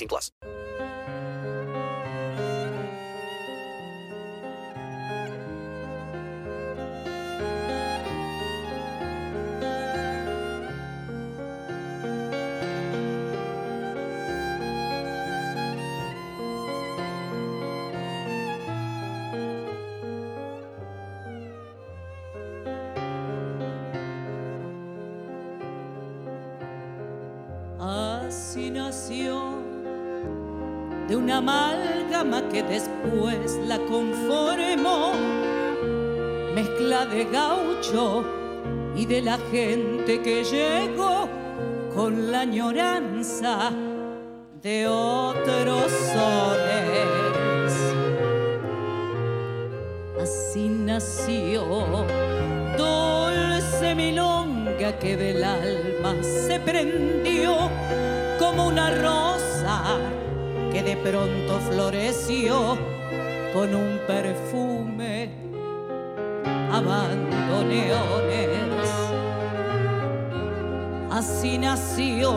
18 0.00 0.08
plus. 0.08 0.32
De 37.10 37.24
gaucho 37.24 38.24
y 38.94 39.04
de 39.04 39.20
la 39.20 39.38
gente 39.50 40.22
que 40.22 40.44
llegó 40.44 41.28
con 41.94 42.30
la 42.30 42.40
añoranza 42.40 43.72
de 44.62 44.86
otros 44.86 45.90
sones. 46.12 47.72
Así 50.22 50.68
nació 50.68 52.06
dulce 52.78 53.94
milonga 53.94 54.98
que 54.98 55.16
del 55.16 55.42
alma 55.42 56.14
se 56.22 56.60
prendió 56.60 57.70
como 58.38 58.68
una 58.68 58.90
rosa 58.90 59.98
que 60.72 60.82
de 60.82 60.96
pronto 60.96 61.58
floreció 61.70 62.78
con 63.52 63.74
un 63.74 63.98
perfume 64.06 65.50
a 66.72 66.80
bandoneones. 66.80 68.60
Así 71.10 71.58
nació 71.58 72.32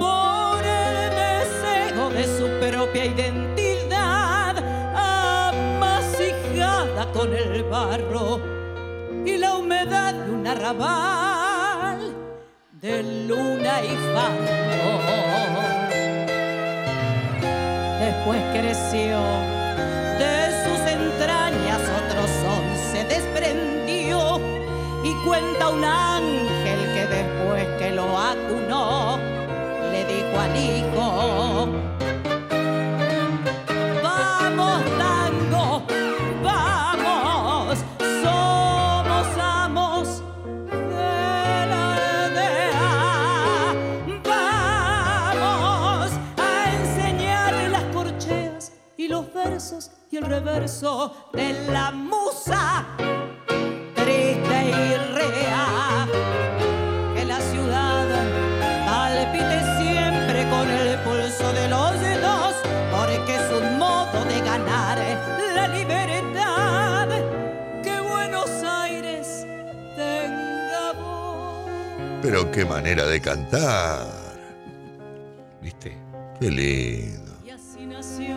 por 0.00 0.64
el 0.64 1.10
deseo 1.10 2.10
de 2.10 2.24
su 2.24 2.46
propia 2.60 3.04
identidad, 3.06 4.56
amasijada 5.54 7.12
con 7.12 7.32
el 7.32 7.62
barro 7.64 8.40
y 9.24 9.36
la 9.38 9.54
humedad 9.56 10.12
de 10.14 10.30
un 10.32 10.46
arrabal 10.46 12.14
de 12.80 13.26
luna 13.28 13.82
y 13.82 13.96
fango. 14.12 14.56
Después 18.00 18.42
creció 18.52 19.55
cuenta 25.36 25.68
un 25.68 25.84
ángel 25.84 26.78
que 26.94 27.06
después 27.06 27.66
que 27.78 27.90
lo 27.92 28.04
acunó 28.16 29.18
le 29.92 30.04
dijo 30.06 30.40
al 30.40 30.56
hijo 30.56 31.68
Vamos 34.02 34.82
tango, 34.98 35.82
vamos, 36.42 37.78
somos 38.22 39.26
amos 39.38 40.22
de 40.70 41.66
la 41.70 41.94
aldea. 42.24 43.74
Vamos 45.34 46.12
a 46.38 46.72
enseñarle 46.72 47.68
las 47.68 47.84
corcheas 47.94 48.72
y 48.96 49.08
los 49.08 49.32
versos 49.34 49.90
y 50.10 50.16
el 50.16 50.24
reverso 50.24 51.30
de 51.34 51.52
la 51.70 51.90
musa 51.90 52.86
Pero 72.26 72.50
qué 72.50 72.64
manera 72.64 73.06
de 73.06 73.20
cantar. 73.20 74.06
¿Viste? 75.62 75.96
Qué 76.40 76.50
lindo. 76.50 77.32
Y 77.44 77.50
así 77.50 77.86
nació. 77.86 78.36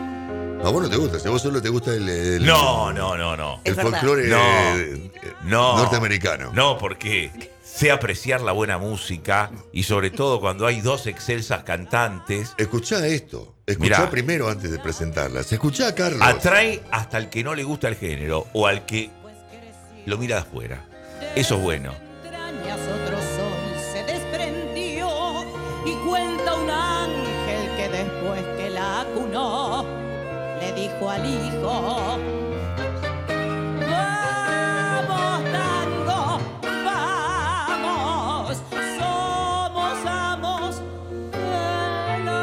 A 0.64 0.70
vos 0.72 0.84
no 0.84 0.90
te 0.90 0.98
gusta, 0.98 1.20
si 1.20 1.28
a 1.28 1.32
vos 1.32 1.42
solo 1.42 1.62
te 1.62 1.70
gusta 1.70 1.94
el, 1.94 2.08
el- 2.08 2.46
No, 2.46 2.92
no, 2.94 3.18
no, 3.18 3.36
no. 3.38 3.62
el 3.64 3.76
folclore 3.76 4.28
No. 4.28 4.38
eh, 4.38 5.12
eh, 5.22 5.34
No. 5.44 5.78
norteamericano. 5.78 6.52
No, 6.54 6.78
porque 6.78 7.52
sé 7.64 7.92
apreciar 7.92 8.42
la 8.42 8.52
buena 8.52 8.78
música 8.78 9.52
y 9.72 9.84
sobre 9.84 10.10
todo 10.12 10.40
cuando 10.42 10.66
hay 10.68 10.82
dos 10.82 11.08
excelsas 11.08 11.64
cantantes, 11.64 12.54
Escuchá 12.58 13.06
esto. 13.08 13.56
Escuchá 13.66 14.00
Mirá. 14.00 14.10
primero 14.10 14.50
antes 14.50 14.72
de 14.72 14.80
presentarlas. 14.80 15.52
Escuchá 15.52 15.88
a 15.90 15.96
Carlos. 15.96 16.22
atrae 16.22 16.82
hasta 16.92 17.18
el 17.18 17.30
que 17.30 17.44
no 17.44 17.56
le 17.56 17.64
gusta 17.64 17.88
el 17.88 17.96
género 17.96 18.48
o 18.54 18.68
al 18.68 18.86
que 18.86 19.10
lo 20.06 20.18
mira 20.18 20.36
de 20.38 20.42
afuera. 20.42 20.86
Eso 21.36 21.56
es 21.56 21.62
bueno. 21.62 21.94
Dijo 31.00 31.10
al 31.10 31.26
hijo 31.26 32.20
Vamos 35.08 35.44
tango, 35.52 36.40
vamos, 36.86 38.58
somos 38.98 39.98
amos 40.06 40.82
de 41.32 42.20
la 42.26 42.40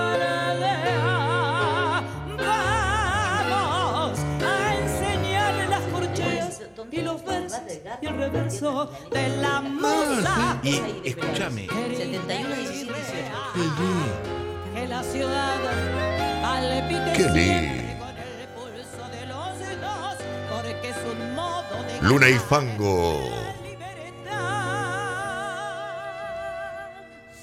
aldea. 0.50 2.02
Vamos 2.38 4.18
a 4.42 4.74
enseñarle 4.74 5.64
las 5.68 5.82
corcheas 5.92 6.62
y 6.90 7.00
los 7.02 7.24
versos 7.24 7.60
y 8.00 8.06
el 8.06 8.16
reverso 8.16 8.90
de 9.12 9.28
la 9.36 9.60
musa. 9.60 10.58
Y 10.62 10.80
escúchame, 11.04 11.66
71, 11.68 12.56
17, 12.56 12.94
18. 13.54 13.72
Que 14.74 14.86
la 14.88 15.02
ciudad 15.02 15.58
palpite 16.42 17.12
Qué 17.14 17.28
lindo. 17.30 17.85
Luna 22.08 22.28
y 22.28 22.38
Fango. 22.38 23.20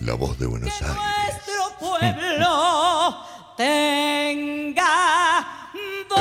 la 0.01 0.13
voz 0.15 0.37
de 0.37 0.45
Buenos 0.47 0.73
Que 0.77 0.85
Aires. 0.85 0.99
nuestro 1.45 1.77
pueblo 1.79 3.17
tenga 3.55 5.47
voz. 6.09 6.19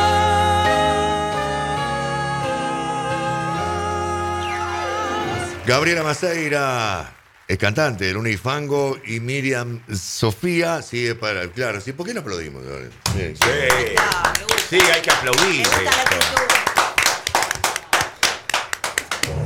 Gabriela 5.66 6.02
Maceira 6.02 7.12
es 7.48 7.58
cantante 7.58 8.04
de 8.06 8.12
Luna 8.14 8.30
y 8.30 8.36
Fango 8.36 8.98
y 9.04 9.20
Miriam 9.20 9.80
Sofía 9.92 10.80
sigue 10.82 11.14
para. 11.14 11.48
Claro, 11.48 11.80
sí, 11.80 11.92
¿por 11.92 12.06
qué 12.06 12.14
no 12.14 12.20
aplaudimos? 12.20 12.62
Sí. 13.16 13.34
sí, 13.34 13.50
sí, 14.70 14.80
hay 14.80 15.00
que 15.02 15.10
aplaudir. 15.10 15.44
Me 15.50 15.58
gusta 15.58 15.82
la 15.82 15.90
esto. 15.90 16.61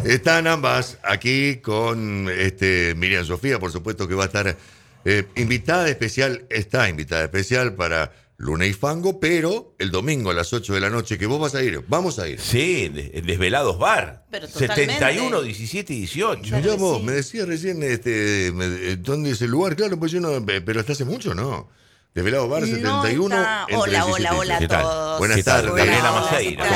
Están 0.06 0.46
ambas 0.46 0.98
aquí 1.02 1.56
con 1.56 2.28
este, 2.30 2.94
Miriam 2.96 3.24
Sofía, 3.24 3.58
por 3.58 3.72
supuesto 3.72 4.06
que 4.06 4.14
va 4.14 4.24
a 4.24 4.26
estar 4.26 4.56
eh, 5.04 5.24
invitada 5.36 5.88
especial, 5.88 6.44
está 6.48 6.88
invitada 6.88 7.24
especial 7.24 7.74
para 7.74 8.12
Luna 8.38 8.66
y 8.66 8.72
Fango, 8.72 9.18
pero 9.18 9.74
el 9.78 9.90
domingo 9.90 10.30
a 10.30 10.34
las 10.34 10.52
8 10.52 10.74
de 10.74 10.80
la 10.80 10.90
noche, 10.90 11.18
que 11.18 11.26
vos 11.26 11.40
vas 11.40 11.54
a 11.54 11.62
ir, 11.62 11.82
vamos 11.88 12.18
a 12.18 12.28
ir. 12.28 12.38
Sí, 12.40 12.88
de- 12.88 13.22
Desvelados 13.22 13.78
Bar. 13.78 14.24
Pero 14.30 14.46
totalmente. 14.46 14.92
71, 14.94 15.42
17 15.42 15.92
y 15.94 15.98
18. 16.00 16.56
Mirá 16.56 16.74
vos, 16.74 16.98
sí. 16.98 17.04
me 17.04 17.12
decías 17.12 17.48
recién 17.48 17.82
este, 17.82 18.52
me- 18.54 18.66
eh, 18.66 18.96
dónde 18.96 19.30
es 19.30 19.42
el 19.42 19.50
lugar, 19.50 19.74
claro, 19.74 19.98
pues 19.98 20.12
yo 20.12 20.20
no, 20.20 20.44
pe- 20.44 20.60
pero 20.60 20.80
hasta 20.80 20.92
hace 20.92 21.04
mucho, 21.04 21.34
¿no? 21.34 21.68
Desvelado 22.14 22.48
Bar 22.48 22.62
No 22.62 22.68
71. 22.68 23.34
está- 23.36 23.60
entre 23.62 23.76
Hola, 23.76 24.04
17 24.04 24.22
y 24.22 24.26
hola, 24.26 24.30
hola 24.36 24.54
a 24.54 24.58
18. 24.58 24.58
¿Qué 24.60 24.68
tal? 24.68 24.82
todos. 24.82 25.18
Buenas 25.18 25.44
tardes, 25.44 25.70
Gabriela 25.72 26.12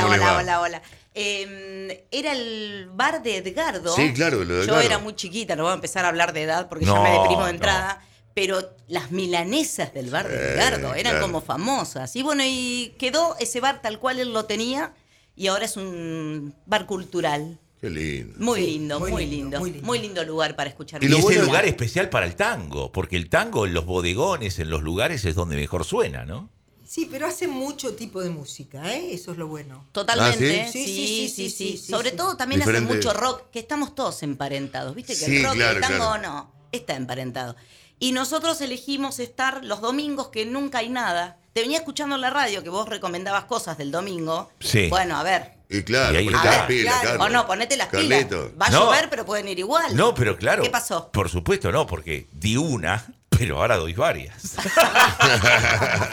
hola, 0.06 0.36
hola, 0.38 0.60
hola. 0.60 0.82
Eh, 1.20 2.06
era 2.10 2.32
el 2.32 2.88
bar 2.92 3.22
de 3.22 3.36
Edgardo. 3.38 3.94
Sí, 3.94 4.12
claro, 4.12 4.44
lo 4.44 4.56
de 4.60 4.66
Yo 4.66 4.80
era 4.80 4.98
muy 4.98 5.14
chiquita, 5.14 5.56
no 5.56 5.64
voy 5.64 5.72
a 5.72 5.74
empezar 5.74 6.04
a 6.04 6.08
hablar 6.08 6.32
de 6.32 6.42
edad 6.42 6.68
porque 6.68 6.84
ya 6.86 6.94
No, 6.94 7.02
me 7.02 7.10
deprimo 7.10 7.40
de 7.46 7.52
no. 7.52 7.56
entrada. 7.56 8.04
Pero 8.32 8.60
las 8.86 9.10
milanesas 9.10 9.92
del 9.92 10.08
bar 10.10 10.28
de 10.28 10.34
Eh, 10.36 10.52
Edgardo 10.54 10.94
eran 10.94 11.14
claro. 11.14 11.20
como 11.26 11.40
famosas. 11.40 12.14
Y 12.16 12.22
bueno, 12.22 12.42
y 12.46 12.94
quedó 12.98 13.36
ese 13.40 13.60
bar 13.60 13.82
tal 13.82 13.98
cual 13.98 14.20
él 14.20 14.32
lo 14.32 14.44
tenía 14.44 14.94
y 15.34 15.48
ahora 15.48 15.64
es 15.64 15.76
un 15.76 16.54
bar 16.64 16.86
cultural. 16.86 17.58
Qué 17.80 17.90
lindo. 17.90 18.34
Muy 18.38 18.60
Sí, 18.60 18.66
lindo, 18.66 19.00
muy, 19.00 19.10
muy 19.10 19.26
lindo, 19.26 19.58
lindo, 19.58 19.60
muy 19.60 19.72
muy 19.82 19.98
lindo. 19.98 20.22
lugar 20.24 20.54
para 20.54 20.70
escuchar 20.70 21.02
Y 21.02 21.06
Y, 21.06 21.08
lo 21.08 21.16
es 21.16 21.22
bueno- 21.24 21.40
el 21.40 21.46
lugar 21.46 21.64
especial 21.64 22.08
para 22.08 22.26
el 22.26 22.36
tango, 22.36 22.92
porque 22.92 23.16
el 23.16 23.28
tango 23.28 23.66
en 23.66 23.74
los 23.74 23.84
bodegones, 23.84 24.58
en 24.58 24.70
los 24.70 24.82
lugares, 24.82 25.24
es 25.24 25.34
donde 25.34 25.56
mejor 25.56 25.84
suena, 25.84 26.24
¿no? 26.24 26.50
Sí, 26.92 27.06
pero 27.08 27.28
hace 27.28 27.46
mucho 27.46 27.94
tipo 27.94 28.20
de 28.20 28.30
música, 28.30 28.92
¿eh? 28.92 29.14
Eso 29.14 29.30
es 29.30 29.38
lo 29.38 29.46
bueno. 29.46 29.86
Totalmente. 29.92 30.62
¿Ah, 30.62 30.68
sí? 30.72 30.84
sí? 30.84 30.86
Sí, 30.86 30.96
sí, 30.96 31.06
Sí, 31.06 31.28
sí, 31.28 31.50
sí, 31.50 31.50
sí, 31.50 31.78
sí, 31.78 31.92
Sobre 31.92 32.10
sí. 32.10 32.16
todo 32.16 32.36
también 32.36 32.62
hace 32.62 32.80
mucho 32.80 33.12
rock, 33.12 33.44
que 33.52 33.60
estamos 33.60 33.94
todos 33.94 34.24
emparentados. 34.24 34.96
Viste 34.96 35.12
que 35.12 35.24
Sí, 35.24 35.36
el 35.36 35.44
rock 35.44 35.54
y 35.54 35.58
claro, 35.58 35.76
el 35.76 35.80
tango 35.82 35.98
claro. 35.98 36.22
no, 36.22 36.52
está 36.72 36.96
emparentado. 36.96 37.54
Y 38.00 38.10
nosotros 38.10 38.60
elegimos 38.60 39.20
estar 39.20 39.64
los 39.64 39.80
domingos 39.80 40.30
que 40.30 40.44
nunca 40.46 40.78
hay 40.78 40.88
nada. 40.88 41.38
Te 41.52 41.60
venía 41.60 41.78
escuchando 41.78 42.16
en 42.16 42.22
la 42.22 42.30
radio 42.30 42.64
que 42.64 42.70
vos 42.70 42.88
recomendabas 42.88 43.44
cosas 43.44 43.78
del 43.78 43.92
domingo. 43.92 44.50
Sí. 44.58 44.88
Bueno, 44.88 45.16
a 45.16 45.22
ver. 45.22 45.52
Y 45.68 45.84
claro, 45.84 46.14
Y 46.14 46.16
ahí 46.16 46.24
ponete 46.24 46.44
está. 46.48 46.56
las 46.58 46.66
pilas, 46.66 47.00
Claro. 47.02 47.22
O 47.22 47.28
no, 47.28 47.46
ponete 47.46 47.76
las 47.76 47.86
Carlito. 47.86 48.48
pilas. 48.50 48.60
Va 48.60 48.66
a 48.66 48.70
No. 48.70 48.80
llover, 48.86 49.08
pero 49.10 49.24
pueden 49.24 49.46
ir 49.46 49.60
igual. 49.60 49.94
No, 49.94 50.12
pero 50.12 50.36
claro. 50.36 50.64
¿Qué 50.64 50.70
pasó? 50.70 51.12
Por 51.12 51.28
supuesto 51.28 51.70
no, 51.70 51.86
porque 51.86 52.26
di 52.32 52.56
una, 52.56 53.06
pero 53.40 53.56
ahora 53.58 53.78
doy 53.78 53.94
varias. 53.94 54.54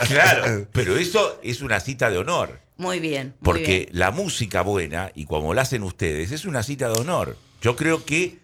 claro, 0.08 0.66
pero 0.72 0.96
eso 0.96 1.42
es 1.44 1.60
una 1.60 1.82
cita 1.82 2.10
de 2.10 2.18
honor. 2.18 2.62
Muy 2.78 3.02
bien. 3.02 3.34
muy 3.42 3.44
Porque 3.44 3.80
bien. 3.80 3.90
la 3.92 4.12
música 4.12 4.62
buena, 4.62 5.12
y 5.14 5.26
como 5.26 5.54
la 5.54 5.64
hacen 5.64 5.84
ustedes, 5.84 6.32
es 6.32 6.46
una 6.46 6.64
cita 6.64 6.88
de 6.88 7.02
honor. 7.02 7.36
Yo 7.62 7.76
creo 7.76 8.06
que 8.06 8.40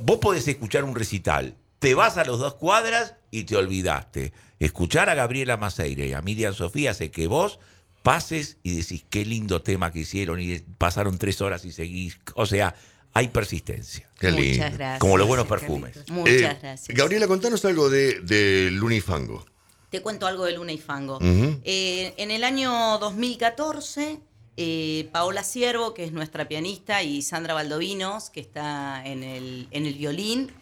vos 0.00 0.18
podés 0.18 0.48
escuchar 0.48 0.82
un 0.82 0.96
recital, 0.96 1.54
te 1.78 1.94
vas 1.94 2.16
a 2.16 2.24
los 2.24 2.40
dos 2.40 2.54
cuadras 2.54 3.14
y 3.30 3.44
te 3.44 3.54
olvidaste. 3.54 4.32
Escuchar 4.58 5.08
a 5.08 5.14
Gabriela 5.14 5.56
Maceira 5.56 6.04
y 6.04 6.12
a 6.12 6.20
Miriam 6.20 6.52
Sofía 6.52 6.90
hace 6.90 7.12
que 7.12 7.28
vos 7.28 7.60
pases 8.02 8.56
y 8.64 8.74
decís 8.74 9.04
qué 9.08 9.24
lindo 9.24 9.62
tema 9.62 9.92
que 9.92 10.00
hicieron 10.00 10.40
y 10.40 10.58
pasaron 10.78 11.16
tres 11.16 11.40
horas 11.40 11.64
y 11.64 11.70
seguís. 11.70 12.18
O 12.34 12.44
sea, 12.44 12.74
hay 13.12 13.28
persistencia. 13.28 14.08
Qué 14.18 14.28
Muchas 14.30 14.44
lindo. 14.44 14.64
gracias. 14.78 14.98
Como 15.00 15.16
los 15.18 15.26
buenos 15.26 15.46
perfumes. 15.46 15.96
Muchas 16.10 16.34
Eh, 16.34 16.38
gracias. 16.40 16.88
Gabriela, 16.88 17.26
contanos 17.26 17.64
algo 17.64 17.88
de, 17.90 18.20
de 18.20 18.70
Lunifango. 18.72 19.44
Te 19.90 20.02
cuento 20.02 20.26
algo 20.26 20.44
de 20.44 20.52
Luna 20.52 20.72
y 20.72 20.78
Fango. 20.78 21.16
Ujú. 21.16 21.60
Eh, 21.64 22.14
en 22.16 22.30
el 22.30 22.44
año 22.44 22.98
2014, 22.98 24.20
eh, 24.56 25.08
Paola 25.12 25.42
Siervo, 25.42 25.94
que 25.94 26.04
es 26.04 26.12
nuestra 26.12 26.46
pianista, 26.46 27.02
y 27.02 27.22
Sandra 27.22 27.54
Valdovinos, 27.54 28.30
que 28.30 28.38
está 28.40 29.02
en 29.04 29.24
el, 29.24 29.66
en 29.72 29.86
el 29.86 29.94
violín, 29.94 30.52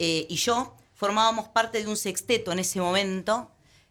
eh, 0.00 0.26
y 0.28 0.34
yo 0.36 0.74
formábamos 0.94 1.46
parte 1.48 1.82
de 1.82 1.88
un 1.88 1.96
sexteto 1.96 2.50
en 2.50 2.58
ese 2.58 2.80
momento, 2.80 3.50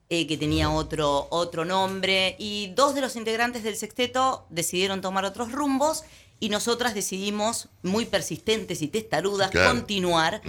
eh, 0.10 0.28
que 0.28 0.36
tenía 0.38 0.70
otro, 0.70 1.28
otro 1.30 1.64
nombre, 1.64 2.36
y 2.38 2.74
dos 2.76 2.94
de 2.94 3.00
los 3.02 3.16
integrantes 3.16 3.64
del 3.64 3.78
sexteto 3.78 4.46
decidieron 4.50 5.00
tomar 5.00 5.24
otros 5.24 5.52
rumbos, 5.54 6.04
y 6.42 6.50
nosotras 6.50 6.94
decidimos, 6.96 7.70
muy 7.84 8.06
persistentes 8.06 8.82
y 8.82 8.88
testarudas, 8.90 9.52
Claro. 9.52 9.70
continuar. 9.76 10.42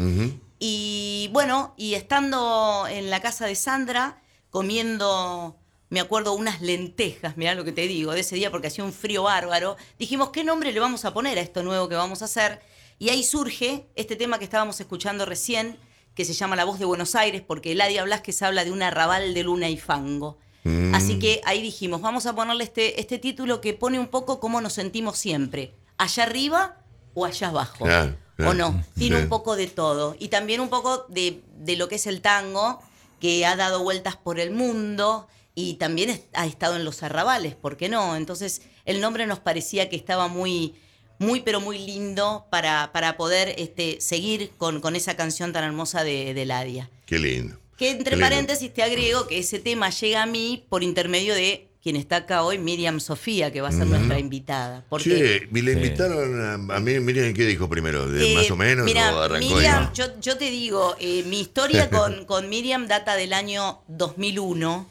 Y 0.59 1.29
bueno, 1.33 1.75
y 1.77 1.94
estando 1.94 2.87
en 2.89 3.11
la 3.11 3.21
casa 3.21 3.47
de 3.47 3.55
Sandra, 3.55 4.23
comiendo, 4.50 5.56
me 5.91 6.00
acuerdo, 6.00 6.33
unas 6.33 6.62
lentejas, 6.62 7.37
mirá 7.37 7.55
lo 7.55 7.65
que 7.65 7.73
te 7.73 7.87
digo, 7.87 8.12
de 8.12 8.21
ese 8.21 8.37
día 8.37 8.50
porque 8.50 8.69
hacía 8.69 8.85
un 8.85 8.93
frío 8.94 9.25
bárbaro, 9.25 9.77
dijimos, 9.99 10.31
¿qué 10.31 10.44
nombre 10.44 10.73
le 10.73 10.81
vamos 10.81 11.05
a 11.05 11.12
poner 11.12 11.37
a 11.37 11.43
esto 11.43 11.62
nuevo 11.62 11.89
que 11.91 11.94
vamos 11.94 12.23
a 12.23 12.25
hacer? 12.25 12.61
Y 12.99 13.11
ahí 13.11 13.23
surge 13.23 13.87
este 13.94 14.17
tema 14.17 14.39
que 14.39 14.44
estábamos 14.44 14.81
escuchando 14.81 15.27
recién, 15.27 15.77
que 16.15 16.25
se 16.25 16.33
llama 16.33 16.56
La 16.56 16.65
Voz 16.65 16.79
de 16.79 16.87
Buenos 16.87 17.15
Aires, 17.17 17.43
porque 17.47 17.73
Eladia 17.73 18.05
Blasquez 18.05 18.41
habla 18.43 18.65
de 18.65 18.73
un 18.73 18.83
arrabal 18.83 19.35
de 19.35 19.43
luna 19.43 19.69
y 19.69 19.77
fango. 19.77 20.39
Mm. 20.65 20.94
Así 20.94 21.19
que 21.19 21.41
ahí 21.44 21.61
dijimos, 21.61 22.00
vamos 22.00 22.25
a 22.27 22.35
ponerle 22.35 22.65
este, 22.65 22.99
este 23.00 23.19
título 23.19 23.61
que 23.61 23.75
pone 23.75 23.99
un 23.99 24.06
poco 24.06 24.39
cómo 24.41 24.61
nos 24.61 24.75
sentimos 24.75 25.19
siempre, 25.19 25.75
allá 25.99 26.23
arriba 26.25 26.77
o 27.15 27.25
allá 27.27 27.49
abajo. 27.49 27.85
Claro, 27.85 28.17
claro. 28.37 28.50
¿O 28.50 28.55
no? 28.55 28.85
Tiene 28.97 29.17
Sí. 29.17 29.23
un 29.23 29.29
poco 29.29 29.56
de 29.56 29.67
todo. 29.67 30.17
Y 30.19 30.29
también 30.29 30.61
un 30.61 30.69
poco 30.69 31.05
de, 31.09 31.43
de 31.59 31.77
lo 31.77 31.89
que 31.89 31.97
es 31.97 32.06
el 32.06 32.21
tango, 32.21 32.81
que 33.21 33.47
ha 33.47 33.55
dado 33.56 33.83
vueltas 33.83 34.17
por 34.17 34.41
el 34.41 34.50
mundo 34.50 35.29
y 35.55 35.75
también 35.75 36.11
es- 36.11 36.23
ha 36.33 36.47
estado 36.47 36.77
en 36.77 36.85
los 36.85 37.03
arrabales, 37.03 37.55
¿por 37.55 37.77
qué 37.77 37.89
no? 37.89 38.17
Entonces 38.17 38.62
el 38.85 39.00
nombre 39.00 39.27
nos 39.27 39.39
parecía 39.39 39.89
que 39.89 39.97
estaba 39.97 40.27
muy, 40.29 40.75
muy 41.19 41.41
pero 41.41 41.61
muy 41.61 41.79
lindo 41.79 42.47
para, 42.50 42.91
para 42.93 43.17
poder 43.17 43.55
este, 43.59 44.00
seguir 44.00 44.50
con, 44.59 44.81
con 44.81 44.97
esa 44.97 45.15
canción 45.17 45.53
tan 45.53 45.62
hermosa 45.62 46.03
de, 46.03 46.35
de 46.35 46.47
Ladia. 46.47 46.91
Qué 47.06 47.19
lindo. 47.19 47.59
Que 47.77 47.91
entre 47.91 48.17
paréntesis 48.17 48.73
te 48.73 48.83
agrego 48.83 49.27
que 49.27 49.39
ese 49.39 49.59
tema 49.59 49.91
llega 49.91 50.23
a 50.23 50.27
mí 50.27 50.65
por 50.69 50.83
intermedio 50.83 51.35
de 51.35 51.69
quien 51.82 51.96
está 51.96 52.17
acá 52.17 52.44
hoy, 52.44 52.58
Miriam 52.58 53.00
Sofía, 53.00 53.50
que 53.52 53.61
va 53.61 53.69
a 53.69 53.73
ser 53.73 53.87
nuestra 53.88 54.19
invitada. 54.19 54.84
Porque 54.88 55.08
Che, 55.11 55.49
y 55.58 55.62
le 55.62 55.73
Sí. 55.73 55.79
invitaron 55.79 56.40
a, 56.70 56.76
a 56.76 56.81
mí, 56.81 57.00
miren 57.00 57.34
qué 57.34 57.44
dijo 57.44 57.69
primero, 57.69 58.08
de 58.08 58.32
Eh, 58.32 58.34
más 58.37 58.50
o 58.50 58.56
menos 58.56 58.84
mira, 58.84 59.14
o 59.17 59.20
arrancó 59.20 59.55
Miriam, 59.55 59.93
yo, 59.93 60.05
yo 60.20 60.37
te 60.38 60.50
digo, 60.50 60.94
eh, 61.00 61.25
mi 61.26 61.40
historia 61.40 61.90
con, 61.90 62.25
con 62.25 62.49
Miriam 62.49 62.87
data 62.87 63.17
del 63.17 63.32
año 63.32 63.81
2001. 63.88 64.88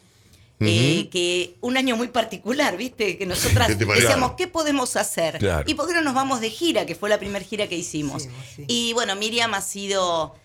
eh, 0.63 1.09
que 1.11 1.55
un 1.61 1.75
año 1.75 1.95
muy 1.95 2.09
particular, 2.09 2.77
¿viste? 2.77 3.17
Que 3.17 3.25
nosotras 3.25 3.67
decíamos, 3.79 4.33
¿qué 4.38 4.47
podemos 4.47 4.95
hacer? 4.95 5.39
Claro. 5.39 5.63
¿Y 5.67 5.73
por 5.73 5.88
qué 5.88 5.93
no 5.95 6.01
nos 6.03 6.13
vamos 6.13 6.39
de 6.39 6.49
gira? 6.51 6.85
Que 6.85 6.93
fue 6.93 7.09
la 7.09 7.17
primera 7.17 7.43
gira 7.43 7.67
que 7.67 7.75
hicimos. 7.77 8.27
Sí. 8.55 8.65
Y 8.67 8.93
bueno, 8.93 9.15
Miriam 9.15 9.53
ha 9.55 9.61
sido 9.61 10.35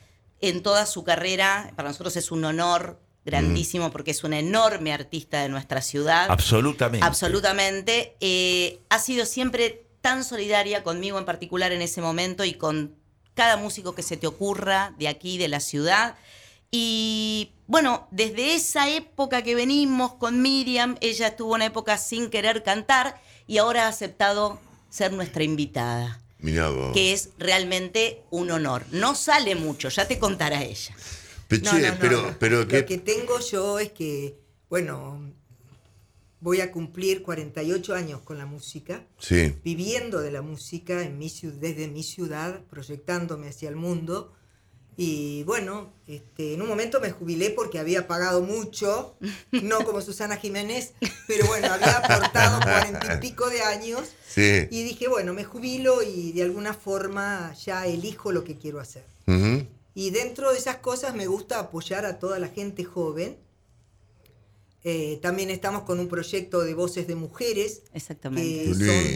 en 0.40 0.62
toda 0.62 0.86
su 0.86 1.02
carrera, 1.04 1.70
para 1.76 1.88
nosotros 1.90 2.16
es 2.16 2.30
un 2.30 2.44
honor 2.46 2.98
grandísimo 3.26 3.90
porque 3.90 4.12
es 4.12 4.24
una 4.24 4.38
enorme 4.38 4.92
artista 4.92 5.42
de 5.42 5.50
nuestra 5.50 5.82
ciudad. 5.82 6.30
Absolutamente. 6.30 7.04
Absolutamente. 7.04 8.16
Eh, 8.20 8.78
ha 8.88 8.98
sido 9.00 9.26
siempre 9.26 9.84
tan 10.00 10.24
solidaria 10.24 10.82
conmigo 10.82 11.18
en 11.18 11.24
particular 11.24 11.72
en 11.72 11.82
ese 11.82 12.00
momento 12.00 12.44
y 12.44 12.54
con 12.54 12.94
cada 13.34 13.56
músico 13.56 13.94
que 13.94 14.02
se 14.02 14.16
te 14.16 14.26
ocurra 14.26 14.94
de 14.98 15.08
aquí, 15.08 15.36
de 15.36 15.48
la 15.48 15.60
ciudad. 15.60 16.14
Y 16.70 17.52
bueno, 17.66 18.06
desde 18.10 18.54
esa 18.54 18.88
época 18.88 19.42
que 19.42 19.54
venimos 19.54 20.14
con 20.14 20.40
Miriam, 20.40 20.96
ella 21.00 21.28
estuvo 21.28 21.54
una 21.54 21.66
época 21.66 21.98
sin 21.98 22.30
querer 22.30 22.62
cantar 22.62 23.20
y 23.46 23.58
ahora 23.58 23.84
ha 23.84 23.88
aceptado 23.88 24.60
ser 24.88 25.12
nuestra 25.12 25.42
invitada, 25.42 26.20
Mirá 26.38 26.68
vos. 26.70 26.92
que 26.92 27.12
es 27.12 27.30
realmente 27.38 28.22
un 28.30 28.50
honor. 28.50 28.86
No 28.92 29.14
sale 29.14 29.54
mucho, 29.54 29.88
ya 29.88 30.06
te 30.06 30.18
contará 30.18 30.62
ella. 30.62 30.94
Pe- 31.48 31.58
No, 31.60 31.70
che, 31.70 31.80
no, 31.82 31.88
no, 31.92 31.98
pero, 32.00 32.22
Lo 32.80 32.86
que 32.86 32.98
tengo 32.98 33.38
yo 33.40 33.78
es 33.78 33.92
que, 33.92 34.38
bueno, 34.68 35.32
voy 36.40 36.60
a 36.60 36.70
cumplir 36.70 37.22
48 37.22 37.94
años 37.94 38.20
con 38.22 38.38
la 38.38 38.46
música, 38.46 39.04
sí, 39.18 39.54
viviendo 39.64 40.20
de 40.20 40.30
la 40.30 40.42
música 40.42 41.02
en 41.02 41.18
mi, 41.18 41.32
desde 41.58 41.88
mi 41.88 42.02
ciudad, 42.02 42.60
proyectándome 42.70 43.48
hacia 43.48 43.68
el 43.68 43.76
mundo. 43.76 44.32
Y 44.98 45.42
bueno, 45.44 45.92
este, 46.06 46.54
en 46.54 46.62
un 46.62 46.68
momento 46.68 47.00
me 47.00 47.10
jubilé 47.10 47.50
porque 47.50 47.78
había 47.78 48.06
pagado 48.06 48.40
mucho, 48.40 49.16
no 49.50 49.84
como 49.84 50.00
Susana 50.00 50.36
Jiménez, 50.38 50.92
pero 51.26 51.46
bueno, 51.46 51.70
había 51.70 51.98
aportado 51.98 52.60
cuarenta 52.62 53.14
y 53.14 53.20
pico 53.20 53.48
de 53.50 53.60
años. 53.62 54.00
sí. 54.26 54.66
Y 54.70 54.84
dije, 54.84 55.06
bueno, 55.08 55.34
me 55.34 55.44
jubilo 55.44 56.02
y 56.02 56.32
de 56.32 56.42
alguna 56.42 56.72
forma 56.72 57.52
ya 57.62 57.86
elijo 57.86 58.32
lo 58.32 58.42
que 58.42 58.56
quiero 58.56 58.80
hacer. 58.80 59.04
Y 59.96 60.10
dentro 60.10 60.52
de 60.52 60.58
esas 60.58 60.76
cosas 60.76 61.14
me 61.14 61.26
gusta 61.26 61.58
apoyar 61.58 62.04
a 62.04 62.18
toda 62.18 62.38
la 62.38 62.48
gente 62.48 62.84
joven. 62.84 63.38
Eh, 64.84 65.18
también 65.22 65.50
estamos 65.50 65.82
con 65.82 65.98
un 65.98 66.06
proyecto 66.06 66.60
de 66.60 66.74
voces 66.74 67.08
de 67.08 67.16
mujeres, 67.16 67.82
Exactamente. 67.94 68.66
que 68.66 68.74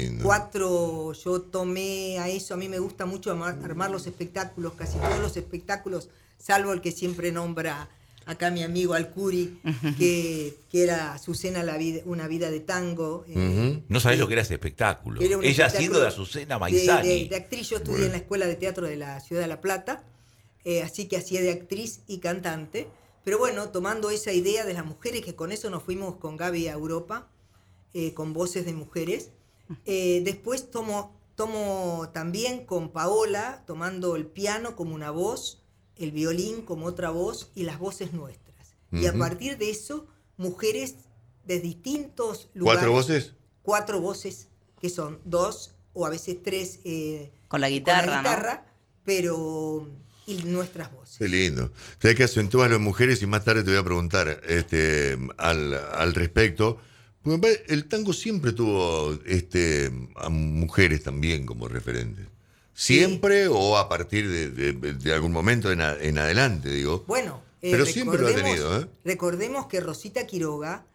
son 0.09 0.19
cuatro, 0.23 1.13
yo 1.13 1.43
tomé 1.43 2.19
a 2.19 2.29
eso, 2.29 2.55
a 2.55 2.57
mí 2.57 2.69
me 2.69 2.81
gusta 2.81 3.07
mucho 3.07 3.31
amar- 3.31 3.61
armar 3.63 3.91
los 3.91 4.07
espectáculos, 4.09 4.73
casi 4.73 4.99
todos 4.99 5.21
los 5.21 5.37
espectáculos, 5.37 6.09
salvo 6.39 6.73
el 6.73 6.81
que 6.81 6.91
siempre 6.91 7.31
nombra 7.31 7.89
acá 8.27 8.51
mi 8.51 8.65
amigo 8.65 8.95
Alcuri, 8.95 9.61
que, 9.97 10.57
que 10.73 10.83
era 10.83 11.13
Azucena 11.15 11.63
la 11.63 11.77
vida, 11.77 12.01
una 12.05 12.27
vida 12.27 12.51
de 12.51 12.61
tango. 12.61 13.25
eh. 13.29 13.81
No 13.89 14.01
sabés 14.01 14.19
lo 14.19 14.27
que 14.27 14.33
era 14.33 14.43
ese 14.43 14.55
espectáculo. 14.55 15.21
era 15.21 15.35
Ella 15.37 15.67
espectáculo 15.67 15.79
siendo 15.79 16.01
de 16.01 16.07
Azucena 16.09 16.59
Maizani. 16.59 17.09
De, 17.09 17.29
de 17.29 17.37
actriz, 17.37 17.69
yo 17.69 17.77
estudié 17.77 18.07
en 18.07 18.13
la 18.13 18.19
Escuela 18.19 18.47
de 18.49 18.57
Teatro 18.57 18.87
de 18.89 18.97
la 18.97 19.21
Ciudad 19.21 19.43
de 19.43 19.49
La 19.49 19.61
Plata, 19.61 20.03
eh, 20.65 20.83
así 20.83 21.09
que 21.09 21.17
hacía 21.17 21.41
de 21.41 21.53
actriz 21.53 22.01
y 22.07 22.19
cantante. 22.19 22.89
Pero 23.25 23.39
bueno, 23.39 23.71
tomando 23.71 24.11
esa 24.11 24.33
idea 24.33 24.65
de 24.65 24.75
las 24.75 24.85
mujeres, 24.85 25.25
que 25.25 25.35
con 25.35 25.53
eso 25.53 25.71
nos 25.71 25.83
fuimos 25.83 26.17
con 26.17 26.37
Gaby 26.37 26.69
a 26.69 26.73
Europa, 26.73 27.29
eh, 27.93 28.15
con 28.15 28.33
voces 28.33 28.65
de 28.65 28.73
mujeres. 28.73 29.31
Eh, 29.85 30.23
después 30.25 30.71
tomo, 30.71 31.15
tomo 31.35 32.11
también 32.13 32.65
con 32.65 32.91
Paola, 32.91 33.63
tomando 33.67 34.17
el 34.17 34.27
piano 34.27 34.75
como 34.75 34.95
una 34.95 35.11
voz, 35.11 35.63
el 35.97 36.13
violín 36.13 36.63
como 36.63 36.87
otra 36.87 37.11
voz 37.11 37.51
y 37.55 37.65
las 37.65 37.79
voces 37.79 38.13
nuestras. 38.13 38.75
Y 38.93 39.07
a 39.07 39.13
partir 39.13 39.57
de 39.57 39.71
eso, 39.71 40.09
mujeres 40.37 40.97
de 41.45 41.61
distintos 41.61 42.49
lugares. 42.55 42.81
¿Cuatro 42.81 42.93
voces? 42.93 43.35
Cuatro 43.63 44.01
voces, 44.01 44.49
que 44.81 44.89
son 44.89 45.21
dos 45.25 45.75
o 45.93 46.07
a 46.07 46.11
veces 46.11 46.43
tres 46.43 46.81
eh, 46.85 47.31
Con 47.49 47.61
la 47.61 47.69
guitarra, 47.69 48.17
¿no? 48.17 48.23
guitarra, 48.23 48.67
pero 49.05 49.89
y 50.31 50.43
nuestras 50.45 50.93
voces. 50.93 51.17
Qué 51.19 51.29
lindo. 51.29 51.71
Sabes 52.01 52.17
que 52.17 52.25
acentúa 52.25 52.67
a 52.67 52.69
las 52.69 52.81
mujeres 52.81 53.21
y 53.23 53.27
más 53.27 53.45
tarde 53.45 53.63
te 53.65 53.71
voy 53.71 53.79
a 53.81 53.85
preguntar 53.85 54.41
este, 54.49 55.19
al, 55.39 55.75
al 55.75 56.15
respecto. 56.15 56.79
Porque 57.23 57.65
el 57.69 57.85
tango 57.87 58.13
siempre 58.15 58.53
tuvo 58.53 59.19
este, 59.27 59.91
a 60.17 60.29
mujeres 60.31 61.03
también 61.03 61.45
como 61.45 61.69
referentes. 61.69 62.27
¿Siempre 62.73 63.47
o 63.49 63.77
a 63.77 63.89
partir 63.91 64.29
de, 64.31 64.51
de- 64.51 64.73
de 64.95 65.13
algún 65.13 65.33
momento 65.33 65.71
en, 65.71 65.83
a- 65.83 65.97
en 66.01 66.17
adelante, 66.19 66.71
digo? 66.71 67.05
Bueno, 67.07 67.43
eh, 67.61 67.71
Pero 67.73 67.85
siempre 67.85 68.19
lo 68.19 68.27
ha 68.27 68.31
recordemos- 68.31 68.57
tenido, 68.57 68.81
¿eh? 68.81 68.87
Recordemos 69.05 69.67
que 69.67 69.81
Rosita 69.81 70.27
Quiroga 70.27 70.87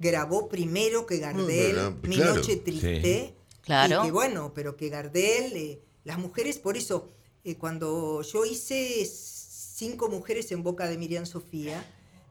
grabó 0.00 0.48
primero 0.48 1.06
que 1.06 1.18
Gardel 1.18 1.46
verdad, 1.76 1.92
Mi 2.02 2.16
claro. 2.16 2.34
Noche 2.36 2.56
Triste. 2.56 3.34
Claro. 3.62 4.00
Y 4.02 4.06
que 4.06 4.10
bueno, 4.12 4.52
pero 4.54 4.76
que 4.76 4.88
Gardel, 4.88 5.52
eh, 5.56 5.80
las 6.04 6.18
mujeres, 6.18 6.58
por 6.58 6.76
eso, 6.76 7.08
eh, 7.44 7.56
cuando 7.56 8.22
yo 8.22 8.44
hice 8.44 9.04
Cinco 9.06 10.08
Mujeres 10.08 10.50
en 10.52 10.62
Boca 10.62 10.88
de 10.88 10.98
Miriam 10.98 11.26
Sofía, 11.26 11.84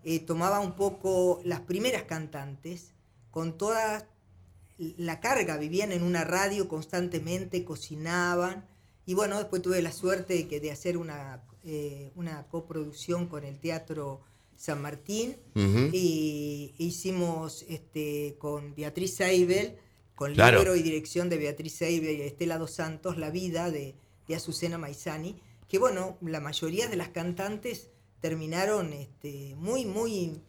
eh, 0.03 0.19
tomaba 0.19 0.59
un 0.59 0.73
poco 0.75 1.41
las 1.43 1.61
primeras 1.61 2.03
cantantes 2.03 2.93
con 3.31 3.57
toda 3.57 4.07
la 4.77 5.19
carga, 5.19 5.57
vivían 5.57 5.91
en 5.91 6.03
una 6.03 6.23
radio 6.23 6.67
constantemente, 6.67 7.63
cocinaban. 7.63 8.65
Y 9.05 9.13
bueno, 9.13 9.37
después 9.37 9.61
tuve 9.61 9.81
la 9.81 9.91
suerte 9.91 10.33
de, 10.35 10.47
que, 10.47 10.59
de 10.59 10.71
hacer 10.71 10.97
una, 10.97 11.43
eh, 11.63 12.11
una 12.15 12.47
coproducción 12.47 13.27
con 13.27 13.43
el 13.43 13.59
Teatro 13.59 14.21
San 14.55 14.81
Martín. 14.81 15.37
Y 15.93 16.73
hicimos 16.77 17.65
este, 17.69 18.35
con 18.39 18.75
Beatriz 18.75 19.15
Seibel, 19.15 19.77
con 20.15 20.33
Claro. 20.33 20.57
libro 20.59 20.75
y 20.75 20.81
dirección 20.81 21.29
de 21.29 21.37
Beatriz 21.37 21.73
Seibel 21.73 22.17
y 22.17 22.21
Estela 22.21 22.57
Dos 22.57 22.71
Santos, 22.71 23.17
La 23.17 23.29
vida 23.29 23.71
de, 23.71 23.95
de 24.27 24.35
Azucena 24.35 24.77
Maizani. 24.77 25.39
Que 25.67 25.79
bueno, 25.79 26.17
la 26.21 26.39
mayoría 26.39 26.87
de 26.87 26.95
las 26.95 27.09
cantantes 27.09 27.89
terminaron 28.21 28.93
este, 28.93 29.55
muy, 29.57 29.85
muy, 29.85 30.41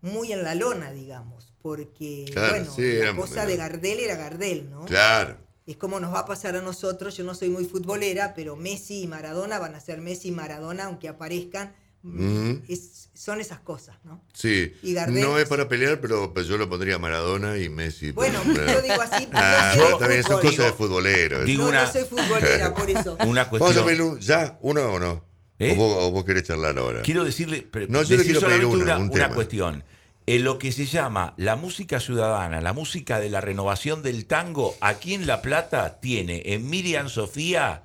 muy 0.00 0.32
en 0.32 0.42
la 0.44 0.54
lona, 0.54 0.92
digamos. 0.92 1.52
Porque, 1.62 2.26
Claro, 2.32 2.50
bueno, 2.56 2.72
sí, 2.74 2.82
la 2.82 2.88
era- 3.10 3.16
cosa 3.16 3.46
de 3.46 3.56
Gardel 3.56 3.98
era 4.00 4.16
Gardel, 4.16 4.70
¿no? 4.70 4.84
Claro. 4.84 5.38
Es 5.66 5.76
como 5.78 5.98
nos 5.98 6.12
va 6.12 6.20
a 6.20 6.26
pasar 6.26 6.56
a 6.56 6.60
nosotros, 6.62 7.16
yo 7.16 7.24
no 7.24 7.34
soy 7.34 7.48
muy 7.48 7.64
futbolera, 7.64 8.34
pero 8.34 8.54
Messi 8.54 9.02
y 9.02 9.06
Maradona 9.06 9.58
van 9.58 9.74
a 9.74 9.80
ser 9.80 10.00
Messi 10.02 10.28
y 10.28 10.32
Maradona, 10.32 10.84
aunque 10.84 11.08
aparezcan. 11.08 11.74
Es- 12.68 13.08
son 13.14 13.40
esas 13.40 13.60
cosas, 13.60 13.96
¿no? 14.04 14.22
Sí. 14.32 14.74
Y 14.82 14.92
Gardel- 14.94 15.22
No 15.22 15.38
es 15.38 15.48
para 15.48 15.68
pelear, 15.68 16.00
pero 16.00 16.34
pues, 16.34 16.46
yo 16.46 16.58
lo 16.58 16.68
pondría 16.68 16.98
Maradona 16.98 17.56
y 17.58 17.68
Messi. 17.68 18.10
Bueno, 18.10 18.40
yo 18.44 18.82
digo 18.82 19.00
así, 19.00 19.28
Ah, 19.32 19.72
no 19.76 19.84
pero 19.84 19.98
también 19.98 20.22
son 20.24 20.40
cosas 20.42 20.66
de 20.66 20.72
futbolero. 20.72 21.44
Digo 21.44 21.62
no, 21.62 21.68
una- 21.70 21.84
no 21.84 21.92
soy 21.92 22.04
futbolera, 22.04 22.74
por 22.74 22.90
eso. 22.90 23.16
Una 23.20 23.44
Vamos 23.44 23.46
a 23.46 23.48
cuestión. 23.48 23.86
pedir 23.86 24.02
un- 24.02 24.20
ya, 24.20 24.58
uno 24.62 24.82
o 24.92 24.98
no. 24.98 25.24
¿Eh? 25.60 25.72
¿O, 25.72 25.76
vos, 25.76 25.96
o 26.00 26.10
vos 26.10 26.24
querés 26.24 26.42
charlar 26.42 26.76
ahora? 26.76 27.02
Quiero 27.02 27.24
decirle, 27.24 27.66
pero 27.70 27.86
No, 27.88 28.02
yo 28.02 28.16
le 28.16 28.24
decir 28.24 28.32
quiero 28.32 28.40
pedir 28.48 28.62
solamente 28.62 28.84
una, 28.84 28.94
una, 28.96 29.04
un 29.04 29.10
una 29.10 29.22
tema. 29.24 29.34
cuestión. 29.34 29.84
En 30.26 30.42
lo 30.42 30.58
que 30.58 30.72
se 30.72 30.86
llama 30.86 31.34
la 31.36 31.54
música 31.54 32.00
ciudadana, 32.00 32.60
la 32.60 32.72
música 32.72 33.20
de 33.20 33.30
la 33.30 33.40
renovación 33.40 34.02
del 34.02 34.26
tango, 34.26 34.74
aquí 34.80 35.14
en 35.14 35.26
La 35.26 35.40
Plata 35.42 36.00
tiene 36.00 36.42
en 36.46 36.68
Miriam 36.68 37.08
Sofía 37.08 37.84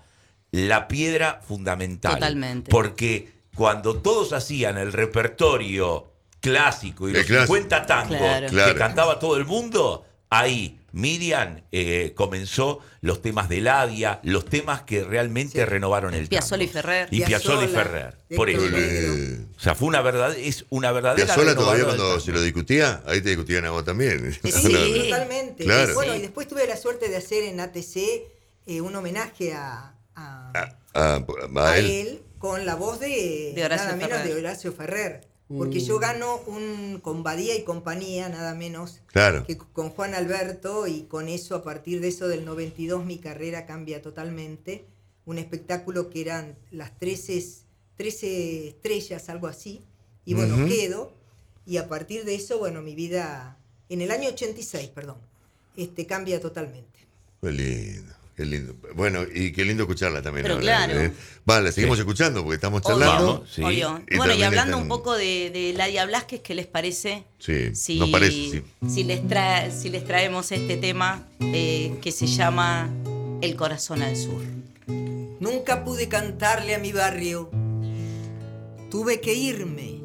la 0.52 0.88
piedra 0.88 1.42
fundamental. 1.48 2.14
Totalmente. 2.16 2.72
Porque 2.72 3.30
cuando 3.60 3.98
todos 3.98 4.32
hacían 4.32 4.78
el 4.78 4.94
repertorio 4.94 6.14
clásico 6.40 7.10
y 7.10 7.12
los 7.12 7.26
clásico. 7.26 7.56
50 7.58 7.86
tangos 7.86 8.18
Claro. 8.18 8.48
Claro. 8.48 8.74
que 8.74 8.80
cantaba 8.80 9.20
todo 9.20 9.36
el 9.36 9.44
mundo, 9.46 10.06
ahí 10.30 10.80
Miriam 10.94 11.62
eh, 11.74 12.14
comenzó 12.16 12.80
los 13.02 13.22
temas 13.22 13.50
de 13.50 13.60
Ladia, 13.60 14.22
los 14.24 14.46
temas 14.46 14.84
que 14.84 15.04
realmente 15.04 15.60
Sí. 15.60 15.66
renovaron 15.66 16.14
el 16.14 16.22
tango. 16.22 16.30
Piazzolla 16.30 16.64
y 16.64 16.68
Ferrer. 16.70 17.08
Y 17.12 17.22
Piazzolla 17.26 17.66
y 17.66 17.68
Ferrer. 17.68 18.18
Por 18.34 18.50
eso. 18.50 18.62
Eh, 18.74 19.42
O 19.58 19.60
sea, 19.60 19.76
fue 19.76 19.90
una 19.90 20.02
verdad, 20.02 20.34
es 20.38 20.66
una 20.70 20.94
verdadera 20.94 21.26
Piazzolla 21.26 21.54
todavía 21.54 21.84
cuando 21.84 22.18
se 22.22 22.32
lo 22.32 22.42
discutía, 22.42 23.04
ahí 23.08 23.20
te 23.20 23.28
discutían 23.30 23.66
a 23.66 23.72
vos 23.72 23.84
también. 23.84 24.32
Sí, 24.42 24.52
Sí, 24.54 25.10
totalmente. 25.10 25.66
Claro. 25.66 25.94
Bueno, 25.96 26.14
Sí. 26.14 26.20
y 26.20 26.22
después 26.22 26.48
tuve 26.48 26.66
la 26.66 26.78
suerte 26.78 27.10
de 27.10 27.18
hacer 27.18 27.44
en 27.44 27.60
ATC 27.60 27.98
eh, 28.68 28.80
un 28.80 28.96
homenaje 28.96 29.54
a, 29.54 29.96
a- 30.16 30.54
a 30.94 31.16
a 31.58 31.78
él. 31.78 31.86
él 31.86 32.22
con 32.40 32.66
la 32.66 32.76
voz 32.76 33.00
de, 33.00 33.54
nada 33.56 33.96
menos 33.96 34.10
Ferrer. 34.20 34.28
de 34.34 34.40
Horacio 34.40 34.74
Ferrer. 34.74 35.28
Porque 35.58 35.80
Mm. 35.80 35.84
yo 35.84 35.98
gano 36.00 36.38
un 36.46 37.00
con 37.02 37.24
Badía 37.24 37.56
y 37.56 37.64
compañía, 37.64 38.30
nada 38.30 38.54
menos 38.54 39.02
Claro. 39.08 39.46
que 39.46 39.58
con 39.58 39.90
Juan 39.90 40.14
Alberto, 40.14 40.86
y 40.86 41.04
con 41.04 41.28
eso, 41.28 41.56
a 41.56 41.64
partir 41.64 42.02
de 42.02 42.08
eso 42.10 42.28
del 42.28 42.46
92, 42.46 43.04
mi 43.04 43.18
carrera 43.18 43.66
cambia 43.66 44.02
totalmente. 44.02 44.86
Un 45.26 45.40
espectáculo 45.40 46.10
que 46.12 46.22
eran 46.22 46.56
las 46.72 46.98
13, 47.00 47.44
13 47.98 48.68
estrellas, 48.68 49.28
algo 49.30 49.48
así. 49.48 49.82
Y 50.24 50.36
bueno, 50.36 50.68
quedo. 50.68 51.14
Y 51.66 51.78
a 51.78 51.88
partir 51.88 52.26
de 52.26 52.36
eso, 52.36 52.60
bueno, 52.60 52.82
mi 52.84 52.94
vida, 52.94 53.58
en 53.90 54.02
el 54.02 54.12
año 54.12 54.30
86, 54.30 54.90
perdón, 54.90 55.18
este, 55.78 56.06
cambia 56.06 56.40
totalmente. 56.40 57.00
Qué 57.42 57.52
lindo, 57.52 58.14
qué 58.40 58.46
lindo. 58.46 58.74
Bueno, 58.96 59.24
y 59.34 59.52
qué 59.52 59.66
lindo 59.66 59.84
escucharla 59.84 60.22
también. 60.22 60.44
Pero 60.44 60.54
ahora, 60.56 60.86
claro. 60.86 60.98
¿eh? 61.02 61.12
Vale, 61.46 61.74
seguimos 61.74 61.98
Sí. 61.98 62.02
escuchando 62.04 62.42
porque 62.42 62.56
estamos 62.56 62.82
Obvio, 62.86 62.98
charlando. 63.00 63.34
Vamos, 63.34 63.50
sí. 63.54 63.62
obvio. 63.62 64.02
Y 64.10 64.16
Bueno, 64.16 64.34
y 64.34 64.44
hablando 64.44 64.72
están- 64.78 64.82
un 64.84 64.88
poco 64.88 65.18
de, 65.18 65.50
de 65.50 65.74
Ladia 65.76 66.06
Blasquez, 66.06 66.40
¿qué 66.42 66.56
les 66.56 66.66
parece? 66.68 67.26
Sí, 67.38 67.76
Si, 67.76 68.00
nos 68.00 68.10
parece, 68.10 68.32
sí. 68.32 68.64
si, 68.90 69.04
les 69.04 69.28
trae, 69.28 69.72
si 69.72 69.90
les 69.90 70.06
traemos 70.06 70.54
este 70.54 70.78
tema 70.78 71.28
eh, 71.42 71.98
que 72.02 72.14
se 72.14 72.28
llama 72.28 72.90
El 73.42 73.58
corazón 73.58 74.02
al 74.04 74.16
sur. 74.16 74.42
Nunca 74.88 75.84
pude 75.84 76.08
cantarle 76.08 76.76
a 76.76 76.80
mi 76.80 76.94
barrio. 76.94 77.50
Tuve 78.90 79.20
que 79.20 79.34
irme. 79.34 80.00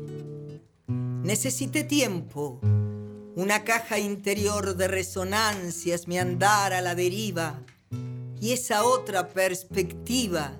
Necesité 0.88 1.84
tiempo. 1.84 2.60
Una 3.36 3.64
caja 3.64 3.98
interior 3.98 4.76
de 4.76 4.86
resonancias, 4.88 6.06
mi 6.06 6.18
andar 6.18 6.72
a 6.72 6.80
la 6.80 6.94
deriva. 6.94 7.60
Y 8.44 8.52
esa 8.52 8.84
otra 8.84 9.30
perspectiva, 9.30 10.52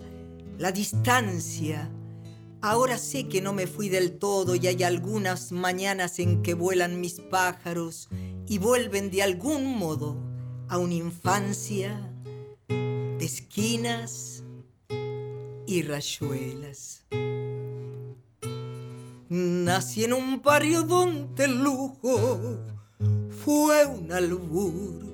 la 0.56 0.72
distancia. 0.72 1.90
Ahora 2.62 2.96
sé 2.96 3.28
que 3.28 3.42
no 3.42 3.52
me 3.52 3.66
fui 3.66 3.90
del 3.90 4.18
todo 4.18 4.54
y 4.54 4.66
hay 4.66 4.82
algunas 4.84 5.52
mañanas 5.52 6.18
en 6.18 6.40
que 6.40 6.54
vuelan 6.54 6.98
mis 6.98 7.20
pájaros 7.20 8.08
y 8.48 8.56
vuelven 8.56 9.10
de 9.10 9.22
algún 9.22 9.66
modo 9.66 10.16
a 10.70 10.78
una 10.78 10.94
infancia 10.94 12.10
de 12.68 13.22
esquinas 13.22 14.42
y 15.66 15.82
rayuelas. 15.82 17.04
Nací 19.28 20.04
en 20.04 20.14
un 20.14 20.40
barrio 20.40 20.84
donde 20.84 21.44
el 21.44 21.62
lujo 21.62 22.60
fue 23.44 23.84
un 23.84 24.10
albur. 24.10 25.13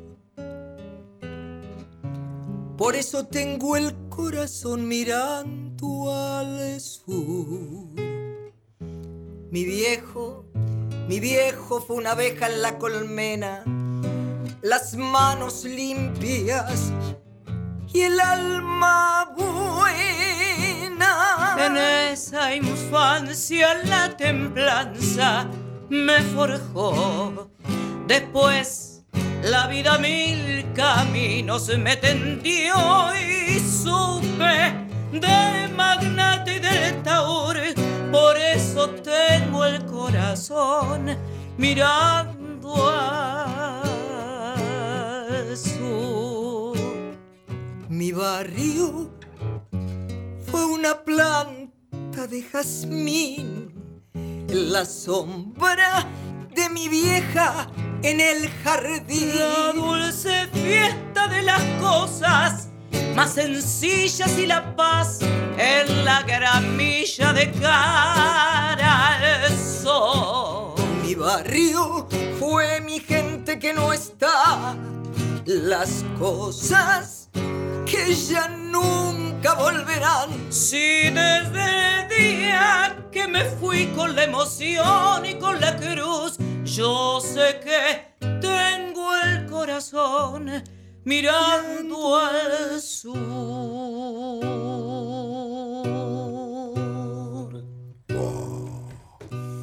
Por 2.80 2.96
eso 2.96 3.26
tengo 3.26 3.76
el 3.76 3.94
corazón 4.08 4.88
mirando 4.88 6.14
al 6.14 6.80
sur. 6.80 7.90
Mi 9.50 9.64
viejo, 9.66 10.46
mi 11.06 11.20
viejo 11.20 11.82
fue 11.82 11.96
una 11.96 12.12
abeja 12.12 12.46
en 12.46 12.62
la 12.62 12.78
colmena, 12.78 13.64
las 14.62 14.96
manos 14.96 15.64
limpias 15.64 16.90
y 17.92 18.00
el 18.00 18.18
alma 18.18 19.34
buena. 19.36 21.06
En 21.58 21.76
esa 21.76 22.54
infancia 22.56 23.74
la 23.84 24.16
templanza 24.16 25.46
me 25.90 26.22
forjó. 26.22 27.50
Después 28.06 28.89
la 29.42 29.66
vida 29.66 29.98
mil 29.98 30.66
caminos 30.74 31.68
me 31.78 31.96
tendió 31.96 32.74
y 33.14 33.58
supe 33.58 34.74
del 35.12 35.74
magnate 35.74 36.56
y 36.56 36.58
del 36.58 37.02
taur. 37.02 37.56
Por 38.10 38.36
eso 38.36 38.90
tengo 38.90 39.64
el 39.64 39.84
corazón 39.86 41.16
mirando 41.56 42.90
al 42.90 43.96
sur. 45.56 46.76
Mi 47.88 48.12
barrio 48.12 49.10
fue 50.50 50.64
una 50.64 51.02
planta 51.02 52.26
de 52.28 52.42
jazmín 52.42 53.72
en 54.14 54.72
la 54.72 54.84
sombra 54.84 56.06
de 56.54 56.68
mi 56.68 56.88
vieja 56.88 57.68
en 58.02 58.20
el 58.20 58.42
La 58.42 58.50
jardín. 58.64 59.32
dulce 59.74 60.46
fiesta 60.52 61.28
de 61.28 61.42
las 61.42 61.62
cosas 61.80 62.68
más 63.14 63.34
sencillas 63.34 64.38
y 64.38 64.46
la 64.46 64.74
paz 64.76 65.18
en 65.58 66.04
la 66.04 66.22
gramilla 66.22 67.32
de 67.32 67.50
cara 67.52 69.18
al 69.44 69.58
sol. 69.58 70.74
Mi 71.02 71.14
barrio 71.14 72.08
fue 72.38 72.80
mi 72.80 73.00
gente 73.00 73.58
que 73.58 73.74
no 73.74 73.92
está. 73.92 74.76
Las 75.44 76.04
cosas 76.18 77.28
que 77.84 78.14
ya 78.14 78.48
nunca 78.48 79.54
volverán. 79.54 80.30
Si 80.50 81.10
desde 81.10 82.02
el 82.02 82.08
día 82.08 82.96
que 83.10 83.26
me 83.26 83.44
fui 83.44 83.86
con 83.96 84.14
la 84.14 84.24
emoción 84.24 85.26
y 85.26 85.34
con 85.34 85.60
la 85.60 85.76
cruz, 85.76 86.38
yo 86.76 87.20
sé 87.20 87.60
que 87.64 88.14
tengo 88.40 89.14
el 89.24 89.46
corazón 89.46 90.50
mirando 91.04 92.16
al 92.16 92.80
sur. 92.80 93.18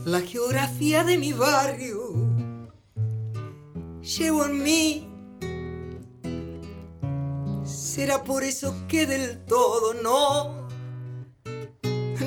La 0.05 0.21
geografía 0.21 1.03
de 1.03 1.17
mi 1.17 1.31
barrio 1.33 2.13
llevo 4.01 4.45
en 4.45 4.63
mí. 4.63 5.07
Será 7.63 8.23
por 8.23 8.43
eso 8.43 8.73
que 8.87 9.05
del 9.05 9.45
todo 9.45 9.93
no, 9.93 10.67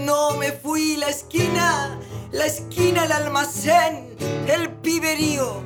no 0.07 0.37
me 0.39 0.53
fui 0.53 0.97
la 0.97 1.09
esquina, 1.09 1.99
la 2.33 2.47
esquina, 2.47 3.05
el 3.05 3.13
almacén, 3.13 4.17
el 4.47 4.71
piberío. 4.71 5.63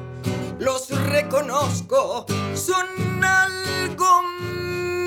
Los 0.58 0.88
reconozco, 1.08 2.26
son 2.54 2.86
algo 3.22 4.22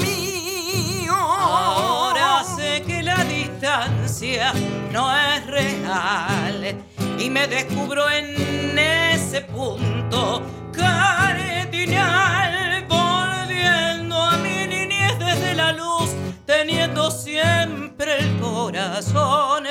mío. 0.01 1.13
Ahora 1.13 2.43
sé 2.43 2.83
que 2.85 3.01
la 3.01 3.23
distancia 3.23 4.53
no 4.91 5.09
es 5.15 5.47
real 5.47 6.83
y 7.17 7.29
me 7.29 7.47
descubro 7.47 8.09
en 8.09 8.77
ese 8.77 9.41
punto 9.41 10.41
cardinal, 10.73 12.53
volviendo 12.87 14.21
a 14.21 14.37
mi 14.37 14.67
niñez 14.67 15.17
desde 15.17 15.55
la 15.55 15.71
luz, 15.73 16.11
teniendo 16.45 17.09
siempre 17.09 18.19
el 18.19 18.39
corazón 18.39 19.63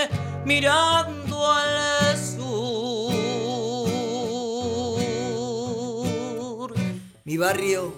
mirando 0.45 1.26
al 1.53 2.17
sur. 2.17 2.67
Mi 7.25 7.37
barrio, 7.37 7.93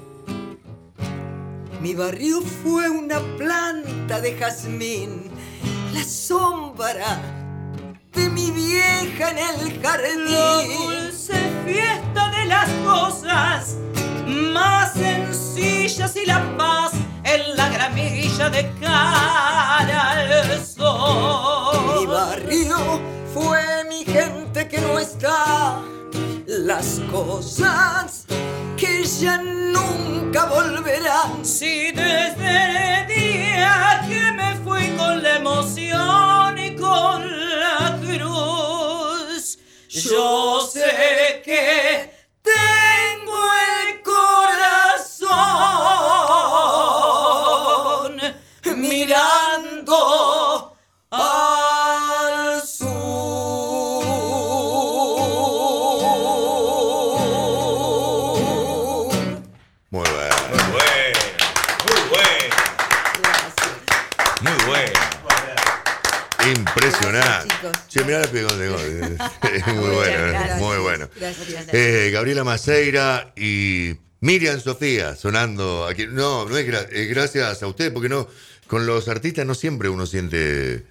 mi 1.81 1.95
barrio 1.95 2.41
fue 2.41 2.89
una 2.89 3.21
planta 3.37 4.21
de 4.21 4.35
jazmín, 4.35 5.31
la 5.93 6.03
sombra 6.05 7.21
de 8.15 8.29
mi 8.31 8.51
vieja 8.51 9.31
en 9.31 9.39
el 9.39 9.83
La 9.83 9.91
jardín. 9.91 10.77
dulce 10.77 11.35
fiesta 11.67 12.31
de 12.31 12.45
las 12.47 12.69
cosas 12.85 13.77
más 14.27 14.93
sencillas 14.95 16.17
y 16.17 16.27
la 16.27 16.57
paz 16.57 16.93
en 17.25 17.57
la 17.57 17.69
gramilla 17.69 18.51
de 18.51 18.71
cara 18.81 19.28
cosas 27.39 28.27
que 28.77 29.05
ya 29.05 29.39
nunca 29.39 30.47
volverán. 30.47 31.45
Si 31.45 31.93
desde 31.93 33.03
el 33.03 33.07
día 33.07 34.05
que 34.09 34.33
me 34.33 34.57
fui 34.65 34.89
con 34.97 35.23
la 35.23 35.37
emoción 35.37 36.59
y 36.59 36.75
con 36.75 37.19
la 37.61 37.97
cruz, 38.03 39.59
yo 39.89 40.69
sé 40.73 41.43
que 41.45 42.18
mirá 68.09 68.21
la 68.21 68.27
muy 69.75 69.91
bueno, 69.95 70.27
gracias. 70.29 70.61
muy 70.61 70.77
bueno. 70.79 71.09
Gracias. 71.17 71.69
Eh, 71.73 72.11
Gabriela 72.13 72.45
Maceira 72.45 73.33
y 73.37 73.95
Miriam 74.21 74.61
Sofía 74.61 75.15
sonando 75.17 75.87
aquí. 75.87 76.07
No, 76.07 76.49
no 76.49 76.57
es, 76.57 76.67
gra- 76.67 76.89
es 76.91 77.09
gracias 77.09 77.63
a 77.63 77.67
usted, 77.67 77.93
porque 77.93 78.09
no, 78.09 78.27
con 78.67 78.87
los 78.87 79.09
artistas 79.09 79.47
no 79.47 79.55
siempre 79.55 79.89
uno 79.89 80.07
siente. 80.07 80.85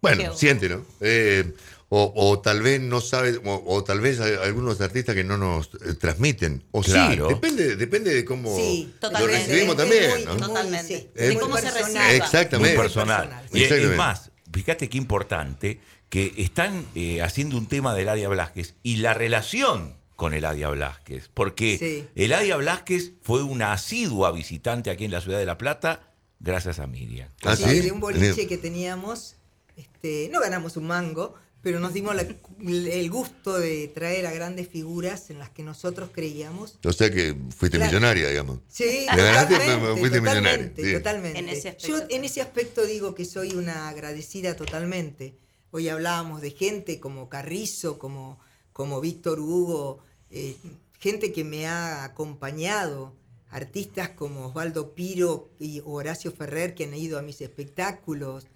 Bueno, 0.00 0.32
Qué 0.32 0.36
siente, 0.38 0.68
¿no? 0.68 0.84
Eh, 1.00 1.52
o, 1.90 2.12
o 2.14 2.38
tal 2.40 2.60
vez 2.62 2.80
no 2.80 3.00
sabe, 3.00 3.40
o, 3.44 3.62
o 3.66 3.82
tal 3.82 4.00
vez 4.00 4.20
hay 4.20 4.34
algunos 4.42 4.80
artistas 4.80 5.14
que 5.14 5.24
no 5.24 5.38
nos 5.38 5.68
eh, 5.86 5.94
transmiten. 5.98 6.62
O 6.70 6.82
Claro. 6.82 7.28
sí, 7.28 7.34
depende, 7.34 7.76
depende 7.76 8.14
de 8.14 8.24
cómo 8.24 8.54
Sí, 8.56 8.92
lo 9.00 9.26
recibimos 9.26 9.70
Es 9.74 9.76
también, 9.78 10.10
muy- 10.10 10.24
¿no? 10.24 10.32
muy, 10.34 10.42
Totalmente. 10.42 10.98
sí, 10.98 11.10
De 11.14 11.38
cómo 11.38 11.56
se 11.56 11.70
reciba. 11.70 12.12
Exactamente. 12.12 12.74
Muy 12.76 12.82
personal. 12.82 13.28
personal. 13.28 13.48
Y 13.52 13.62
es 13.64 13.96
más, 13.96 14.30
fíjate 14.52 14.88
qué 14.90 14.98
importante 14.98 15.80
que 16.08 16.32
están 16.38 16.86
eh, 16.94 17.20
haciendo 17.22 17.56
un 17.58 17.66
tema 17.66 17.92
del 17.94 18.02
Eladia 18.04 18.28
Blasquez 18.28 18.74
y 18.82 18.96
la 18.96 19.14
relación 19.14 19.94
con 20.16 20.34
Eladia 20.34 20.68
Blasquez, 20.70 21.28
porque 21.32 21.76
Sí. 21.78 22.08
Eladia 22.14 22.56
Blasquez 22.56 23.12
fue 23.22 23.42
una 23.42 23.72
asidua 23.72 24.32
visitante 24.32 24.90
aquí 24.90 25.04
en 25.04 25.12
la 25.12 25.20
ciudad 25.20 25.38
de 25.38 25.46
La 25.46 25.58
Plata 25.58 26.02
gracias 26.40 26.78
a 26.78 26.86
Miriam. 26.86 27.28
¿Ah, 27.42 27.54
Sí, 27.56 27.80
de 27.80 27.92
un 27.92 28.00
boliche 28.00 28.46
que 28.46 28.58
teníamos, 28.58 29.36
este, 29.76 30.28
no 30.32 30.40
ganamos 30.40 30.76
un 30.76 30.86
mango, 30.86 31.34
pero 31.62 31.78
nos 31.80 31.92
dimos 31.92 32.14
la- 32.14 32.22
el 32.22 33.10
gusto 33.10 33.58
de 33.58 33.88
traer 33.88 34.26
a 34.26 34.32
grandes 34.32 34.68
figuras 34.68 35.30
en 35.30 35.38
las 35.40 35.50
que 35.50 35.62
nosotros 35.62 36.10
creíamos. 36.12 36.78
O 36.84 36.92
sea 36.92 37.10
que 37.10 37.36
fuiste 37.56 37.76
Claro. 37.78 37.90
millonaria, 37.92 38.28
digamos. 38.28 38.60
Sí, 38.68 38.84
Le 38.84 39.22
ganaste, 39.22 39.56
fuiste 39.98 40.18
totalmente, 40.20 40.84
sí. 40.84 40.92
totalmente. 40.94 41.38
En 41.40 41.48
ese 41.48 41.68
aspecto, 41.70 41.88
Yo 41.88 42.04
en 42.10 42.24
ese 42.24 42.40
aspecto 42.40 42.86
digo 42.86 43.14
que 43.14 43.24
soy 43.24 43.54
una 43.54 43.88
agradecida 43.88 44.54
totalmente. 44.56 45.34
Hoy 45.70 45.90
hablábamos 45.90 46.40
de 46.40 46.52
gente 46.52 46.98
como 46.98 47.28
Carrizo, 47.28 47.98
como, 47.98 48.40
como 48.72 49.02
Víctor 49.02 49.38
Hugo, 49.38 49.98
eh, 50.30 50.56
gente 50.98 51.30
que 51.30 51.44
me 51.44 51.66
ha 51.66 52.04
acompañado, 52.04 53.12
artistas 53.50 54.10
como 54.10 54.46
Osvaldo 54.46 54.94
Piro 54.94 55.50
y 55.58 55.82
Horacio 55.84 56.32
Ferrer 56.32 56.74
que 56.74 56.84
han 56.84 56.94
ido 56.94 57.18
a 57.18 57.22
mis 57.22 57.42
espectáculos. 57.42 58.46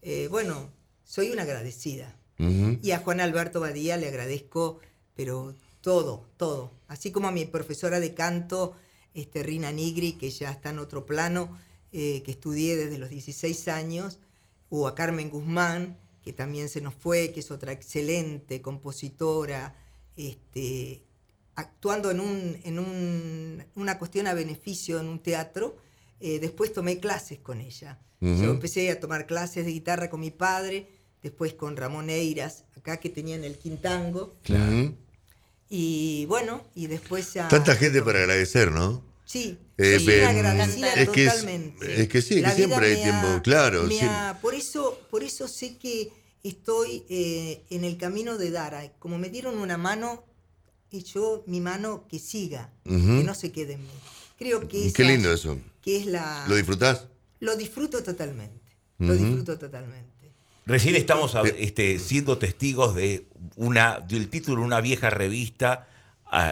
Eh, 0.00 0.28
bueno, 0.30 0.70
soy 1.04 1.30
una 1.30 1.42
agradecida. 1.42 2.16
Y 2.82 2.90
a 2.90 2.98
Juan 2.98 3.20
Alberto 3.20 3.60
Badía 3.60 3.96
le 3.96 4.08
agradezco, 4.08 4.80
pero 5.14 5.54
todo, 5.80 6.26
todo. 6.36 6.72
Así 6.88 7.12
como 7.12 7.28
a 7.28 7.32
mi 7.32 7.44
profesora 7.44 8.00
de 8.00 8.14
canto, 8.14 8.74
este, 9.14 9.44
Rina 9.44 9.70
Nigri, 9.70 10.14
que 10.14 10.28
ya 10.30 10.50
está 10.50 10.70
en 10.70 10.80
otro 10.80 11.06
plano, 11.06 11.56
eh, 11.92 12.20
que 12.24 12.32
estudié 12.32 12.76
desde 12.76 12.98
los 12.98 13.10
16 13.10 13.68
años, 13.68 14.18
o 14.70 14.88
a 14.88 14.96
Carmen 14.96 15.30
Guzmán, 15.30 15.98
que 16.22 16.32
también 16.32 16.68
se 16.68 16.80
nos 16.80 16.94
fue, 16.94 17.32
que 17.32 17.40
es 17.40 17.50
otra 17.50 17.72
excelente 17.72 18.60
compositora, 18.62 19.74
este, 20.16 21.02
actuando 21.54 22.10
en, 22.10 22.20
un, 22.20 22.58
en 22.64 22.78
un- 22.78 23.64
una 23.74 23.98
cuestión 23.98 24.26
a 24.26 24.34
beneficio 24.34 25.00
en 25.00 25.08
un 25.08 25.18
teatro. 25.18 25.76
eh, 26.24 26.38
después 26.38 26.72
tomé 26.72 26.98
clases 27.00 27.40
con 27.40 27.60
ella. 27.60 27.98
Yo 28.20 28.50
empecé 28.52 28.88
a 28.92 29.00
tomar 29.00 29.26
clases 29.26 29.64
de 29.64 29.72
guitarra 29.72 30.08
con 30.08 30.20
mi 30.20 30.30
padre, 30.30 30.86
después 31.20 31.54
con 31.54 31.76
Ramón 31.76 32.08
Eiras, 32.10 32.62
acá 32.76 32.98
que 33.00 33.10
tenía 33.10 33.34
en 33.34 33.42
el 33.42 33.58
Quintango. 33.58 34.32
Ujú. 34.48 34.94
Y 35.68 36.24
bueno, 36.26 36.62
y 36.76 36.86
después 36.86 37.32
ya... 37.34 37.48
Tanta 37.48 37.74
gente 37.74 38.00
para 38.02 38.20
agradecer, 38.20 38.70
¿no? 38.70 39.02
Sí, 39.32 39.56
Eh, 39.78 39.98
una 40.20 40.28
agradecida 40.28 40.92
es 40.92 41.08
que 41.08 41.24
es- 41.24 41.30
totalmente. 41.32 42.02
es 42.02 42.08
que 42.08 42.20
sí, 42.20 42.40
La 42.40 42.50
que 42.50 42.56
siempre 42.56 42.86
hay 42.96 43.02
tiempo, 43.02 43.28
ha- 43.28 43.42
claro, 43.42 43.88
sí. 43.88 43.98
ha- 44.02 44.38
por, 44.42 44.54
eso, 44.54 45.00
por 45.10 45.22
eso 45.24 45.48
sé 45.48 45.78
que 45.78 46.12
estoy 46.42 47.04
eh, 47.08 47.62
en 47.70 47.84
el 47.84 47.96
camino 47.96 48.36
de 48.36 48.50
dar. 48.50 48.92
Como 48.98 49.16
me 49.18 49.30
dieron 49.30 49.56
una 49.58 49.78
mano, 49.78 50.22
y 50.90 51.02
yo 51.04 51.44
mi 51.46 51.60
mano 51.62 52.06
que 52.10 52.18
siga, 52.18 52.70
Ujú. 52.84 52.98
que 53.20 53.24
no 53.24 53.34
se 53.34 53.50
quede 53.50 53.72
en 53.74 53.80
mí. 53.82 53.88
Creo 54.38 54.60
que 54.68 54.92
Qué 54.92 55.02
esa- 55.02 55.10
lindo 55.12 55.32
eso. 55.32 55.58
Que 55.80 55.96
es 55.96 56.04
la... 56.06 56.44
¿Lo 56.46 56.54
disfrutás? 56.56 57.06
Lo 57.40 57.56
disfruto 57.56 58.02
totalmente. 58.02 58.60
Lo 58.98 59.14
disfruto 59.14 59.58
totalmente. 59.58 60.10
Recién 60.66 60.94
estamos 60.94 61.34
este, 61.56 61.98
siendo 61.98 62.36
testigos 62.36 62.94
de 62.94 63.26
una 63.56 63.98
del 64.00 64.28
título 64.28 64.60
de 64.60 64.66
una 64.66 64.80
vieja 64.82 65.08
revista 65.10 65.88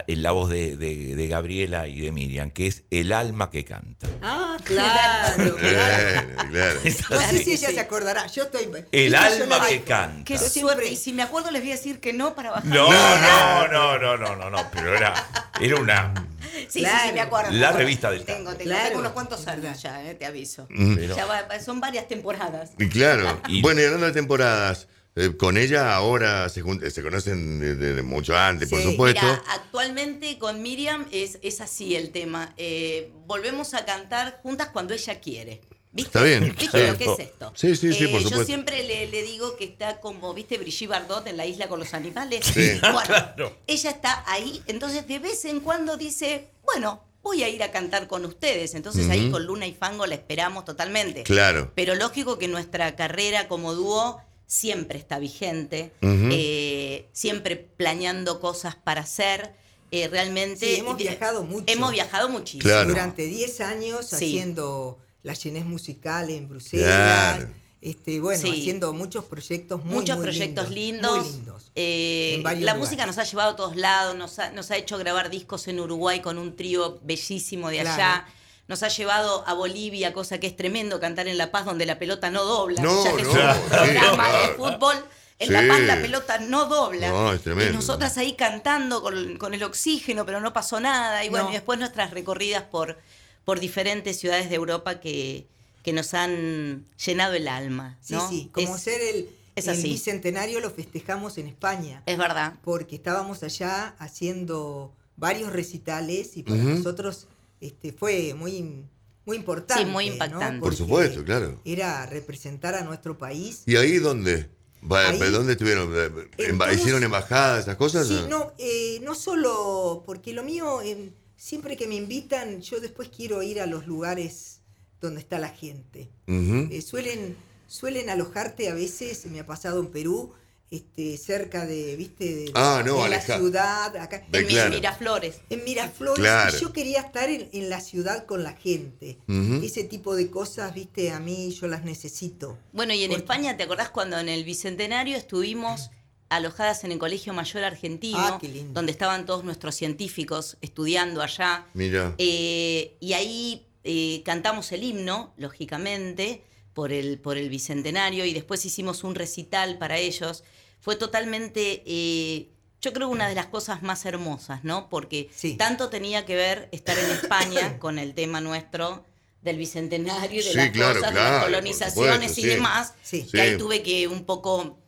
en 0.07 0.23
la 0.23 0.33
voz 0.33 0.51
de, 0.51 0.77
de- 0.77 1.15
de 1.17 1.27
Gabriela 1.29 1.89
y 1.89 2.01
de 2.01 2.13
Miriam, 2.13 2.51
que 2.51 2.67
es 2.67 2.83
El 2.91 3.13
alma 3.13 3.51
que 3.51 3.65
canta. 3.65 4.07
Ah, 4.23 4.57
claro, 4.65 5.57
claro. 5.57 5.59
Eh, 5.63 6.37
claro. 6.51 6.81
No 7.11 7.21
sé 7.21 7.39
si 7.39 7.45
Sí, 7.45 7.51
ella 7.53 7.69
sí. 7.69 7.75
se 7.75 7.81
acordará. 7.81 8.27
Yo 8.27 8.43
estoy. 8.45 8.69
El 8.93 9.13
yo 9.13 9.19
alma 9.19 9.67
que 9.67 9.81
canta. 9.83 10.25
Qué 10.25 10.35
Yo 10.35 10.41
siempre- 10.41 10.75
suerte. 10.75 10.93
Y 10.93 10.97
si 10.97 11.13
me 11.13 11.23
acuerdo 11.23 11.51
les 11.51 11.63
voy 11.63 11.73
a 11.73 11.77
decir 11.77 11.99
que 12.01 12.13
no 12.13 12.35
para 12.35 12.51
bajar. 12.51 12.67
No, 12.67 12.89
no, 12.91 13.69
no, 13.69 13.99
no, 13.99 14.17
no, 14.19 14.37
no, 14.37 14.51
no, 14.51 14.71
pero 14.73 14.95
era, 14.97 15.15
era 15.61 15.77
una. 15.81 16.13
Sí, 16.53 16.67
sí, 16.69 16.81
Claro. 16.81 16.99
sí, 17.09 17.13
me 17.15 17.21
acuerdo. 17.21 17.51
La 17.53 17.73
revista 17.73 18.11
del 18.11 18.25
Tengo, 18.25 18.51
tengo, 18.55 18.65
Claro. 18.71 18.85
tengo 18.89 19.01
unos 19.01 19.13
cuantos 19.13 19.47
años 19.47 19.81
ya, 19.83 20.05
eh, 20.05 20.15
te 20.15 20.27
aviso. 20.27 20.67
Pero- 20.69 21.17
Ya 21.17 21.25
va- 21.25 21.43
va- 21.43 21.61
son 21.61 21.81
varias 21.81 22.07
temporadas. 22.09 22.73
Y 22.79 22.89
claro. 22.89 23.41
Y- 23.49 23.63
Bueno, 23.63 23.81
y 23.81 23.85
hablando 23.85 24.07
de 24.07 24.13
temporadas, 24.13 24.89
eh, 25.17 25.37
con 25.37 25.57
ella 25.57 25.95
ahora 25.95 26.49
se, 26.49 26.63
se 26.91 27.03
conocen 27.03 27.59
desde 27.79 28.03
mucho 28.03 28.37
antes, 28.37 28.69
por 28.69 28.83
supuesto. 28.83 29.21
Mira, 29.27 29.43
actualmente 29.49 30.39
con 30.39 30.63
Miriam 30.63 31.07
es, 31.11 31.39
es 31.43 31.61
así 31.61 31.97
el 31.97 32.11
tema. 32.11 32.55
Eh, 32.57 33.13
volvemos 33.27 33.75
a 33.75 33.85
cantar 33.85 34.41
juntas 34.43 34.69
cuando 34.73 34.95
ella 34.95 35.21
quiere. 35.21 35.61
¿Viste? 35.93 36.11
Está 36.19 36.23
bien, 36.23 36.45
¿Viste 36.57 36.69
claro. 36.69 36.93
lo 36.93 36.99
que 36.99 37.05
es 37.05 37.19
esto? 37.19 37.53
Sí, 37.57 37.75
sí, 37.75 37.93
sí, 37.93 38.05
Eh, 38.05 38.09
por 38.09 38.21
Yo 38.21 38.29
supuesto. 38.29 38.47
siempre 38.47 38.85
le, 38.85 39.09
le 39.09 39.23
digo 39.25 39.57
que 39.57 39.65
está 39.65 39.99
como, 40.01 40.33
¿viste 40.35 40.57
Brigitte 40.57 40.89
Bardot 40.89 41.27
en 41.27 41.37
la 41.37 41.47
isla 41.47 41.67
con 41.69 41.81
los 41.81 41.93
animales? 41.95 42.45
Sí. 42.47 42.79
Bueno, 42.81 43.07
Claro. 43.07 43.57
ella 43.67 43.91
está 43.91 44.23
ahí, 44.29 44.63
entonces 44.69 45.09
de 45.09 45.19
vez 45.19 45.45
en 45.47 45.59
cuando 45.59 45.97
dice, 45.97 46.47
bueno, 46.63 47.03
voy 47.23 47.43
a 47.43 47.49
ir 47.49 47.61
a 47.65 47.73
cantar 47.73 48.07
con 48.07 48.25
ustedes. 48.25 48.75
Entonces 48.77 49.11
ahí 49.11 49.31
con 49.33 49.45
Luna 49.45 49.67
y 49.67 49.75
Fango 49.75 50.07
la 50.07 50.15
esperamos 50.15 50.65
totalmente. 50.65 51.25
Claro. 51.25 51.73
Pero 51.75 51.97
lógico 51.97 52.39
que 52.39 52.47
nuestra 52.47 52.95
carrera 52.95 53.49
como 53.49 53.75
dúo 53.75 54.23
siempre 54.51 54.99
está 54.99 55.21
vigente, 55.21 55.93
eh, 56.03 57.07
siempre 57.13 57.55
planeando 57.57 58.41
cosas 58.41 58.75
para 58.75 59.03
hacer. 59.03 59.55
eh, 59.93 60.07
realmente. 60.07 60.67
Sí, 60.67 60.77
hemos 60.81 60.97
viajado 60.97 61.43
mucho. 61.43 61.65
Hemos 61.67 61.91
viajado 61.91 62.29
muchísimo. 62.29 62.63
Claro. 62.63 62.89
Durante 62.91 63.27
10 63.27 63.61
años 63.61 64.07
Sí. 64.09 64.15
haciendo 64.15 64.99
la 65.25 65.35
Chenés 65.35 65.65
musical 65.65 66.31
en 66.31 66.49
Bruselas. 66.49 67.39
Claro. 67.39 67.51
Este, 67.81 68.21
bueno, 68.21 68.41
Sí. 68.41 68.51
haciendo 68.61 68.93
muchos 68.93 69.25
proyectos 69.25 69.85
muy 69.85 69.95
Muchos 69.95 70.17
muy 70.19 70.25
proyectos 70.27 70.71
lindos. 70.71 71.15
lindos. 71.15 71.25
Muy 71.27 71.37
lindos. 71.39 71.73
Eh, 71.75 72.41
la 72.45 72.55
lugares. 72.55 72.77
música 72.79 73.05
nos 73.07 73.19
ha 73.19 73.25
llevado 73.25 73.51
a 73.51 73.57
todos 73.57 73.75
lados, 73.77 74.15
nos 74.17 74.39
ha, 74.39 74.53
nos 74.53 74.71
ha 74.71 74.77
hecho 74.77 74.97
grabar 74.97 75.29
discos 75.31 75.67
en 75.67 75.81
Uruguay 75.81 76.21
con 76.21 76.39
un 76.39 76.55
trío 76.55 77.01
bellísimo 77.03 77.69
de 77.69 77.81
allá. 77.81 78.27
Nos 78.71 78.83
ha 78.85 78.89
llevado 78.89 79.43
a 79.49 79.53
Bolivia, 79.55 80.13
cosa 80.13 80.39
que 80.39 80.47
es 80.47 80.57
tremendo, 80.57 81.01
cantar 81.01 81.27
en 81.27 81.37
La 81.37 81.51
Paz 81.51 81.65
donde 81.65 81.85
la 81.87 81.99
pelota 81.99 82.31
no 82.31 82.45
dobla. 82.45 82.81
No, 82.81 83.05
ya 83.05 83.17
que 83.17 83.23
no, 83.25 83.31
es 83.31 83.37
un 83.37 83.63
sí, 83.65 83.69
programa 83.69 84.29
de 84.33 84.49
fútbol. 84.55 84.97
En 85.41 85.49
Sí. 85.49 85.53
La 85.53 85.67
Paz 85.67 85.81
la 85.81 85.97
pelota 86.01 86.39
no 86.39 86.67
dobla. 86.67 87.09
No, 87.09 87.33
es 87.33 87.43
tremendo. 87.43 87.73
Y 87.73 87.77
nosotras 87.77 88.17
ahí 88.17 88.35
cantando 88.35 89.03
con, 89.03 89.37
con 89.39 89.55
el 89.55 89.63
oxígeno, 89.65 90.25
pero 90.25 90.41
no 90.41 90.53
pasó 90.53 90.79
nada. 90.81 91.25
Y 91.25 91.31
bueno, 91.31 91.47
No. 91.47 91.51
y 91.51 91.55
después 91.55 91.79
nuestras 91.81 92.13
recorridas 92.13 92.63
por, 92.63 92.99
por 93.45 93.59
diferentes 93.59 94.21
ciudades 94.21 94.49
de 94.51 94.55
Europa 94.57 95.01
que, 95.01 95.47
que 95.83 95.93
nos 95.93 96.15
han 96.15 96.87
llenado 97.05 97.35
el 97.35 97.49
alma. 97.49 97.99
Sí, 98.01 98.15
¿no? 98.15 98.29
sí, 98.29 98.51
como 98.53 98.77
Es- 98.77 98.83
ser 98.83 99.01
el, 99.01 99.29
es 99.57 99.67
el 99.67 99.83
bicentenario 99.83 100.61
lo 100.61 100.71
festejamos 100.71 101.39
en 101.39 101.49
España, 101.49 102.03
Es 102.07 102.17
verdad. 102.19 102.53
porque 102.63 102.95
estábamos 102.95 103.43
allá 103.43 103.97
haciendo 103.99 104.93
varios 105.17 105.53
recitales 105.53 106.37
y 106.37 106.45
para 106.45 106.57
nosotros 106.63 107.27
este, 107.61 107.93
fue 107.93 108.35
muy, 108.35 108.85
muy 109.27 109.37
importante. 109.37 109.85
Sí, 109.85 109.91
muy 109.91 110.07
¿no? 110.07 110.13
impactante. 110.15 110.61
Por 110.61 110.61
Porque 110.61 110.77
supuesto, 110.77 111.25
claro. 111.25 111.61
Era 111.65 112.07
representar 112.07 112.75
a 112.75 112.83
nuestro 112.85 113.19
país. 113.19 113.63
¿Y 113.67 113.77
ahí 113.77 113.99
dónde? 113.99 114.49
Ahí- 114.91 115.19
¿Dónde 115.31 115.53
estuvieron? 115.53 115.93
En 115.95 116.57
Emba- 116.57 116.65
todos- 116.67 116.77
¿Hicieron 116.81 117.03
embajadas, 117.05 117.65
esas 117.65 117.77
cosas? 117.77 118.09
Sí, 118.09 118.19
no, 118.31 118.53
eh, 118.59 118.99
no 119.03 119.15
solo 119.15 120.03
porque 120.07 120.33
lo 120.33 120.43
mío, 120.43 120.81
eh, 120.81 121.13
siempre 121.37 121.77
que 121.77 121.87
me 121.87 121.97
invitan, 121.97 122.63
yo 122.63 122.81
después 122.81 123.11
quiero 123.15 123.43
ir 123.43 123.61
a 123.61 123.67
los 123.67 123.87
lugares 123.87 124.61
donde 125.01 125.21
está 125.21 125.39
la 125.39 125.51
gente. 125.51 126.11
Ujú. 126.27 126.69
Eh, 126.71 126.81
suelen, 126.81 127.37
suelen 127.67 128.09
alojarte 128.09 128.71
a 128.71 128.75
veces, 128.75 129.27
me 129.27 129.41
ha 129.41 129.47
pasado 129.47 129.81
en 129.81 129.89
Perú, 129.89 130.33
este, 130.71 131.17
cerca 131.19 131.67
de, 131.67 131.97
viste, 131.97 132.25
de, 132.25 132.51
Ah, 132.55 132.83
no, 132.87 133.03
de 133.03 133.11
la 133.11 133.21
ciudad, 133.21 133.97
acá. 133.97 134.25
En 134.33 134.47
claro. 134.47 134.71
Miraflores. 134.75 135.41
En 135.51 135.65
Miraflores, 135.65 136.21
Claro. 136.21 136.57
y 136.57 136.61
yo 136.61 136.73
quería 136.73 137.01
estar 137.01 137.29
en, 137.29 137.49
en 137.53 137.69
la 137.69 137.81
ciudad 137.81 138.25
con 138.27 138.45
la 138.45 138.53
gente. 138.53 139.19
Ese 139.63 139.85
tipo 139.85 140.15
de 140.15 140.31
cosas, 140.31 140.73
viste, 140.75 141.11
a 141.11 141.19
mí 141.21 141.51
yo 141.51 141.67
las 141.67 141.85
necesito. 141.85 142.57
Bueno, 142.73 142.95
y 142.95 143.03
en 143.03 143.11
Porque- 143.11 143.23
España, 143.23 143.57
¿te 143.57 143.65
acordás 143.65 143.91
cuando 143.91 144.19
en 144.19 144.29
el 144.29 144.45
Bicentenario 144.45 145.17
estuvimos 145.17 145.91
alojadas 146.29 146.85
en 146.85 146.93
el 146.93 146.99
Colegio 147.01 147.33
Mayor 147.33 147.65
Argentino, 147.65 148.19
Ah, 148.21 148.39
qué 148.41 148.47
lindo. 148.49 148.73
donde 148.73 148.93
estaban 148.93 149.27
todos 149.27 149.43
nuestros 149.43 149.75
científicos 149.75 150.57
estudiando 150.61 151.21
allá? 151.23 151.67
Mira. 151.75 152.15
Eh, 152.19 152.97
y 153.01 153.15
ahí 153.15 153.67
eh, 153.83 154.23
cantamos 154.25 154.71
el 154.71 154.85
himno, 154.85 155.35
lógicamente, 155.37 156.45
por 156.75 156.93
el, 156.93 157.19
por 157.19 157.37
el 157.37 157.49
Bicentenario, 157.49 158.25
y 158.25 158.33
después 158.33 158.65
hicimos 158.65 159.03
un 159.03 159.17
recital 159.17 159.79
para 159.79 159.99
ellos. 159.99 160.45
Fue 160.81 160.97
totalmente, 160.97 161.83
eh, 161.87 162.49
yo 162.81 162.93
creo, 162.93 163.09
una 163.09 163.29
de 163.29 163.35
las 163.35 163.47
cosas 163.47 163.83
más 163.83 164.05
hermosas, 164.07 164.65
¿no? 164.65 164.89
Porque 164.89 165.29
Sí. 165.35 165.57
tanto 165.57 165.89
tenía 165.91 166.25
que 166.25 166.35
ver 166.37 166.69
estar 166.73 166.99
en 166.99 167.11
España 167.11 167.79
con 167.79 167.99
el 167.99 168.15
tema 168.15 168.41
nuestro 168.41 169.05
del 169.43 169.57
Bicentenario 169.57 170.41
y 170.41 170.45
de 170.45 170.51
Sí, 170.51 170.57
las 170.57 170.71
claro, 170.71 170.95
cosas, 170.95 171.11
de 171.11 171.17
claro, 171.17 171.31
las 171.33 171.41
por 171.43 171.51
colonizaciones 171.51 172.13
supuesto, 172.31 172.41
y 172.41 172.43
sí. 172.43 172.49
demás, 172.49 172.95
Sí. 173.03 173.29
que 173.31 173.41
ahí 173.41 173.57
tuve 173.59 173.83
que 173.83 174.07
un 174.09 174.25
poco 174.25 174.79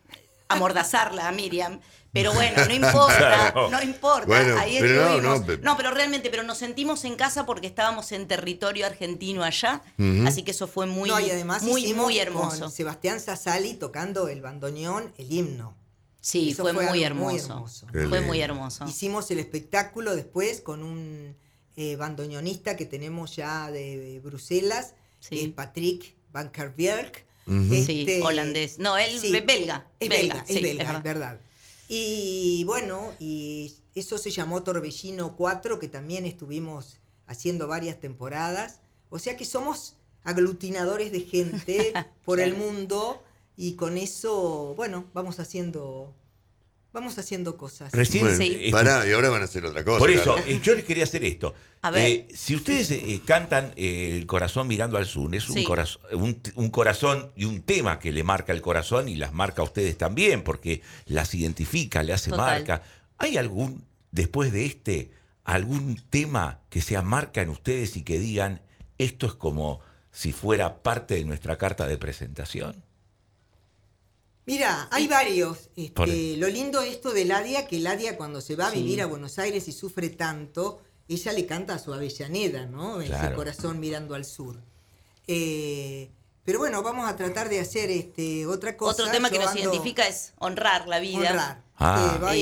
amordazarla 0.48 1.28
a 1.28 1.33
Miriam. 1.33 1.81
Pero 2.12 2.33
bueno, 2.35 2.66
no 2.66 2.74
importa, 2.74 3.16
Claro. 3.16 3.70
no 3.70 3.83
importa. 3.83 4.26
Bueno, 4.26 4.59
ahí 4.59 4.76
pero 4.81 4.94
no, 4.96 5.09
estuvimos. 5.14 5.40
no, 5.40 5.46
pe- 5.46 5.59
No, 5.59 5.76
pero 5.78 5.90
realmente, 5.92 6.28
pero 6.28 6.42
nos 6.42 6.59
sentimos 6.59 7.05
en 7.05 7.16
casa 7.16 7.46
porque 7.46 7.66
estábamos 7.66 8.12
en 8.12 8.28
territorio 8.28 8.85
argentino 8.85 9.42
allá. 9.42 9.81
Así 10.26 10.42
que 10.42 10.50
eso 10.50 10.66
fue 10.68 10.85
muy, 10.87 11.09
no, 11.09 11.18
y 11.20 11.31
además 11.31 11.62
muy, 11.62 11.94
muy 11.94 12.14
con 12.18 12.22
hermoso. 12.26 12.68
Sebastián 12.68 13.18
Sassali 13.20 13.72
tocando 13.74 14.28
el 14.28 14.42
bandoneón, 14.42 15.14
el 15.16 15.33
himno. 15.33 15.74
Sí, 16.22 16.54
fue, 16.54 16.72
fue 16.72 16.87
muy, 16.87 17.02
hermoso. 17.02 17.66
Fue 17.90 18.20
muy 18.20 18.40
hermoso. 18.40 18.87
Hicimos 18.87 19.30
el 19.32 19.40
espectáculo 19.40 20.14
después 20.14 20.61
con 20.61 20.85
un 20.85 21.37
eh, 21.76 21.96
bandoneonista 21.96 22.76
que 22.76 22.87
tenemos 22.87 23.37
ya 23.37 23.70
de 23.70 24.20
Bruselas, 24.24 24.94
Sí. 25.18 25.37
que 25.37 25.44
es 25.44 25.48
Patrick 25.50 26.14
Van 26.32 26.50
Kerberg. 26.50 27.12
Sí, 27.46 28.06
holandés. 28.22 28.78
No, 28.78 28.96
él 28.96 29.18
sí, 29.18 29.32
belga, 29.32 29.87
Es 29.98 30.08
belga, 30.08 30.35
belga, 30.35 30.46
sí, 30.46 30.56
es 30.56 30.62
belga, 30.62 30.90
es 30.90 30.96
es 30.96 31.02
verdad. 31.02 31.40
Y 31.88 32.64
bueno, 32.64 33.12
y 33.18 33.74
eso 33.94 34.16
se 34.16 34.30
llamó 34.30 34.62
Torbellino 34.62 35.37
4, 35.37 35.78
que 35.78 35.88
también 35.88 36.24
estuvimos 36.24 36.98
haciendo 37.26 37.66
varias 37.66 38.00
temporadas. 38.00 38.80
O 39.11 39.18
sea 39.18 39.37
que 39.37 39.44
somos 39.44 39.96
aglutinadores 40.22 41.11
de 41.12 41.20
gente 41.20 41.92
por 42.24 42.40
el 42.40 42.56
mundo 42.56 43.22
y 43.57 43.75
con 43.77 43.97
eso, 43.99 44.75
bueno, 44.77 45.07
vamos 45.15 45.38
haciendo, 45.41 46.15
vamos 46.93 47.19
haciendo 47.19 47.57
cosas. 47.57 47.93
Recién 47.93 48.25
Bueno, 48.25 48.37
Sí. 48.38 48.69
pará, 48.71 49.07
y 49.09 49.12
ahora 49.12 49.31
van 49.31 49.43
a 49.43 49.45
hacer 49.45 49.65
otra 49.65 49.85
cosa. 49.85 49.99
Por 49.99 50.11
eso, 50.11 50.35
claro. 50.35 50.43
eh, 50.49 50.61
yo 50.62 50.75
les 50.75 50.85
quería 50.85 51.05
hacer 51.05 51.25
esto. 51.25 51.55
A 51.83 51.91
ver. 51.91 52.07
Eh, 52.11 52.29
si 52.35 52.55
ustedes 52.55 52.91
eh, 52.93 53.21
cantan 53.27 53.73
eh, 53.77 54.17
El 54.19 54.27
corazón 54.27 54.69
mirando 54.69 54.97
al 54.99 55.07
sur, 55.07 55.35
es 55.35 55.49
un, 55.49 55.57
Sí. 55.57 55.65
corazón, 55.65 56.03
un, 56.12 56.41
un 56.55 56.71
corazón 56.71 57.33
y 57.37 57.45
un 57.45 57.62
tema 57.62 57.99
que 57.99 58.12
le 58.12 58.23
marca 58.25 58.53
el 58.53 58.61
corazón 58.62 59.09
y 59.09 59.17
las 59.17 59.33
marca 59.33 59.62
a 59.62 59.65
ustedes 59.65 59.99
también, 59.99 60.43
porque 60.45 60.83
las 61.07 61.35
identifica, 61.35 62.03
le 62.03 62.12
hace 62.12 62.31
Total. 62.31 62.47
marca. 62.61 62.83
¿Hay 63.19 63.37
algún, 63.37 63.85
después 64.11 64.53
de 64.53 64.65
este, 64.67 65.11
algún 65.45 65.97
tema 66.11 66.61
que 66.71 66.81
sea 66.81 67.03
marca 67.03 67.43
en 67.43 67.49
ustedes 67.51 67.97
y 67.97 68.03
que 68.03 68.19
digan, 68.19 68.62
esto 68.99 69.27
es 69.27 69.33
como 69.35 69.81
si 70.12 70.33
fuera 70.33 70.83
parte 70.83 71.15
de 71.15 71.25
nuestra 71.25 71.59
carta 71.59 71.87
de 71.87 71.99
presentación? 71.99 72.85
Mira, 74.46 74.88
hay 74.90 75.07
varios. 75.07 75.70
Este, 75.76 75.90
Por- 75.92 76.09
lo 76.09 76.48
lindo 76.48 76.81
esto 76.83 77.12
de 77.12 77.24
Ladia, 77.24 77.66
que 77.66 77.78
Ladia 77.78 78.16
cuando 78.16 78.40
se 78.40 78.57
va 78.57 78.68
a 78.68 78.70
Sí. 78.72 78.78
vivir 78.83 79.00
a 79.02 79.07
Buenos 79.07 79.38
Aires 79.38 79.68
y 79.68 79.72
sufre 79.72 80.11
tanto, 80.11 80.81
ella 81.09 81.33
le 81.33 81.46
canta 81.46 81.74
a 81.74 81.78
su 81.78 81.92
Avellaneda, 81.94 82.66
¿no? 82.66 83.00
En 83.00 83.07
Claro. 83.09 83.26
Ese 83.28 83.35
corazón 83.37 83.78
mirando 83.81 84.14
al 84.14 84.24
sur. 84.24 84.57
Eh, 85.28 86.11
pero 86.44 86.59
bueno, 86.59 86.83
vamos 86.83 87.09
a 87.09 87.16
tratar 87.16 87.48
de 87.48 87.61
hacer 87.61 87.90
este 87.90 88.46
otra 88.46 88.76
cosa. 88.76 89.02
Otro 89.02 89.12
tema 89.12 89.31
que 89.31 89.38
nos 89.38 89.50
ando- 89.52 89.61
identifica 89.61 90.07
es 90.09 90.33
honrar 90.38 90.88
la 90.88 90.98
vida. 90.98 91.18
honrar. 91.31 91.62
Ah. 91.85 92.12
Eh, 92.16 92.18
va 92.25 92.37
y- 92.37 92.40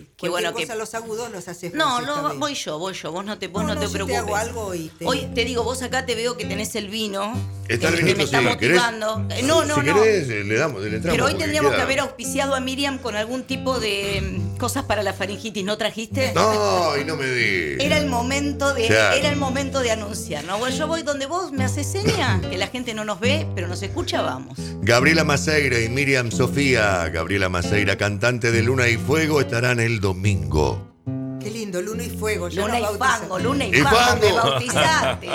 Eh, 0.00 0.06
qué 0.16 0.28
bueno 0.28 0.54
que- 0.54 0.66
los 0.74 0.94
agudos 0.94 1.30
los 1.30 1.46
hace 1.48 1.70
No, 1.70 2.00
no, 2.00 2.34
voy 2.36 2.54
yo, 2.54 2.78
voy 2.78 2.94
yo. 2.94 3.12
Vos 3.12 3.24
no 3.24 3.38
te, 3.38 3.48
vos 3.48 3.62
No, 3.62 3.68
no, 3.68 3.74
no, 3.74 3.80
te 3.80 3.86
yo 3.86 3.92
te 3.92 3.94
preocupes. 3.96 4.18
hago 4.20 4.36
algo 4.36 4.74
y 4.74 4.88
te- 4.88 5.04
Hoy 5.06 5.28
te 5.34 5.44
digo, 5.44 5.62
vos 5.64 5.82
acá 5.82 6.06
te 6.06 6.14
veo 6.14 6.36
que 6.36 6.44
tenés 6.46 6.74
el 6.76 6.88
vino. 6.88 7.32
Está 7.68 7.88
el 7.88 7.96
vinito, 7.96 8.16
me 8.18 8.24
está 8.24 8.38
sí, 8.40 8.44
¿querés? 8.58 8.80
motivando. 8.80 9.26
Eh, 9.34 9.42
No, 9.42 9.64
no, 9.64 9.74
si 9.76 9.80
no. 9.82 9.94
querés, 10.02 10.28
eh, 10.28 10.44
le 10.44 10.56
damos, 10.56 10.80
le 10.82 10.96
entramos. 10.96 11.10
Pero 11.12 11.26
hoy 11.26 11.34
tendríamos 11.34 11.74
que 11.74 11.80
haber 11.80 12.00
auspiciado 12.00 12.54
a 12.54 12.60
Miriam 12.60 12.98
con 12.98 13.14
algún 13.16 13.42
tipo 13.44 13.78
de 13.78 14.20
mm, 14.54 14.56
cosas 14.58 14.84
para 14.84 15.02
la 15.02 15.12
faringitis. 15.12 15.64
¿No 15.64 15.76
trajiste? 15.78 16.32
No, 16.34 16.96
y 16.96 17.04
no 17.04 17.16
me 17.16 17.26
digas. 17.28 17.84
Era 17.84 17.98
el 17.98 18.06
momento 18.06 18.72
de, 18.74 18.86
era 18.86 19.28
el 19.28 19.36
momento 19.36 19.80
de 19.80 19.90
anunciar, 19.92 20.44
¿no? 20.44 20.58
Bueno, 20.58 20.74
yo 20.76 20.86
voy 20.86 21.02
donde 21.02 21.26
vos 21.26 21.52
me 21.52 21.64
haces 21.64 21.86
seña, 21.86 22.40
que 22.48 22.56
la 22.58 22.66
gente 22.68 22.94
no 22.94 23.04
nos 23.04 23.20
ve, 23.20 23.46
pero 23.54 23.68
nos 23.68 23.82
escucha, 23.82 24.22
vamos. 24.22 24.58
Gabriela 24.82 25.24
Maceira 25.24 25.78
y 25.80 25.88
Miriam 25.88 26.30
Sofía. 26.32 27.08
Gabriela 27.08 27.48
Maceira, 27.48 27.96
cantante 27.96 28.50
de 28.50 28.62
Luna 28.70 28.86
y 28.88 28.96
Fuego, 28.98 29.40
estarán 29.40 29.80
el 29.80 29.98
domingo. 29.98 30.94
Qué 31.40 31.50
lindo, 31.50 31.82
luna 31.82 32.04
y 32.04 32.10
fuego. 32.10 32.48
ya 32.48 32.62
Luna 32.62 32.78
y 32.78 32.84
fango, 32.96 33.38
luna 33.40 33.64
y 33.66 33.70
Y 33.70 33.80
fango, 33.80 33.96
fango. 33.96 34.20
me 34.20 34.32
bautizaste. 34.32 35.28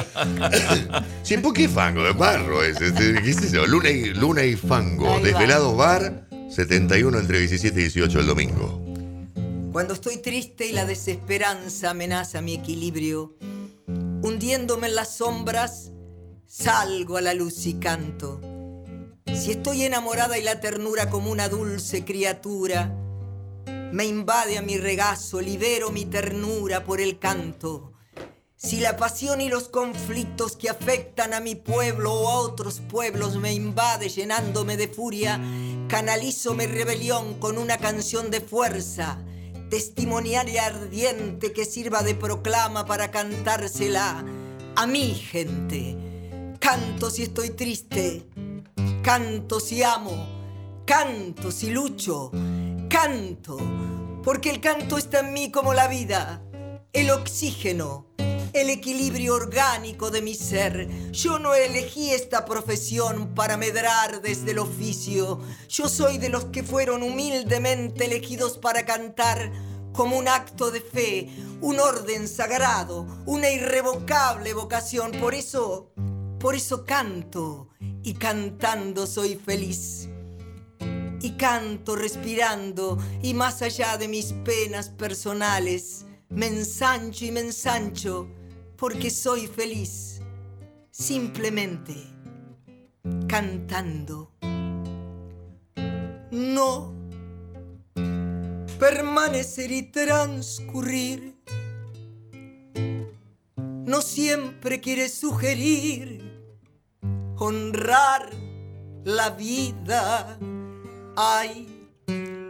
Sí, 1.24 1.38
¿por 1.40 1.52
qué 1.52 1.68
fango? 1.68 2.02
De 2.02 2.14
barro 2.14 2.64
es. 2.64 2.80
este, 2.80 3.22
¿Qué 3.22 3.30
es 3.32 3.38
eso? 3.44 3.66
Luna 3.68 3.90
y, 3.90 4.06
Luna 4.14 4.46
y 4.46 4.56
fango. 4.56 5.20
Desvelados 5.20 5.76
Bar, 5.76 6.30
71 6.50 7.20
entre 7.20 7.40
17 7.40 7.78
y 7.78 7.84
18 7.84 8.22
el 8.22 8.28
domingo. 8.28 8.82
Cuando 9.74 9.96
estoy 9.96 10.16
triste 10.22 10.68
y 10.68 10.72
la 10.72 10.86
desesperanza 10.86 11.90
amenaza 11.90 12.40
mi 12.40 12.54
equilibrio, 12.54 13.36
hundiéndome 14.22 14.88
en 14.88 14.96
las 14.96 15.18
sombras, 15.18 15.92
salgo 16.48 17.18
a 17.18 17.22
la 17.22 17.34
luz 17.34 17.66
y 17.66 17.74
canto. 17.74 18.40
Si 19.36 19.52
estoy 19.52 19.82
enamorada 19.84 20.38
y 20.38 20.42
la 20.42 20.62
ternura 20.62 21.10
como 21.10 21.30
una 21.32 21.50
dulce 21.50 22.06
criatura, 22.06 22.96
me 23.96 24.04
invade 24.04 24.58
a 24.58 24.62
mi 24.62 24.78
regazo, 24.78 25.40
libero 25.40 25.90
mi 25.90 26.04
ternura 26.04 26.84
por 26.84 27.00
el 27.00 27.18
canto. 27.18 27.94
Si 28.58 28.82
la 28.82 28.98
pasión 28.98 29.40
y 29.40 29.48
los 29.48 29.70
conflictos 29.70 30.58
que 30.58 30.70
afectan 30.70 31.34
a 31.34 31.40
mi 31.40 31.56
pueblo 31.56 32.12
o 32.12 32.28
a 32.28 32.40
otros 32.42 32.82
pueblos 32.82 33.38
me 33.38 33.54
invade 33.54 34.10
llenándome 34.10 34.76
de 34.76 34.90
furia, 34.90 35.40
canalizo 35.88 36.56
mi 36.56 36.66
rebelión 36.66 37.36
con 37.40 37.58
una 37.58 37.78
canción 37.78 38.32
de 38.32 38.42
fuerza, 38.42 39.18
testimonial 39.70 40.50
y 40.50 40.58
ardiente 40.58 41.54
que 41.54 41.64
sirva 41.64 42.04
de 42.04 42.16
proclama 42.16 42.86
para 42.86 43.12
cantársela 43.12 44.26
a 44.76 44.88
mi 44.88 45.16
gente. 45.16 45.96
Canto 46.60 47.10
si 47.10 47.24
estoy 47.24 47.52
triste, 47.52 48.28
canto 49.04 49.62
si 49.62 49.84
amo, 49.84 50.84
canto 50.86 51.50
si 51.50 51.70
lucho, 51.70 52.32
canto, 52.96 53.58
porque 54.24 54.50
el 54.50 54.62
canto 54.62 54.98
está 54.98 55.20
en 55.20 55.34
mí 55.34 55.52
como 55.52 55.74
la 55.74 55.90
vida, 55.90 56.42
el 56.94 57.12
oxígeno, 57.12 58.08
el 58.54 58.70
equilibrio 58.70 59.36
orgánico 59.36 60.12
de 60.12 60.22
mi 60.22 60.34
ser. 60.34 61.12
Yo 61.12 61.38
no 61.38 61.54
elegí 61.54 62.12
esta 62.12 62.46
profesión 62.46 63.36
para 63.36 63.58
medrar 63.58 64.22
desde 64.22 64.52
el 64.52 64.60
oficio. 64.60 65.42
Yo 65.68 65.90
soy 65.90 66.20
de 66.20 66.30
los 66.30 66.46
que 66.46 66.64
fueron 66.64 67.04
humildemente 67.04 68.06
elegidos 68.06 68.58
para 68.58 68.86
cantar 68.86 69.52
como 69.92 70.18
un 70.18 70.30
acto 70.30 70.72
de 70.72 70.80
fe, 70.80 71.30
un 71.60 71.82
orden 71.82 72.30
sagrado, 72.30 73.06
una 73.26 73.50
irrevocable 73.50 74.54
vocación. 74.54 75.12
Por 75.20 75.36
eso, 75.36 75.92
por 76.40 76.56
eso 76.56 76.86
canto 76.86 77.68
y 78.04 78.14
cantando 78.14 79.06
soy 79.06 79.36
feliz. 79.36 80.08
Y 81.26 81.32
canto 81.32 81.96
respirando 81.96 83.00
y 83.24 83.34
más 83.34 83.64
allá 83.64 83.98
de 83.98 84.08
mis 84.08 84.32
penas 84.46 84.90
personales, 84.90 86.06
me 86.30 86.46
ensancho 86.46 87.26
y 87.26 87.32
me 87.32 87.40
ensancho 87.40 88.28
porque 88.78 89.10
soy 89.10 89.48
feliz, 89.48 90.22
simplemente 90.92 91.96
cantando. 93.28 94.34
No 96.30 96.94
permanecer 98.80 99.72
y 99.72 99.82
transcurrir 99.82 101.36
no 102.76 104.00
siempre 104.04 104.80
quiere 104.80 105.10
sugerir 105.10 106.40
honrar 107.40 108.30
la 109.04 109.32
vida. 109.32 110.38
Hay, 111.18 111.90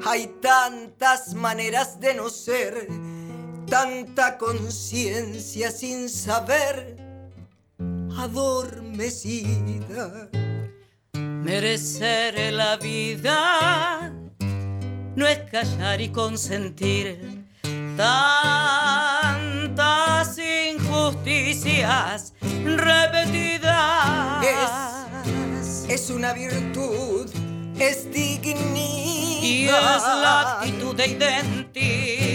hay 0.06 0.28
tantas 0.42 1.36
maneras 1.36 2.00
de 2.00 2.16
no 2.16 2.30
ser, 2.30 2.88
tanta 3.70 4.38
conciencia 4.38 5.72
sin 5.72 6.10
saber, 6.10 6.98
adormecida. 8.18 9.50
Merecer 11.14 12.54
la 12.54 12.78
vida 12.78 14.12
no 15.16 15.28
es 15.28 15.40
callar 15.52 16.02
y 16.02 16.10
consentir 16.10 17.46
tantas 17.96 19.26
injusticias 20.38 22.34
repetidas. 22.64 24.44
Es, 24.44 25.86
es 25.88 26.10
una 26.10 26.34
virtud, 26.34 27.30
es 27.88 28.12
dignidad. 28.12 29.44
y 29.44 29.66
es 29.66 29.72
la 29.72 30.42
actitud 30.42 30.96
de 30.96 31.08
identidad 31.08 32.35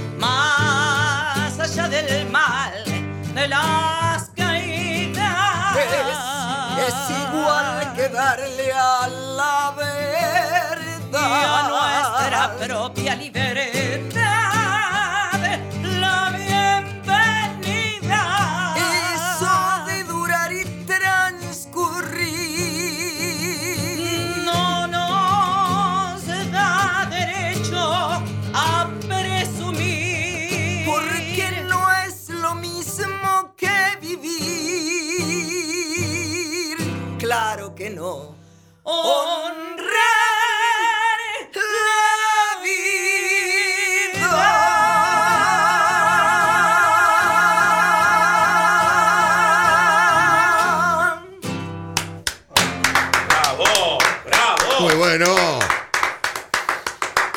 más 0.21 1.59
allá 1.59 1.87
del 1.89 2.29
mal, 2.29 2.73
de 3.33 3.47
las 3.47 4.29
caídas. 4.35 5.75
Es, 6.77 6.87
es 6.87 6.95
igual 7.23 7.93
que 7.95 8.07
darle 8.09 8.71
a 8.71 9.07
la 9.07 9.73
verdad 9.75 10.01
y 11.11 11.43
a 11.43 11.61
nuestra 11.69 12.41
propia 12.65 13.15
libertad 13.15 13.80
honrar 38.83 40.01
La 41.53 42.61
vida. 42.63 42.91
¡Bravo! 53.27 53.97
¡Bravo! 54.25 54.79
Muy 54.81 54.95
bueno. 54.95 55.61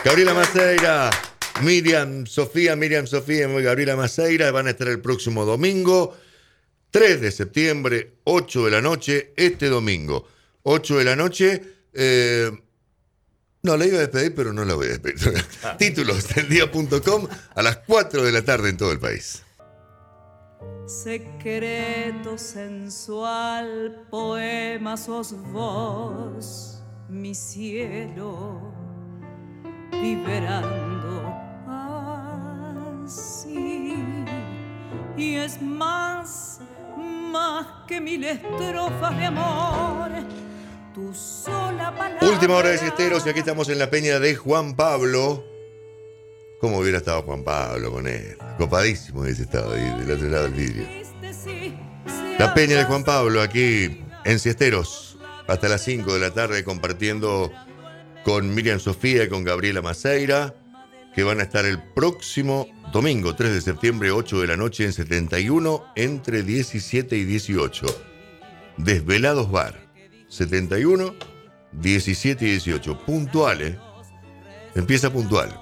Gabriela 0.05 0.35
Maceira, 0.35 1.11
Miriam 1.63 2.27
Sofía, 2.27 2.77
Miriam 2.77 3.07
Sofía 3.07 3.49
y 3.49 3.63
Gabriela 3.63 3.97
Maceira 3.97 4.51
van 4.51 4.67
a 4.67 4.71
estar 4.71 4.89
el 4.89 5.01
próximo 5.01 5.47
domingo, 5.47 6.15
3 6.91 7.23
de 7.23 7.33
septiembre, 7.33 8.13
8 8.25 8.67
de 8.67 8.71
la 8.71 8.83
noche, 8.83 9.33
este 9.35 9.69
domingo, 9.69 10.29
8 10.64 10.98
de 10.98 11.05
la 11.05 11.16
noche. 11.16 11.62
eh, 11.92 12.50
no, 13.62 13.79
la 13.79 13.87
iba 13.87 13.96
a 13.96 14.00
despedir, 14.00 14.35
pero 14.35 14.53
no 14.53 14.62
la 14.66 14.74
voy 14.74 14.88
a 14.88 14.98
despedir. 14.98 15.42
Títulos 15.79 16.35
del 16.35 16.50
día.com 16.50 17.27
a 17.55 17.62
las 17.62 17.79
4 17.79 18.22
de 18.22 18.31
la 18.31 18.42
tarde 18.42 18.68
en 18.68 18.77
todo 18.77 18.92
el 18.92 18.98
país. 18.98 19.42
Secreto 20.87 22.37
sensual, 22.37 24.07
poema 24.11 24.98
sos 24.98 25.35
vos, 25.50 26.83
mi 27.09 27.35
cielo, 27.35 28.61
vibrando 29.92 31.35
así. 33.03 33.94
Y 35.16 35.37
es 35.37 35.62
más, 35.62 36.61
más 36.98 37.66
que 37.87 37.98
mil 37.98 38.24
estrofas 38.24 39.16
de 39.16 39.24
amor. 39.24 40.11
Tu 40.94 41.12
sola 41.12 41.92
palabra. 41.96 42.28
Última 42.28 42.54
hora 42.54 42.68
de 42.68 42.78
Siesteros 42.78 43.26
y 43.26 43.28
aquí 43.28 43.40
estamos 43.40 43.68
en 43.68 43.80
la 43.80 43.90
peña 43.90 44.20
de 44.20 44.37
Juan 44.37 44.76
Pablo. 44.76 45.44
¿Cómo 46.61 46.78
hubiera 46.78 46.98
estado 46.98 47.22
Juan 47.22 47.42
Pablo 47.42 47.90
con 47.90 48.07
él? 48.07 48.38
Copadísimo 48.59 49.22
hubiese 49.22 49.42
estado 49.42 49.74
ahí 49.74 49.83
del 49.98 50.12
otro 50.12 50.28
lado 50.28 50.44
del 50.44 50.52
vidrio. 50.52 50.87
La 52.38 52.54
peña 52.54 52.76
de 52.76 52.85
Juan 52.85 53.02
Pablo 53.02 53.42
aquí 53.42 54.04
en 54.24 54.38
Siesteros. 54.38 55.18
Hasta 55.48 55.68
las 55.68 55.83
5 55.83 56.14
de 56.14 56.20
la 56.20 56.30
tarde 56.30 56.62
compartiendo 56.62 57.50
con 58.24 58.54
Miriam 58.54 58.78
Sofía 58.78 59.24
y 59.24 59.28
con 59.28 59.42
Gabriela 59.42 59.83
Maceira, 59.83 60.54
que 61.12 61.24
van 61.24 61.40
a 61.40 61.42
estar 61.42 61.64
el 61.64 61.83
próximo 61.83 62.68
domingo 62.92 63.35
3 63.35 63.52
de 63.52 63.61
septiembre, 63.61 64.12
8 64.12 64.42
de 64.42 64.46
la 64.46 64.57
noche 64.57 64.85
en 64.85 64.92
71, 64.92 65.85
entre 65.96 66.44
17 66.44 67.16
y 67.16 67.24
18. 67.24 67.85
Desvelados 68.76 69.50
Bar. 69.50 69.84
71, 70.35 71.14
17 71.73 72.44
y 72.44 72.51
18. 72.51 72.99
Puntual, 73.05 73.62
¿eh? 73.62 73.79
Empieza 74.75 75.11
puntual. 75.12 75.57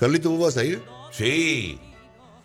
Carlito, 0.00 0.30
¿vos 0.30 0.40
vas 0.54 0.56
a 0.56 0.64
ir? 0.64 0.82
Sí, 1.10 1.78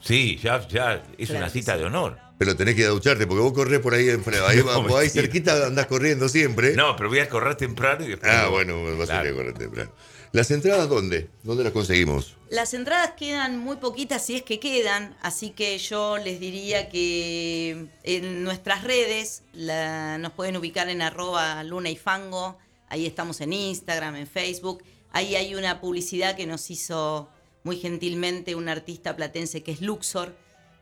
sí, 0.02 0.38
ya, 0.44 0.68
ya 0.68 1.02
es 1.18 1.30
una 1.30 1.50
cita 1.50 1.78
de 1.78 1.86
honor. 1.86 2.18
Pero 2.38 2.56
tenés 2.56 2.76
que 2.76 2.86
ducharte 2.86 3.28
porque 3.28 3.42
vos 3.42 3.54
corres 3.54 3.80
por 3.80 3.94
ahí 3.94 4.10
enfrente. 4.10 4.46
Ahí, 4.46 4.58
No, 4.66 4.84
vos 4.84 5.00
ahí 5.00 5.10
cerquita 5.10 5.68
andás 5.68 5.88
corriendo 5.88 6.30
siempre. 6.30 6.74
No, 6.76 6.96
pero 6.96 7.10
voy 7.10 7.20
a 7.20 7.30
correr 7.30 7.56
temprano 7.56 8.06
y 8.06 8.10
después. 8.10 8.32
Ah, 8.32 8.48
bueno, 8.50 8.82
vas 8.98 9.10
a 9.10 9.22
Claro. 9.22 9.28
ir 9.28 9.34
a 9.34 9.38
correr 9.38 9.54
temprano. 9.58 9.92
¿Las 10.32 10.52
entradas 10.52 10.88
dónde? 10.90 11.30
¿Dónde 11.44 11.64
las 11.64 11.74
conseguimos? 11.74 12.36
Las 12.50 12.74
entradas 12.74 13.14
quedan 13.18 13.58
muy 13.58 13.78
poquitas 13.78 14.26
si 14.26 14.36
es 14.36 14.44
que 14.44 14.60
quedan, 14.60 15.18
así 15.22 15.52
que 15.52 15.78
yo 15.80 16.18
les 16.18 16.40
diría 16.40 16.90
que 16.90 17.88
en 18.04 18.44
nuestras 18.44 18.84
redes 18.84 19.44
la- 19.54 20.18
nos 20.18 20.34
pueden 20.34 20.58
ubicar 20.58 20.90
en 20.90 21.02
arroba 21.02 21.64
luna 21.64 21.90
y 21.90 21.96
fango, 21.96 22.58
ahí 22.90 23.06
estamos 23.06 23.42
en 23.42 23.54
Instagram, 23.54 24.16
en 24.18 24.28
Facebook, 24.28 24.84
ahí 25.12 25.36
hay 25.36 25.56
una 25.56 25.82
publicidad 25.82 26.36
que 26.36 26.46
nos 26.48 26.70
hizo 26.70 27.30
muy 27.64 27.78
gentilmente 27.78 28.56
un 28.56 28.70
artista 28.70 29.16
platense 29.16 29.64
que 29.64 29.72
es 29.72 29.82
Luxor, 29.82 30.36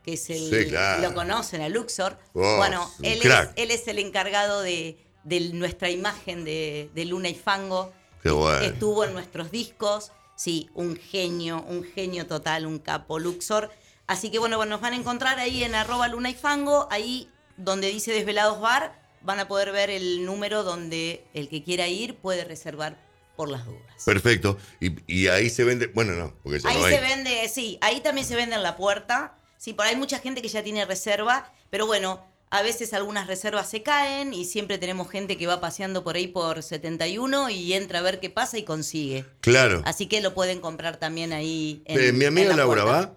que 0.04 0.14
es 0.14 0.30
el... 0.30 0.38
Sí, 0.50 0.68
claro. 0.70 1.02
Lo 1.02 1.14
conocen 1.14 1.60
a 1.60 1.68
Luxor. 1.68 2.18
Oh, 2.34 2.56
bueno, 2.56 2.90
él 3.02 3.20
es, 3.22 3.48
él 3.56 3.70
es 3.70 3.88
el 3.88 3.98
encargado 3.98 4.62
de, 4.62 4.96
de 5.24 5.40
nuestra 5.52 5.90
imagen 5.90 6.44
de, 6.44 6.90
de 6.94 7.04
Luna 7.04 7.28
y 7.28 7.34
Fango. 7.34 7.92
Qué 8.22 8.30
bueno. 8.30 8.60
Estuvo 8.60 9.04
en 9.04 9.12
nuestros 9.12 9.50
discos. 9.50 10.12
Sí, 10.36 10.70
un 10.74 10.96
genio, 10.96 11.64
un 11.68 11.84
genio 11.84 12.26
total, 12.26 12.66
un 12.66 12.78
capo 12.78 13.18
Luxor. 13.18 13.70
Así 14.06 14.30
que 14.30 14.38
bueno, 14.38 14.56
bueno, 14.56 14.70
nos 14.70 14.80
van 14.80 14.92
a 14.92 14.96
encontrar 14.96 15.38
ahí 15.38 15.64
en 15.64 15.74
arroba 15.74 16.08
luna 16.08 16.30
y 16.30 16.34
fango, 16.34 16.88
ahí 16.90 17.28
donde 17.56 17.88
dice 17.88 18.12
Desvelados 18.12 18.60
Bar, 18.60 18.98
van 19.20 19.40
a 19.40 19.48
poder 19.48 19.72
ver 19.72 19.90
el 19.90 20.24
número 20.24 20.62
donde 20.62 21.24
el 21.34 21.48
que 21.48 21.62
quiera 21.64 21.88
ir 21.88 22.16
puede 22.16 22.44
reservar 22.44 22.96
por 23.36 23.50
las 23.50 23.66
dudas. 23.66 24.04
Perfecto. 24.04 24.58
Y, 24.80 24.92
y 25.12 25.26
ahí 25.28 25.50
se 25.50 25.64
vende. 25.64 25.88
Bueno, 25.88 26.12
no, 26.14 26.34
porque 26.42 26.60
ya 26.60 26.68
Ahí 26.70 26.78
no 26.78 26.84
hay. 26.86 26.94
se 26.94 27.00
vende, 27.00 27.48
sí, 27.48 27.78
ahí 27.80 28.00
también 28.00 28.26
se 28.26 28.36
vende 28.36 28.54
en 28.56 28.62
la 28.62 28.76
puerta. 28.76 29.36
Sí, 29.56 29.74
por 29.74 29.86
ahí 29.86 29.94
hay 29.94 29.98
mucha 29.98 30.20
gente 30.20 30.40
que 30.40 30.48
ya 30.48 30.62
tiene 30.62 30.84
reserva, 30.84 31.52
pero 31.68 31.86
bueno, 31.86 32.24
a 32.50 32.62
veces 32.62 32.94
algunas 32.94 33.26
reservas 33.26 33.68
se 33.68 33.82
caen 33.82 34.32
y 34.34 34.44
siempre 34.44 34.78
tenemos 34.78 35.10
gente 35.10 35.36
que 35.36 35.46
va 35.46 35.60
paseando 35.60 36.02
por 36.04 36.16
ahí 36.16 36.28
por 36.28 36.62
71 36.62 37.50
y 37.50 37.72
entra 37.74 37.98
a 37.98 38.02
ver 38.02 38.20
qué 38.20 38.30
pasa 38.30 38.58
y 38.58 38.62
consigue. 38.64 39.24
Claro. 39.40 39.82
Así 39.84 40.06
que 40.06 40.20
lo 40.20 40.34
pueden 40.34 40.60
comprar 40.60 40.96
también 40.98 41.32
ahí. 41.32 41.82
En, 41.86 41.98
Eh, 41.98 42.12
mi 42.12 42.24
en 42.24 42.28
amiga 42.28 42.50
la 42.50 42.56
Laura 42.56 42.82
puerta. 42.84 43.00
va. 43.08 43.14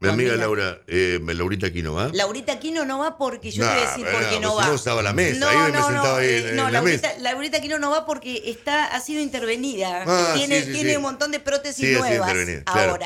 Mi 0.00 0.08
amiga. 0.10 0.36
Laura, 0.36 0.78
eh, 0.86 1.18
Laurita 1.26 1.66
Aquino 1.66 1.92
va. 1.92 2.08
Laurita 2.12 2.52
Aquino 2.52 2.84
no 2.84 3.00
va 3.00 3.18
porque 3.18 3.50
yo 3.50 3.64
Nah, 3.64 3.70
te 3.72 3.74
voy 3.78 3.84
a 3.84 3.90
decir 3.90 4.04
por 4.04 4.20
qué 4.20 4.26
bueno, 4.36 4.40
no 4.48 4.54
va. 4.54 4.66
no 4.68 4.72
usaba 4.74 5.02
la 5.02 5.12
mesa, 5.12 5.50
ahí 5.50 5.72
me 5.72 5.82
sentaba 5.82 6.18
ahí 6.18 6.26
eh, 6.28 6.48
en 6.50 6.56
no, 6.56 6.62
la 6.64 6.70
Laurita, 6.70 7.08
mesa. 7.08 7.20
Laurita 7.20 7.56
Aquino 7.58 7.78
no 7.80 7.90
va 7.90 8.06
porque 8.06 8.42
está, 8.46 8.84
ha 8.94 9.00
sido 9.00 9.20
intervenida. 9.20 10.04
Ah, 10.06 10.34
tiene 10.36 10.60
sí, 10.60 10.66
sí, 10.66 10.72
tiene 10.72 10.90
sí. 10.90 10.96
un 10.96 11.02
montón 11.02 11.32
de 11.32 11.40
prótesis 11.40 11.76
Sí, 11.84 11.86
ha 11.86 11.96
sido 11.96 12.06
nuevas 12.06 12.28
intervenida, 12.30 12.62
claro. 12.64 12.98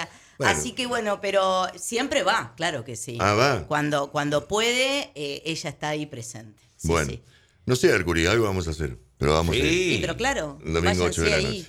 Bueno. 0.42 0.58
Así 0.58 0.72
que 0.72 0.86
bueno, 0.86 1.20
pero 1.20 1.66
siempre 1.76 2.22
va, 2.22 2.54
claro 2.56 2.84
que 2.84 2.96
sí. 2.96 3.16
Ah, 3.20 3.34
va. 3.34 3.66
Cuando, 3.66 4.10
cuando 4.10 4.46
puede, 4.48 5.10
eh, 5.14 5.42
ella 5.44 5.70
está 5.70 5.90
ahí 5.90 6.06
presente. 6.06 6.60
Sí, 6.76 6.88
bueno. 6.88 7.10
sí. 7.10 7.22
No 7.66 7.76
sé, 7.76 7.92
Arcuri, 7.92 8.26
algo 8.26 8.44
vamos 8.44 8.66
a 8.68 8.70
hacer. 8.72 8.98
Pero 9.18 9.34
vamos 9.34 9.54
a 9.54 9.58
ir. 9.58 9.64
Sí. 9.64 9.94
Sí, 9.94 9.98
pero 10.00 10.16
claro, 10.16 10.58
El 10.64 10.72
domingo 10.74 11.04
8 11.04 11.22
de 11.22 11.30
la 11.30 11.40
noche. 11.40 11.66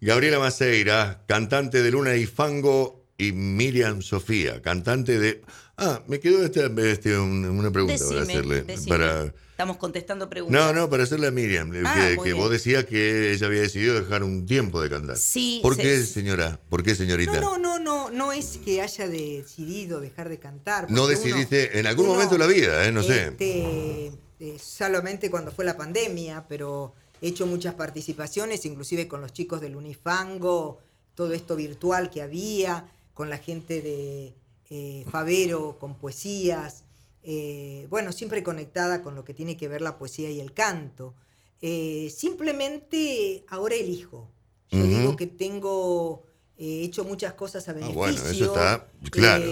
Gabriela 0.00 0.38
Maceira, 0.38 1.24
cantante 1.26 1.82
de 1.82 1.90
Luna 1.90 2.14
y 2.16 2.26
Fango, 2.26 3.04
y 3.18 3.32
Miriam 3.32 4.02
Sofía, 4.02 4.60
cantante 4.62 5.18
de. 5.18 5.42
Ah, 5.78 6.02
me 6.06 6.20
quedó 6.20 6.44
este, 6.44 6.70
este, 6.92 7.18
un- 7.18 7.44
una 7.46 7.70
pregunta 7.70 8.04
para 8.06 8.22
hacerle. 8.22 8.62
decime. 8.62 8.88
Para... 8.88 9.34
Estamos 9.56 9.78
contestando 9.78 10.28
preguntas. 10.28 10.60
No, 10.60 10.78
no, 10.78 10.90
para 10.90 11.04
hacerle 11.04 11.28
a 11.28 11.30
Miriam, 11.30 11.72
Ah, 11.86 12.10
que, 12.22 12.34
vos 12.34 12.50
decías 12.50 12.84
que 12.84 13.32
ella 13.32 13.46
había 13.46 13.62
decidido 13.62 13.94
dejar 13.98 14.22
un 14.22 14.44
tiempo 14.44 14.82
de 14.82 14.90
cantar. 14.90 15.16
Sí, 15.16 15.60
¿Por 15.62 15.76
se- 15.76 15.80
qué, 15.82 16.02
señora? 16.02 16.60
¿Por 16.68 16.82
qué, 16.82 16.94
señorita? 16.94 17.40
No, 17.40 17.56
no, 17.56 17.78
no, 17.78 18.10
no, 18.10 18.10
no 18.10 18.32
es 18.32 18.58
que 18.62 18.82
haya 18.82 19.08
decidido 19.08 20.02
dejar 20.02 20.28
de 20.28 20.38
cantar. 20.38 20.90
No 20.90 21.06
decidiste 21.06 21.78
en 21.78 21.86
algún 21.86 22.04
uno, 22.04 22.14
momento 22.16 22.34
de 22.34 22.38
la 22.40 22.46
vida, 22.46 22.84
¿eh? 22.86 22.92
No 22.92 23.02
sé. 23.02 23.28
este, 23.28 24.12
eh, 24.40 24.58
solamente 24.62 25.30
cuando 25.30 25.50
fue 25.52 25.64
la 25.64 25.74
pandemia, 25.78 26.44
pero 26.50 26.92
he 27.22 27.28
hecho 27.28 27.46
muchas 27.46 27.72
participaciones, 27.76 28.66
inclusive 28.66 29.08
con 29.08 29.22
los 29.22 29.32
chicos 29.32 29.62
del 29.62 29.74
Unifango, 29.76 30.82
todo 31.14 31.32
esto 31.32 31.56
virtual 31.56 32.10
que 32.10 32.20
había, 32.20 32.92
con 33.14 33.30
la 33.30 33.38
gente 33.38 33.80
de 33.80 34.34
eh, 34.68 35.06
Favero, 35.10 35.78
con 35.80 35.94
poesías. 35.96 36.82
Eh, 37.28 37.88
bueno, 37.90 38.12
siempre 38.12 38.44
conectada 38.44 39.02
con 39.02 39.16
lo 39.16 39.24
que 39.24 39.34
tiene 39.34 39.56
que 39.56 39.66
ver 39.66 39.82
la 39.82 39.98
poesía 39.98 40.30
y 40.30 40.38
el 40.38 40.52
canto. 40.52 41.12
Eh, 41.60 42.08
simplemente 42.16 43.44
ahora 43.48 43.74
elijo. 43.74 44.30
Yo 44.70 44.84
digo 44.84 45.16
que 45.16 45.26
tengo 45.26 46.22
eh, 46.56 46.82
hecho 46.84 47.02
muchas 47.02 47.32
cosas 47.34 47.68
a 47.68 47.72
beneficio. 47.72 47.98
bueno, 47.98 48.22
eso 48.22 48.44
está 48.44 48.88
claro. 49.10 49.44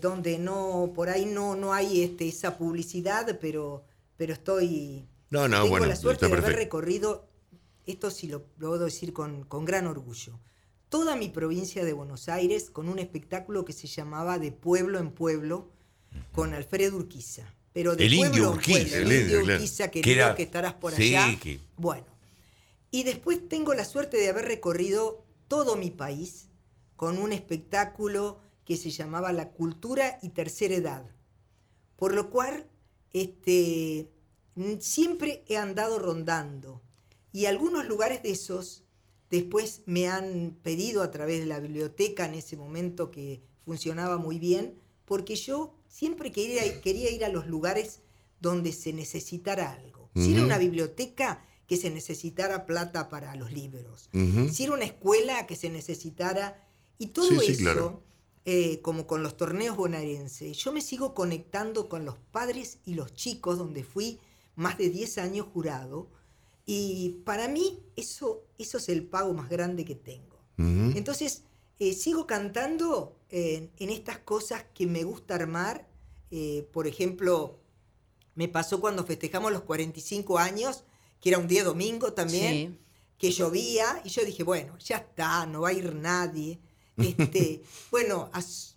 donde 0.00 0.40
no, 0.40 0.90
por 0.92 1.08
ahí 1.08 1.24
no, 1.24 1.54
no 1.54 1.72
hay 1.72 2.02
este, 2.02 2.26
esa 2.26 2.58
publicidad, 2.58 3.38
pero, 3.40 3.84
pero 4.16 4.32
estoy. 4.32 5.06
No, 5.30 5.46
no, 5.46 5.58
tengo 5.58 5.68
bueno, 5.68 5.86
la 5.86 5.94
suerte 5.94 6.26
de 6.26 6.32
haber 6.32 6.56
recorrido, 6.56 7.28
esto 7.86 8.10
sí 8.10 8.26
lo 8.26 8.42
puedo 8.42 8.86
decir 8.86 9.12
con, 9.12 9.44
con 9.44 9.64
gran 9.64 9.86
orgullo, 9.86 10.40
toda 10.88 11.14
mi 11.14 11.28
provincia 11.28 11.84
de 11.84 11.92
Buenos 11.92 12.28
Aires 12.28 12.70
con 12.70 12.88
un 12.88 12.98
espectáculo 12.98 13.64
que 13.64 13.72
se 13.72 13.86
llamaba 13.86 14.40
De 14.40 14.50
Pueblo 14.50 14.98
en 14.98 15.12
Pueblo 15.12 15.70
con 16.32 16.54
Alfredo 16.54 16.96
Urquiza. 16.96 17.42
Pero 17.72 17.96
de 17.96 18.04
El 18.06 18.16
pueblo 18.16 18.26
indio 18.36 18.44
en 18.50 18.54
Urquiza, 18.56 18.78
pueblo, 18.80 18.96
el 18.96 19.02
el 19.02 19.06
indio 19.06 19.20
indio, 19.22 19.40
claro. 19.44 19.54
Urquiza, 19.62 19.90
Que 19.90 20.12
era- 20.12 20.34
que 20.34 20.42
estarás 20.42 20.74
por 20.74 20.92
sí, 20.92 21.14
allá. 21.16 21.38
que- 21.40 21.60
Bueno, 21.76 22.06
y 22.90 23.02
después 23.04 23.48
tengo 23.48 23.72
la 23.74 23.84
suerte 23.84 24.18
de 24.18 24.28
haber 24.28 24.44
recorrido 24.44 25.24
todo 25.48 25.76
mi 25.76 25.90
país 25.90 26.48
con 26.96 27.18
un 27.18 27.32
espectáculo 27.32 28.38
que 28.64 28.76
se 28.76 28.90
llamaba 28.90 29.32
La 29.32 29.50
Cultura 29.50 30.18
y 30.22 30.28
Tercera 30.30 30.74
Edad. 30.74 31.04
Por 31.96 32.14
lo 32.14 32.30
cual, 32.30 32.66
este, 33.12 34.08
siempre 34.80 35.44
he 35.48 35.56
andado 35.56 35.98
rondando. 35.98 36.80
Y 37.32 37.46
algunos 37.46 37.86
lugares 37.86 38.22
de 38.22 38.30
esos 38.32 38.84
después 39.30 39.82
me 39.86 40.08
han 40.08 40.56
pedido 40.62 41.02
a 41.02 41.10
través 41.10 41.40
de 41.40 41.46
la 41.46 41.58
biblioteca 41.60 42.26
en 42.26 42.34
ese 42.34 42.56
momento 42.56 43.10
que 43.10 43.42
funcionaba 43.64 44.18
muy 44.18 44.38
bien, 44.38 44.74
porque 45.06 45.36
yo 45.36 45.74
siempre 45.92 46.32
quería, 46.32 46.80
quería 46.80 47.10
ir 47.10 47.24
a 47.24 47.28
los 47.28 47.46
lugares 47.46 48.00
donde 48.40 48.72
se 48.72 48.92
necesitara 48.92 49.72
algo. 49.72 50.10
Si 50.14 50.32
era 50.32 50.42
una 50.42 50.58
biblioteca, 50.58 51.44
que 51.66 51.76
se 51.76 51.90
necesitara 51.90 52.66
plata 52.66 53.08
para 53.08 53.34
los 53.36 53.52
libros. 53.52 54.10
Si 54.50 54.64
era 54.64 54.72
una 54.72 54.84
escuela, 54.84 55.46
que 55.46 55.54
se 55.56 55.70
necesitara... 55.70 56.66
Y 56.98 57.08
todo 57.08 57.28
Sí, 57.28 57.38
sí, 57.40 57.52
eso, 57.52 57.62
claro. 57.62 58.02
eh, 58.44 58.80
como 58.82 59.06
con 59.06 59.22
los 59.22 59.36
torneos 59.36 59.76
bonaerenses, 59.76 60.56
yo 60.58 60.72
me 60.72 60.80
sigo 60.80 61.14
conectando 61.14 61.88
con 61.88 62.04
los 62.04 62.16
padres 62.30 62.78
y 62.84 62.94
los 62.94 63.14
chicos, 63.14 63.58
donde 63.58 63.84
fui 63.84 64.18
más 64.54 64.76
de 64.78 64.90
10 64.90 65.18
años 65.18 65.46
jurado, 65.52 66.10
y 66.66 67.20
para 67.24 67.48
mí 67.48 67.80
eso, 67.96 68.44
eso 68.58 68.78
es 68.78 68.88
el 68.88 69.04
pago 69.04 69.32
más 69.34 69.48
grande 69.48 69.84
que 69.84 69.94
tengo. 69.94 70.38
Entonces, 70.58 71.42
eh, 71.88 71.92
sigo 71.94 72.26
cantando 72.26 73.16
en, 73.30 73.70
en 73.78 73.90
estas 73.90 74.18
cosas 74.18 74.64
que 74.74 74.86
me 74.86 75.04
gusta 75.04 75.34
armar. 75.34 75.86
Eh, 76.30 76.68
por 76.72 76.86
ejemplo, 76.86 77.58
me 78.34 78.48
pasó 78.48 78.80
cuando 78.80 79.04
festejamos 79.04 79.52
los 79.52 79.62
45 79.62 80.38
años, 80.38 80.84
que 81.20 81.28
era 81.30 81.38
un 81.38 81.48
día 81.48 81.64
domingo 81.64 82.12
también, 82.12 82.52
Sí. 82.72 82.78
que 83.18 83.30
llovía, 83.30 84.00
y 84.04 84.08
yo 84.10 84.24
dije, 84.24 84.42
bueno, 84.42 84.76
ya 84.78 84.96
está, 84.98 85.46
no 85.46 85.62
va 85.62 85.70
a 85.70 85.72
ir 85.72 85.94
nadie. 85.94 86.58
Este, 86.96 87.62
bueno, 87.90 88.30
as- 88.32 88.76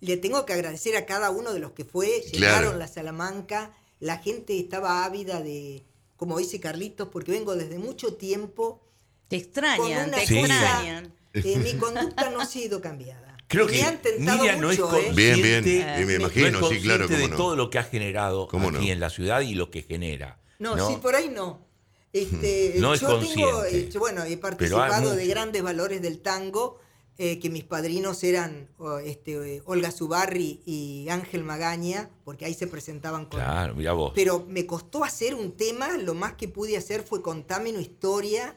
le 0.00 0.16
tengo 0.16 0.44
que 0.46 0.52
agradecer 0.54 0.96
a 0.96 1.04
cada 1.06 1.30
uno 1.30 1.52
de 1.52 1.60
los 1.60 1.72
que 1.72 1.84
fue, 1.84 2.22
Claro. 2.32 2.32
llegaron 2.32 2.78
la 2.78 2.88
Salamanca, 2.88 3.74
la 3.98 4.18
gente 4.18 4.58
estaba 4.58 5.04
ávida 5.04 5.40
de 5.42 5.84
como 6.16 6.38
dice 6.38 6.60
Carlitos, 6.60 7.08
porque 7.08 7.32
vengo 7.32 7.54
desde 7.56 7.78
mucho 7.78 8.14
tiempo 8.14 8.82
Te 9.28 9.36
extrañan, 9.36 10.10
te 10.10 10.22
extrañan. 10.22 11.14
Eh, 11.34 11.56
mi 11.58 11.74
conducta 11.78 12.30
no 12.30 12.40
ha 12.40 12.46
sido 12.46 12.80
cambiada. 12.80 13.36
Creo 13.48 13.66
me 13.66 13.72
que 13.72 13.82
han 13.82 14.00
tentado 14.00 14.38
Miriam 14.38 14.60
no 14.60 14.70
es 14.70 14.78
mucho, 14.78 14.96
¿eh? 14.96 15.06
consciente, 15.06 15.42
Bien, 15.42 15.64
bien, 15.64 16.02
y 16.02 16.04
me 16.04 16.14
imagino, 16.14 16.60
no 16.60 16.70
es 16.70 16.76
sí, 16.76 16.82
claro, 16.82 17.06
cómo 17.06 17.18
de 17.18 17.28
no. 17.28 17.36
todo 17.36 17.56
lo 17.56 17.68
que 17.70 17.78
ha 17.78 17.82
generado 17.84 18.46
¿Cómo 18.46 18.68
aquí 18.68 18.86
no? 18.86 18.92
en 18.92 19.00
la 19.00 19.10
ciudad 19.10 19.40
y 19.40 19.54
lo 19.54 19.70
que 19.70 19.82
genera. 19.82 20.38
No, 20.60 20.88
sí, 20.88 20.96
por 21.02 21.16
ahí 21.16 21.28
no. 21.28 21.66
Este, 22.12 22.74
No 22.78 22.94
es 22.94 23.00
yo 23.00 23.08
tengo, 23.08 23.20
consciente. 23.20 23.78
eh, 23.78 23.90
yo, 23.90 23.98
bueno, 24.00 24.22
he 24.24 24.36
participado 24.36 25.10
de 25.10 25.22
mucho. 25.22 25.30
grandes 25.30 25.62
valores 25.62 26.00
del 26.00 26.20
tango, 26.20 26.78
eh, 27.18 27.38
que 27.40 27.50
mis 27.50 27.64
padrinos 27.64 28.22
eran 28.24 28.68
este, 29.04 29.56
eh, 29.56 29.62
Olga 29.66 29.90
Zubarri 29.90 30.62
y 30.64 31.08
Ángel 31.10 31.42
Magaña, 31.44 32.08
porque 32.24 32.44
ahí 32.46 32.54
se 32.54 32.66
presentaban 32.68 33.26
con... 33.26 33.40
Claro, 33.40 33.74
mira 33.74 33.92
vos. 33.92 34.12
Pero 34.14 34.46
me 34.48 34.64
costó 34.64 35.02
hacer 35.04 35.34
un 35.34 35.56
tema, 35.56 35.98
lo 35.98 36.14
más 36.14 36.34
que 36.34 36.46
pude 36.48 36.76
hacer 36.76 37.02
fue 37.02 37.20
contarme 37.20 37.70
una 37.70 37.80
historia, 37.82 38.56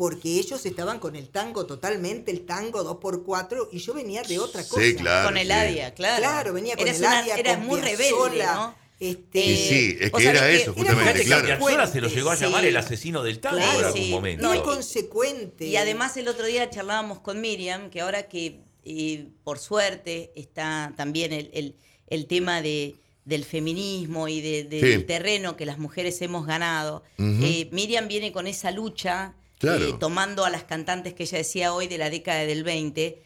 porque 0.00 0.38
ellos 0.38 0.64
estaban 0.64 0.98
con 0.98 1.14
el 1.14 1.28
tango 1.28 1.66
totalmente, 1.66 2.30
el 2.30 2.46
tango 2.46 2.82
2x4, 2.82 3.68
y 3.70 3.80
yo 3.80 3.92
venía 3.92 4.22
de 4.22 4.38
otra 4.38 4.66
cosa. 4.66 4.80
Sí, 4.82 4.94
claro. 4.94 5.28
Con 5.28 5.36
el 5.36 5.48
sí. 5.48 5.52
Adia, 5.52 5.92
claro. 5.92 6.22
Claro, 6.22 6.52
venía 6.54 6.74
con 6.74 6.86
Eras 6.88 6.96
el 7.00 7.02
una- 7.06 7.18
Adia, 7.18 7.34
eras 7.36 7.56
con 7.58 7.66
muy 7.66 7.80
rebelde, 7.82 8.44
¿no? 8.46 8.74
Este, 8.98 9.40
Y 9.44 9.56
sí, 9.56 9.96
es 10.00 10.10
que 10.10 10.22
era 10.26 10.48
eso, 10.50 10.74
que- 10.74 10.80
era 10.80 10.90
justamente, 10.92 11.20
que 11.20 11.26
claro. 11.26 11.46
Piazzolla 11.46 11.86
se 11.86 12.00
lo 12.00 12.08
llegó 12.08 12.30
a 12.30 12.36
Sí. 12.36 12.44
llamar 12.44 12.64
el 12.64 12.76
asesino 12.78 13.22
del 13.22 13.40
tango 13.40 13.58
Claro, 13.58 13.78
en 13.78 13.84
algún 13.84 14.02
sí. 14.02 14.10
momento. 14.10 14.48
muy 14.48 14.56
No, 14.58 14.64
consecuente. 14.64 15.66
Y 15.66 15.76
además 15.76 16.16
el 16.16 16.28
otro 16.28 16.46
día 16.46 16.70
charlábamos 16.70 17.20
con 17.20 17.38
Miriam, 17.42 17.90
que 17.90 18.00
ahora 18.00 18.22
que 18.26 18.62
eh, 18.86 19.28
por 19.44 19.58
suerte 19.58 20.32
está 20.34 20.94
también 20.96 21.34
el, 21.34 21.50
el- 21.52 21.76
el 22.06 22.26
tema 22.26 22.62
de, 22.62 22.96
del 23.26 23.44
feminismo 23.44 24.28
y 24.28 24.40
de- 24.40 24.64
del 24.64 25.00
Sí. 25.00 25.04
terreno 25.04 25.58
que 25.58 25.66
las 25.66 25.76
mujeres 25.76 26.22
hemos 26.22 26.46
ganado, 26.46 27.02
eh, 27.18 27.68
Miriam 27.70 28.08
viene 28.08 28.32
con 28.32 28.46
esa 28.46 28.70
lucha, 28.70 29.34
Claro. 29.60 29.86
eh, 29.88 29.94
tomando 30.00 30.44
a 30.44 30.50
las 30.50 30.64
cantantes 30.64 31.14
que 31.14 31.22
ella 31.24 31.38
decía 31.38 31.72
hoy 31.74 31.86
de 31.86 31.98
la 31.98 32.10
década 32.10 32.40
del 32.40 32.64
20, 32.64 33.22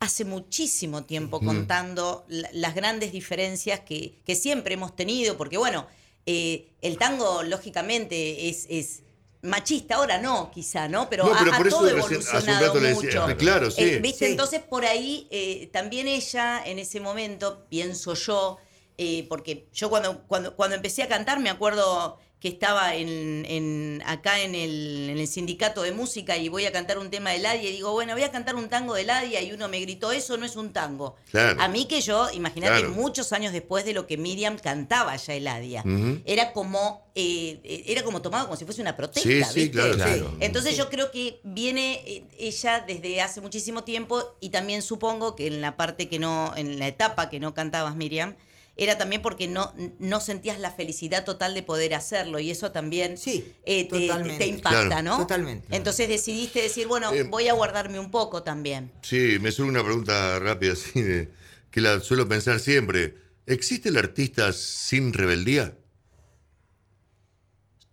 hace 0.00 0.24
muchísimo 0.24 1.02
tiempo 1.04 1.40
contando 1.40 2.24
la- 2.28 2.50
las 2.52 2.74
grandes 2.76 3.10
diferencias 3.10 3.80
que, 3.80 4.20
que 4.24 4.36
siempre 4.36 4.74
hemos 4.74 4.94
tenido, 4.94 5.36
porque 5.36 5.56
bueno, 5.58 5.86
eh, 6.26 6.68
el 6.82 6.98
tango 6.98 7.42
lógicamente 7.42 8.48
es, 8.48 8.66
es 8.68 9.02
machista, 9.42 9.96
ahora 9.96 10.18
no, 10.18 10.50
quizá, 10.52 10.88
¿no? 10.88 11.08
Pero, 11.08 11.24
No, 11.24 11.34
ha- 11.34 11.38
pero 11.38 11.52
ha, 11.54 11.56
por 11.56 11.66
eso 11.68 11.76
todo 11.78 11.86
un 11.90 11.98
evolucionado 11.98 12.66
rato 12.66 12.80
le 12.80 12.88
decía, 12.90 13.22
mucho. 13.26 13.36
claro, 13.38 13.70
sí. 13.70 13.82
Eh, 13.82 13.98
¿viste? 14.00 14.26
Sí. 14.26 14.30
Entonces, 14.32 14.60
por 14.60 14.84
ahí, 14.84 15.26
eh, 15.30 15.68
también 15.72 16.06
ella, 16.06 16.62
en 16.64 16.78
ese 16.78 17.00
momento, 17.00 17.64
pienso 17.68 18.14
yo, 18.14 18.58
eh, 18.98 19.26
porque 19.28 19.68
yo 19.72 19.88
cuando, 19.90 20.22
cuando, 20.26 20.54
cuando 20.54 20.76
empecé 20.76 21.02
a 21.02 21.08
cantar, 21.08 21.40
me 21.40 21.50
acuerdo 21.50 22.18
que 22.40 22.48
estaba 22.48 22.94
en, 22.94 23.44
en- 23.48 24.02
acá 24.06 24.40
en 24.40 24.54
el, 24.54 25.08
en 25.10 25.18
el 25.18 25.26
sindicato 25.26 25.82
de 25.82 25.90
música 25.90 26.36
y 26.36 26.48
voy 26.48 26.66
a 26.66 26.72
cantar 26.72 26.98
un 26.98 27.10
tema 27.10 27.30
de 27.30 27.38
Ladia 27.40 27.68
y 27.68 27.72
digo, 27.72 27.90
bueno, 27.92 28.12
voy 28.12 28.22
a 28.22 28.30
cantar 28.30 28.54
un 28.54 28.68
tango 28.68 28.94
de 28.94 29.04
Ladia 29.04 29.42
y 29.42 29.50
uno 29.52 29.68
me 29.68 29.80
gritó, 29.80 30.12
eso 30.12 30.36
no 30.36 30.46
es 30.46 30.54
un 30.54 30.72
tango. 30.72 31.16
Claro. 31.32 31.60
A 31.60 31.66
mí 31.66 31.86
que 31.86 32.00
yo, 32.00 32.30
imagínate, 32.30 32.78
Claro. 32.78 32.90
muchos 32.94 33.32
años 33.32 33.52
después 33.52 33.84
de 33.84 33.92
lo 33.92 34.06
que 34.06 34.16
Miriam 34.16 34.56
cantaba 34.56 35.16
ya 35.16 35.34
Eladia, 35.34 35.82
Ujú. 35.84 36.20
era 36.24 36.52
como 36.52 37.08
eh, 37.16 37.58
eh, 37.64 37.82
era 37.88 38.04
como 38.04 38.22
tomado 38.22 38.44
como 38.46 38.56
si 38.56 38.64
fuese 38.64 38.80
una 38.82 38.96
protesta, 38.96 39.28
Sí, 39.28 39.42
sí, 39.42 39.60
¿viste? 39.62 39.70
claro, 39.72 39.94
Claro. 39.96 40.36
Entonces 40.38 40.76
yo 40.76 40.88
creo 40.88 41.10
que 41.10 41.40
viene 41.42 41.94
eh, 42.06 42.24
ella 42.38 42.84
desde 42.86 43.20
hace 43.20 43.40
muchísimo 43.40 43.82
tiempo 43.82 44.36
y 44.40 44.50
también 44.50 44.82
supongo 44.82 45.34
que 45.34 45.48
en 45.48 45.60
la 45.60 45.76
parte 45.76 46.08
que 46.08 46.20
no, 46.20 46.52
en 46.56 46.78
la 46.78 46.86
etapa 46.86 47.28
que 47.28 47.40
no 47.40 47.52
cantabas 47.54 47.96
Miriam, 47.96 48.36
era 48.78 48.96
también 48.96 49.20
porque 49.20 49.48
no, 49.48 49.74
no 49.98 50.20
sentías 50.20 50.58
la 50.60 50.70
felicidad 50.70 51.24
total 51.24 51.52
de 51.52 51.62
poder 51.62 51.94
hacerlo 51.94 52.38
y 52.38 52.50
eso 52.50 52.70
también 52.72 53.18
Sí, 53.18 53.52
eh, 53.64 53.86
te, 53.88 54.46
impacta, 54.46 54.86
Claro. 54.86 55.02
¿no? 55.02 55.18
Totalmente. 55.18 55.66
Entonces 55.76 56.08
decidiste 56.08 56.62
decir, 56.62 56.86
bueno, 56.86 57.12
Eh, 57.12 57.24
voy 57.24 57.48
a 57.48 57.52
guardarme 57.54 57.98
un 57.98 58.10
poco 58.10 58.42
también. 58.44 58.90
Sí, 59.02 59.38
me 59.40 59.50
surge 59.52 59.70
una 59.70 59.84
pregunta 59.84 60.38
rápida, 60.38 60.72
así 60.74 61.02
de- 61.02 61.28
que 61.70 61.80
la 61.82 62.00
suelo 62.00 62.26
pensar 62.28 62.60
siempre. 62.60 63.14
¿Existe 63.46 63.88
el 63.90 63.96
artista 63.96 64.52
sin 64.52 65.12
rebeldía? 65.12 65.74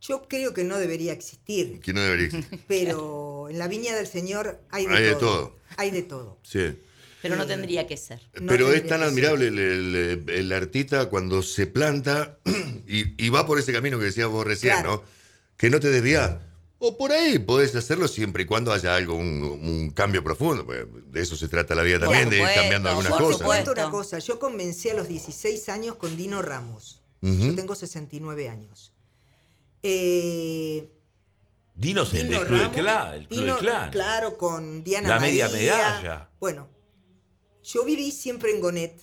Yo 0.02 0.28
creo 0.28 0.54
que 0.54 0.64
no 0.64 0.78
debería 0.78 1.14
existir, 1.14 1.80
Que 1.82 1.92
no 1.94 2.02
debería 2.02 2.26
existir. 2.28 2.60
pero 2.68 3.48
en 3.50 3.58
la 3.58 3.68
viña 3.68 3.96
del 3.96 4.06
Señor 4.06 4.62
hay 4.70 4.86
de, 4.86 4.96
Hay 4.96 5.04
de 5.04 5.16
todo. 5.16 5.56
Hay 5.78 5.90
de 5.92 6.04
todo. 6.04 6.38
Sí. 6.44 6.78
Pero 7.30 7.36
no 7.38 7.48
tendría 7.48 7.88
que 7.88 7.98
ser. 7.98 8.22
No 8.40 8.48
Pero 8.48 8.72
es 8.74 8.86
tan 8.88 9.02
admirable 9.04 9.48
el, 9.48 9.60
el- 9.60 10.30
el 10.30 10.52
artista 10.52 11.06
cuando 11.10 11.42
se 11.44 11.68
planta 11.68 12.38
y, 12.88 13.24
y 13.26 13.30
va 13.30 13.46
por 13.46 13.60
ese 13.60 13.74
camino 13.74 13.98
que 14.00 14.06
decías 14.06 14.28
vos 14.28 14.46
recién, 14.46 14.74
Claro. 14.74 15.04
¿no? 15.04 15.04
Que 15.58 15.70
no 15.70 15.80
te 15.80 15.90
desvías. 15.90 16.38
O 16.78 16.98
por 16.98 17.12
ahí 17.14 17.40
podés 17.40 17.74
hacerlo 17.76 18.08
siempre 18.08 18.44
y 18.44 18.46
cuando 18.46 18.74
haya 18.74 18.96
algo, 18.96 19.16
un, 19.16 19.42
un 19.44 19.90
cambio 19.92 20.24
profundo. 20.24 20.66
pues, 20.66 20.86
de 21.12 21.22
eso 21.22 21.36
se 21.38 21.48
trata 21.48 21.74
la 21.74 21.84
vida 21.84 22.00
Por 22.00 22.10
también, 22.10 22.30
de 22.30 22.38
ir 22.40 22.48
cambiando 22.54 22.90
algunas 22.90 23.12
por 23.14 23.22
cosas. 23.22 23.38
supuesto. 23.40 23.66
cuento 23.74 23.82
una 23.82 23.92
cosa, 23.92 24.20
yo 24.20 24.38
comencé 24.40 24.92
a 24.92 24.94
los 24.96 25.08
16 25.08 25.70
años 25.70 25.96
con 25.96 26.16
Dino 26.18 26.42
Ramos. 26.42 27.02
Yo 27.22 27.56
tengo 27.56 27.74
69 27.76 28.50
años. 28.50 28.92
Eh, 29.82 30.90
Dinos 31.76 32.14
el 32.14 32.28
Dino 32.30 32.40
Club 32.46 32.52
de 32.52 32.58
Ramos, 32.66 32.76
Clan. 32.78 33.14
El 33.16 33.28
Club 33.28 33.40
Dino- 33.40 33.54
de 33.56 33.60
Clan. 33.62 33.92
Claro, 33.92 34.38
con 34.38 34.84
Diana 34.84 35.10
La 35.10 35.20
media 35.20 35.48
María. 35.50 35.76
medalla. 35.78 36.30
Bueno, 36.40 36.70
yo 37.66 37.84
viví 37.84 38.12
siempre 38.12 38.52
en 38.52 38.62
Gonet, 38.62 39.02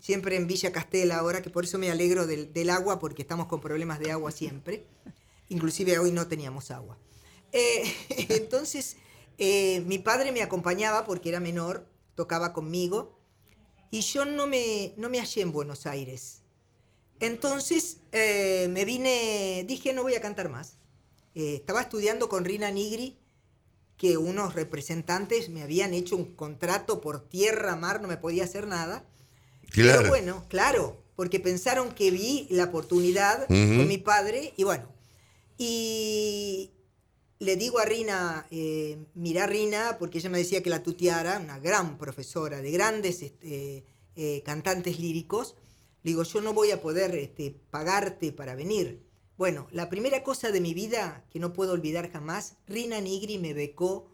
siempre 0.00 0.36
en 0.36 0.46
Villa 0.46 0.72
Castela 0.72 1.18
ahora, 1.18 1.42
que 1.42 1.50
por 1.50 1.64
eso 1.64 1.78
me 1.78 1.90
alegro 1.90 2.26
del, 2.26 2.52
del 2.52 2.70
agua, 2.70 2.98
porque 2.98 3.22
estamos 3.22 3.46
con 3.46 3.60
problemas 3.60 4.00
de 4.00 4.10
agua 4.10 4.32
siempre. 4.32 4.84
Inclusive 5.48 5.98
hoy 5.98 6.10
no 6.10 6.26
teníamos 6.26 6.70
agua. 6.70 6.98
Eh, 7.52 7.84
entonces, 8.30 8.96
eh, 9.38 9.82
mi 9.86 9.98
padre 9.98 10.32
me 10.32 10.42
acompañaba 10.42 11.04
porque 11.04 11.28
era 11.28 11.40
menor, 11.40 11.86
tocaba 12.14 12.52
conmigo, 12.52 13.18
y 13.90 14.00
yo 14.00 14.24
no 14.24 14.46
me, 14.46 14.94
no 14.96 15.08
me 15.08 15.20
hallé 15.20 15.42
en 15.42 15.52
Buenos 15.52 15.86
Aires. 15.86 16.42
Entonces 17.20 17.98
eh, 18.12 18.66
me 18.70 18.84
vine, 18.84 19.64
dije 19.68 19.92
no 19.92 20.02
voy 20.02 20.14
a 20.14 20.20
cantar 20.20 20.48
más. 20.48 20.78
Eh, 21.34 21.54
estaba 21.56 21.82
estudiando 21.82 22.28
con 22.28 22.44
Rina 22.44 22.70
Nigri, 22.70 23.18
que 23.96 24.16
unos 24.16 24.54
representantes 24.54 25.48
me 25.48 25.62
habían 25.62 25.94
hecho 25.94 26.16
un 26.16 26.34
contrato 26.34 27.00
por 27.00 27.28
tierra, 27.28 27.76
mar, 27.76 28.02
no 28.02 28.08
me 28.08 28.16
podía 28.16 28.44
hacer 28.44 28.66
nada. 28.66 29.04
Claro. 29.70 29.98
Pero 29.98 30.10
bueno, 30.10 30.44
claro, 30.48 31.02
porque 31.16 31.40
pensaron 31.40 31.94
que 31.94 32.10
vi 32.10 32.46
la 32.50 32.64
oportunidad 32.64 33.46
con 33.46 33.88
mi 33.88 33.98
padre 33.98 34.52
y 34.56 34.64
bueno. 34.64 34.88
Y 35.56 36.72
le 37.38 37.56
digo 37.56 37.78
a 37.78 37.84
Rina, 37.84 38.46
eh, 38.50 38.98
mira 39.14 39.46
Rina, 39.46 39.96
porque 39.98 40.18
ella 40.18 40.30
me 40.30 40.38
decía 40.38 40.62
que 40.62 40.70
la 40.70 40.82
tuteara, 40.82 41.38
una 41.38 41.58
gran 41.58 41.98
profesora 41.98 42.60
de 42.60 42.70
grandes 42.70 43.22
este, 43.22 43.84
eh, 44.16 44.42
cantantes 44.44 44.98
líricos. 44.98 45.54
Le 46.02 46.10
digo, 46.10 46.22
yo 46.22 46.40
no 46.40 46.52
voy 46.52 46.70
a 46.70 46.82
poder 46.82 47.14
este, 47.14 47.56
pagarte 47.70 48.32
para 48.32 48.54
venir. 48.54 49.02
Bueno, 49.36 49.66
la 49.72 49.88
primera 49.90 50.22
cosa 50.22 50.50
de 50.52 50.60
mi 50.60 50.74
vida 50.74 51.24
que 51.30 51.38
no 51.40 51.52
puedo 51.52 51.72
olvidar 51.72 52.10
jamás, 52.12 52.54
Rina 52.66 53.00
Nigri 53.00 53.38
me 53.38 53.52
becó 53.52 54.08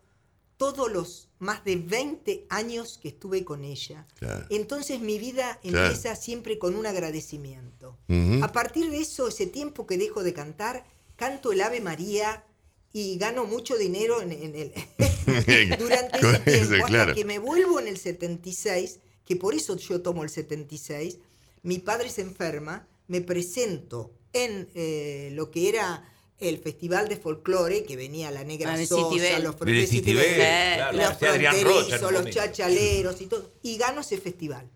todos 0.56 0.90
los 0.92 1.28
más 1.38 1.64
de 1.64 1.76
20 1.76 2.46
años 2.50 2.98
que 3.00 3.08
estuve 3.08 3.44
con 3.44 3.64
ella. 3.64 4.06
Claro. 4.18 4.46
Entonces 4.50 5.00
mi 5.00 5.18
vida 5.18 5.58
Claro. 5.62 5.86
empieza 5.86 6.14
siempre 6.16 6.58
con 6.58 6.74
un 6.76 6.86
agradecimiento. 6.86 7.96
A 8.42 8.52
partir 8.52 8.90
de 8.90 8.98
eso, 9.00 9.28
ese 9.28 9.46
tiempo 9.46 9.86
que 9.86 9.96
dejo 9.98 10.22
de 10.22 10.34
cantar, 10.34 10.84
canto 11.16 11.52
el 11.52 11.62
Ave 11.62 11.80
María 11.80 12.44
y 12.92 13.16
gano 13.18 13.44
mucho 13.46 13.76
dinero 13.76 14.20
en, 14.20 14.32
en 14.32 14.54
el, 14.54 14.72
durante 15.78 16.18
ese 16.18 16.38
tiempo, 16.40 16.50
eso, 16.50 16.74
hasta 16.74 16.86
claro. 16.86 17.14
que 17.14 17.24
me 17.24 17.38
vuelvo 17.38 17.78
en 17.80 17.88
el 17.88 17.96
76, 17.98 18.98
que 19.24 19.36
por 19.36 19.54
eso 19.54 19.76
yo 19.76 20.02
tomo 20.02 20.24
el 20.24 20.30
76, 20.30 21.18
mi 21.62 21.78
padre 21.78 22.10
se 22.10 22.22
enferma, 22.22 22.86
me 23.06 23.20
presento 23.20 24.10
en 24.32 24.68
eh, 24.74 25.30
lo 25.32 25.50
que 25.50 25.68
era 25.68 26.06
el 26.38 26.58
Festival 26.58 27.08
de 27.08 27.16
Folclore, 27.16 27.84
que 27.84 27.96
venía 27.96 28.30
la 28.30 28.44
Negra 28.44 28.72
Ah, 28.74 28.86
Sosa, 28.86 29.10
Citibel. 29.10 29.42
los 29.44 29.56
Citibel, 29.56 29.86
Citibel, 29.88 30.34
claro, 30.36 30.96
los 30.96 31.06
Rocha 31.06 31.16
fronterizos, 31.52 32.12
los 32.12 32.30
chachaleros 32.30 33.20
y 33.20 33.26
todo, 33.26 33.50
y 33.62 33.76
gano 33.76 34.00
ese 34.00 34.16
festival. 34.18 34.66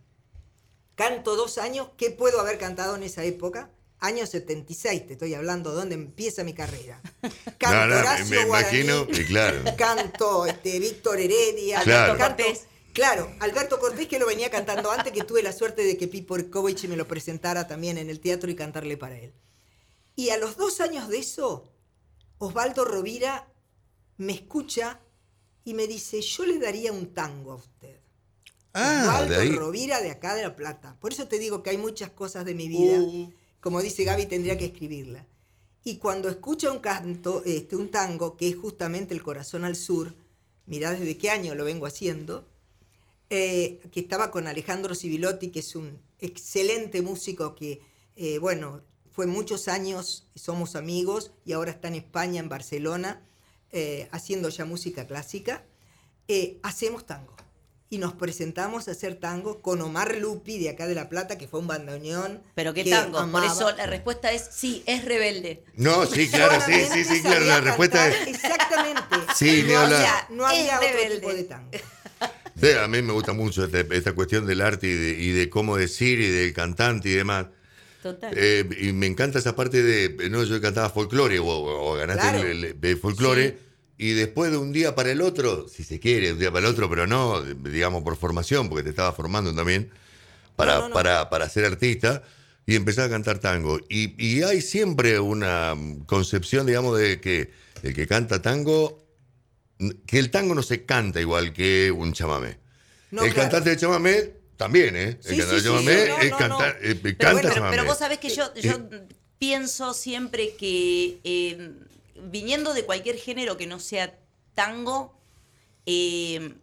Canto 0.95 1.35
dos 1.37 1.59
años, 1.59 1.89
¿qué 1.97 2.11
puedo 2.11 2.41
haber 2.41 2.59
cantado 2.59 2.95
en 2.97 3.03
esa 3.03 3.25
época? 3.25 3.71
Año 3.99 4.27
76, 4.27 5.07
te 5.07 5.13
estoy 5.15 5.33
hablando, 5.35 5.73
donde 5.73 5.95
empieza 5.95 6.45
mi 6.45 6.53
carrera. 6.53 7.01
Canto 7.59 7.75
No, 7.77 7.87
no, 7.87 7.95
me- 7.95 8.01
Horacio 8.01 8.27
me 8.41 8.45
Guaraní, 8.45 8.79
imagino, 8.81 9.07
y 9.11 9.25
claro. 9.25 9.63
canto 9.79 10.47
este, 10.47 10.79
Víctor 10.79 11.19
Heredia, 11.19 11.81
Claro. 11.81 12.19
canto- 12.19 12.43
Cortés. 12.45 12.67
Claro, 12.95 13.29
Alberto 13.41 13.81
Cortés 13.81 14.07
que 14.07 14.21
lo 14.21 14.27
venía 14.27 14.53
cantando 14.53 14.93
antes, 14.93 15.13
que 15.13 15.25
tuve 15.25 15.43
la 15.43 15.53
suerte 15.53 15.83
de 15.83 15.99
que 15.99 16.07
Pipo 16.07 16.37
Erkovich 16.37 16.87
me 16.87 16.97
lo 16.97 17.09
presentara 17.09 17.67
también 17.67 17.99
en 17.99 18.09
el 18.09 18.21
teatro 18.21 18.49
y 18.49 18.55
cantarle 18.55 18.97
para 18.97 19.19
él. 19.19 19.33
Y 20.15 20.31
a 20.31 20.39
los 20.39 20.57
dos 20.57 20.81
años 20.81 21.09
de 21.09 21.19
eso, 21.19 21.69
Osvaldo 22.39 22.85
Rovira 22.85 23.49
me 24.17 24.33
escucha 24.33 25.01
y 25.65 25.75
me 25.75 25.89
dice, 25.89 26.21
yo 26.21 26.47
le 26.47 26.61
daría 26.61 26.93
un 26.93 27.13
tango 27.13 27.51
a 27.51 27.57
usted. 27.57 27.99
Ah, 28.75 29.03
Osvaldo 29.03 29.35
de 29.35 29.41
ahí. 29.41 29.51
Rovira 29.57 30.01
de 30.01 30.13
acá 30.13 30.37
de 30.37 30.43
La 30.43 30.55
Plata. 30.55 30.97
Por 31.01 31.13
eso 31.13 31.27
te 31.27 31.41
digo 31.41 31.65
que 31.65 31.71
hay 31.71 31.79
muchas 31.79 32.11
cosas 32.11 32.45
de 32.45 32.55
mi 32.55 32.69
vida. 32.69 33.01
Uh. 33.01 33.33
Como 33.61 33.83
dice 33.83 34.05
Gaby, 34.05 34.27
tendría 34.27 34.57
que 34.57 34.67
escribirla. 34.67 35.27
Y 35.83 35.97
cuando 35.97 36.29
escucha 36.29 36.71
un 36.71 36.79
canto, 36.79 37.43
este, 37.45 37.75
un 37.75 37.91
tango, 37.91 38.37
que 38.37 38.49
es 38.49 38.57
justamente 38.57 39.15
El 39.15 39.23
Corazón 39.25 39.65
al 39.65 39.75
Sur, 39.75 40.15
mirá 40.67 40.93
desde 40.93 41.19
qué 41.19 41.31
año 41.31 41.57
lo 41.57 41.65
vengo 41.65 41.87
haciendo, 41.87 42.54
eh, 43.37 43.81
que 43.91 43.99
estaba 43.99 44.31
con 44.31 44.47
Alejandro 44.47 44.95
Civilotti, 44.95 45.49
que 45.49 45.59
es 45.59 45.75
un 45.75 45.99
excelente 46.21 47.03
músico 47.03 47.57
que, 47.57 47.81
eh, 48.15 48.39
bueno, 48.39 48.83
fue 49.11 49.27
muchos 49.27 49.67
años, 49.67 50.29
somos 50.37 50.77
amigos, 50.77 51.33
y 51.45 51.53
ahora 51.53 51.73
está 51.73 51.89
en 51.89 51.97
España, 51.97 52.39
en 52.39 52.49
Barcelona, 52.49 53.23
eh, 53.73 54.09
haciendo 54.13 54.51
ya 54.51 54.65
música 54.65 55.09
clásica, 55.09 55.65
eh, 56.29 56.61
hacemos 56.63 57.07
tango. 57.07 57.35
Y 57.91 57.99
nos 57.99 58.13
presentamos 58.13 58.87
a 58.87 58.93
hacer 58.93 59.17
tango 59.17 59.61
con 59.63 59.83
Omar 59.83 60.17
Lupi, 60.17 60.61
de 60.61 60.71
acá 60.71 60.87
de 60.87 60.95
La 60.95 61.09
Plata, 61.09 61.37
que 61.37 61.49
fue 61.49 61.59
un 61.59 61.67
bandoneón. 61.67 62.41
Pero 62.55 62.73
qué 62.73 62.85
que 62.85 62.91
tango. 62.91 63.15
Por 63.15 63.23
amaba. 63.23 63.47
eso 63.47 63.69
la 63.73 63.87
respuesta 63.87 64.31
es 64.31 64.49
sí, 64.53 64.85
es 64.87 65.05
rebelde. 65.05 65.65
No, 65.75 66.07
sí, 66.07 66.29
claro, 66.29 66.61
sí, 66.65 66.73
sí, 66.93 67.05
sí, 67.05 67.21
claro. 67.21 67.45
La 67.47 67.61
respuesta 67.61 68.09
es. 68.09 68.29
Exactamente. 68.29 69.03
Sí, 69.35 69.65
no 69.67 69.79
había, 69.79 70.27
no 70.31 70.47
había 70.47 70.77
otro 70.77 70.89
rebelde. 70.89 71.17
tipo 71.17 71.33
de 71.35 71.45
tango. 71.45 71.71
Sí, 72.61 72.69
a 72.71 72.87
mí 72.89 73.03
me 73.03 73.13
gusta 73.13 73.33
mucho 73.33 73.65
este- 73.65 73.87
esta 73.97 74.13
cuestión 74.13 74.47
del 74.47 74.61
arte 74.61 74.87
y 74.87 74.93
de, 74.93 75.11
y 75.23 75.31
de 75.33 75.51
cómo 75.51 75.77
decir 75.77 76.21
y 76.21 76.29
del 76.29 76.53
cantante 76.53 77.09
y 77.09 77.13
demás. 77.13 77.47
Total. 78.03 78.33
Eh, 78.37 78.69
y 78.81 78.93
me 78.93 79.07
encanta 79.07 79.39
esa 79.39 79.57
parte 79.57 79.83
de. 79.83 80.29
No, 80.31 80.45
yo 80.45 80.61
cantaba 80.61 80.91
folclore 80.91 81.39
o, 81.39 81.47
o 81.47 81.95
ganaste 81.95 82.21
Claro. 82.23 82.39
el, 82.49 82.65
el- 82.65 82.77
el 82.81 82.97
folclore. 82.99 83.59
Y 83.97 84.11
después 84.11 84.51
de 84.51 84.57
un 84.59 84.73
día 84.73 84.95
para 84.95 85.13
el 85.13 85.21
otro, 85.21 85.69
si 85.69 85.85
se 85.85 86.01
quiere, 86.01 86.33
un 86.33 86.39
día 86.39 86.51
para 86.51 86.67
el 86.67 86.73
otro, 86.73 86.91
pero 86.91 87.07
no, 87.07 87.41
digamos, 87.43 88.03
por 88.03 88.17
formación, 88.17 88.69
porque 88.69 88.83
te 88.83 88.91
estaba 88.91 89.13
formando 89.13 89.55
también 89.55 89.89
para, 90.57 90.75
No, 90.75 90.81
no, 90.83 90.89
no. 90.89 90.95
Para, 90.95 91.31
para 91.31 91.49
ser 91.49 91.65
artista, 91.65 92.23
y 92.67 92.75
empezar 92.75 93.05
a 93.07 93.11
cantar 93.11 93.39
tango. 93.39 93.79
Y, 93.89 94.15
y 94.23 94.43
hay 94.43 94.61
siempre 94.63 95.21
una 95.21 95.75
concepción, 96.07 96.67
digamos, 96.67 96.99
de 96.99 97.21
que 97.21 97.53
el 97.85 97.95
que 97.95 98.07
canta 98.09 98.43
tango, 98.43 99.04
que 100.07 100.19
el 100.19 100.31
tango 100.31 100.55
no 100.55 100.63
se 100.63 100.85
canta 100.85 101.21
igual 101.21 101.53
que 101.53 101.91
un 101.91 102.13
chamamé. 102.13 102.59
No, 103.11 103.23
el 103.25 103.33
claro. 103.33 103.51
cantante 103.51 103.71
de 103.71 103.77
chamamé 103.77 104.33
también, 104.57 104.97
¿eh? 104.97 105.19
Sí, 105.21 105.35
el 105.35 105.39
cantante 105.41 105.47
sí, 105.47 105.55
de 105.55 105.61
sí, 105.61 105.67
chamamé 105.67 106.09
no, 106.09 106.19
es 106.19 106.31
no, 106.31 106.37
cantar, 106.39 106.79
no. 106.83 106.89
eh, 106.89 106.95
Pero, 107.03 107.19
canta 107.19 107.33
bueno, 107.33 107.51
chamamé. 107.55 107.77
pero 107.77 107.85
vos 107.89 107.99
sabés 107.99 108.19
que 108.19 108.29
yo, 108.31 108.53
yo 108.55 108.73
Eh, 108.73 109.09
pienso 109.39 109.95
siempre 109.95 110.55
que 110.57 111.19
eh, 111.25 111.73
viniendo 112.31 112.73
de 112.75 112.85
cualquier 112.85 113.17
género 113.17 113.57
que 113.57 113.67
no 113.67 113.79
sea 113.81 114.17
tango, 114.55 115.15
eh, 115.87 116.55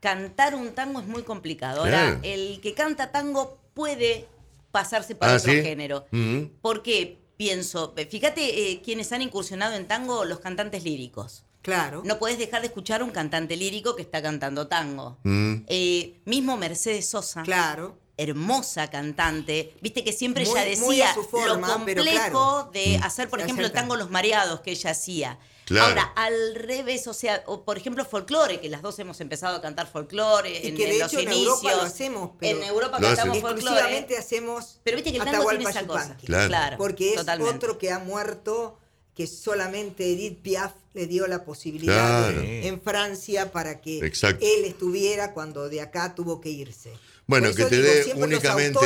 cantar 0.00 0.54
un 0.54 0.74
tango 0.74 1.00
es 1.00 1.06
muy 1.06 1.22
complicado. 1.22 1.80
Ahora, 1.84 2.18
el 2.22 2.60
que 2.60 2.74
canta 2.74 3.10
tango 3.12 3.58
puede 3.74 4.26
pasarse 4.70 5.14
para 5.14 5.34
Ah, 5.34 5.36
otro 5.36 5.52
género. 5.52 6.06
Ujú. 6.12 6.50
¿Por 6.60 6.82
qué? 6.82 7.18
Pienso, 7.36 7.94
fíjate 8.08 8.80
quienes 8.84 9.10
han 9.12 9.22
incursionado 9.22 9.74
en 9.74 9.88
tango, 9.88 10.24
los 10.24 10.38
cantantes 10.40 10.84
líricos. 10.84 11.44
Claro. 11.62 12.02
No 12.04 12.18
puedes 12.18 12.38
dejar 12.38 12.60
de 12.62 12.66
escuchar 12.66 13.02
un 13.02 13.10
cantante 13.10 13.56
lírico 13.56 13.94
que 13.96 14.02
está 14.02 14.20
cantando 14.20 14.66
tango. 14.68 15.18
Mm. 15.22 15.64
Eh, 15.68 16.20
mismo 16.24 16.56
Mercedes 16.56 17.08
Sosa 17.08 17.42
Claro. 17.42 17.96
hermosa 18.16 18.90
cantante. 18.90 19.74
Viste 19.80 20.04
que 20.04 20.12
siempre 20.12 20.44
Muy- 20.44 20.52
ella 20.58 20.68
decía 20.68 21.14
forma, 21.30 21.66
lo 21.68 21.74
complejo 21.74 22.02
claro. 22.04 22.70
de 22.72 22.98
hacer, 23.02 23.28
por 23.28 23.40
ejemplo, 23.40 23.64
el 23.66 23.72
tango. 23.72 23.96
Los 23.96 24.10
Mareados 24.10 24.60
que 24.60 24.72
ella 24.72 24.90
hacía. 24.90 25.38
Claro. 25.64 25.86
Ahora, 25.90 26.02
al 26.16 26.54
revés, 26.56 27.06
o 27.06 27.14
sea, 27.14 27.42
o 27.46 27.64
por 27.64 27.78
ejemplo, 27.78 28.04
folclore, 28.04 28.60
que 28.60 28.68
las 28.68 28.82
dos 28.82 28.98
hemos 28.98 29.20
empezado 29.20 29.56
a 29.56 29.62
cantar 29.62 29.86
folclore 29.86 30.50
Y 30.60 30.66
en, 30.68 30.76
que 30.76 30.86
de 30.86 30.92
en 30.94 30.98
los 30.98 31.12
en 31.14 31.20
inicios. 31.20 31.46
Europa 31.62 31.76
lo 31.76 31.82
hacemos, 31.82 32.30
pero 32.38 32.58
en 32.58 32.64
Europa 32.64 32.98
Lo 33.00 33.06
cantamos 33.06 33.30
hacen. 33.30 33.40
folclore. 33.42 33.60
exclusivamente 33.76 34.18
hacemos 34.18 34.80
Pero 34.82 34.96
viste 34.96 35.12
que 35.12 35.18
el 35.18 35.24
tango 35.24 35.48
tiene 35.48 35.64
esa 35.70 35.86
cosa. 35.86 36.16
Claro. 36.24 36.76
Porque 36.76 37.10
es 37.10 37.16
totalmente. 37.16 37.54
otro 37.56 37.78
que 37.78 37.92
ha 37.92 38.00
muerto, 38.00 38.76
que 39.14 39.26
solamente 39.26 40.10
Edith 40.12 40.38
Piaf 40.42 40.72
le 40.94 41.06
dio 41.06 41.26
la 41.26 41.44
posibilidad 41.44 42.30
Claro. 42.30 42.40
de- 42.40 42.66
en 42.68 42.80
Francia 42.80 43.52
para 43.52 43.80
que 43.80 43.98
Exacto. 44.06 44.44
él 44.44 44.64
estuviera 44.64 45.32
cuando 45.34 45.68
de 45.68 45.80
acá 45.80 46.14
tuvo 46.14 46.40
que 46.40 46.48
irse. 46.50 46.90
Bueno, 47.26 47.54
que 47.54 47.64
te 47.66 47.76
digo, 47.76 47.88
dé 47.88 48.14
únicamente. 48.16 48.78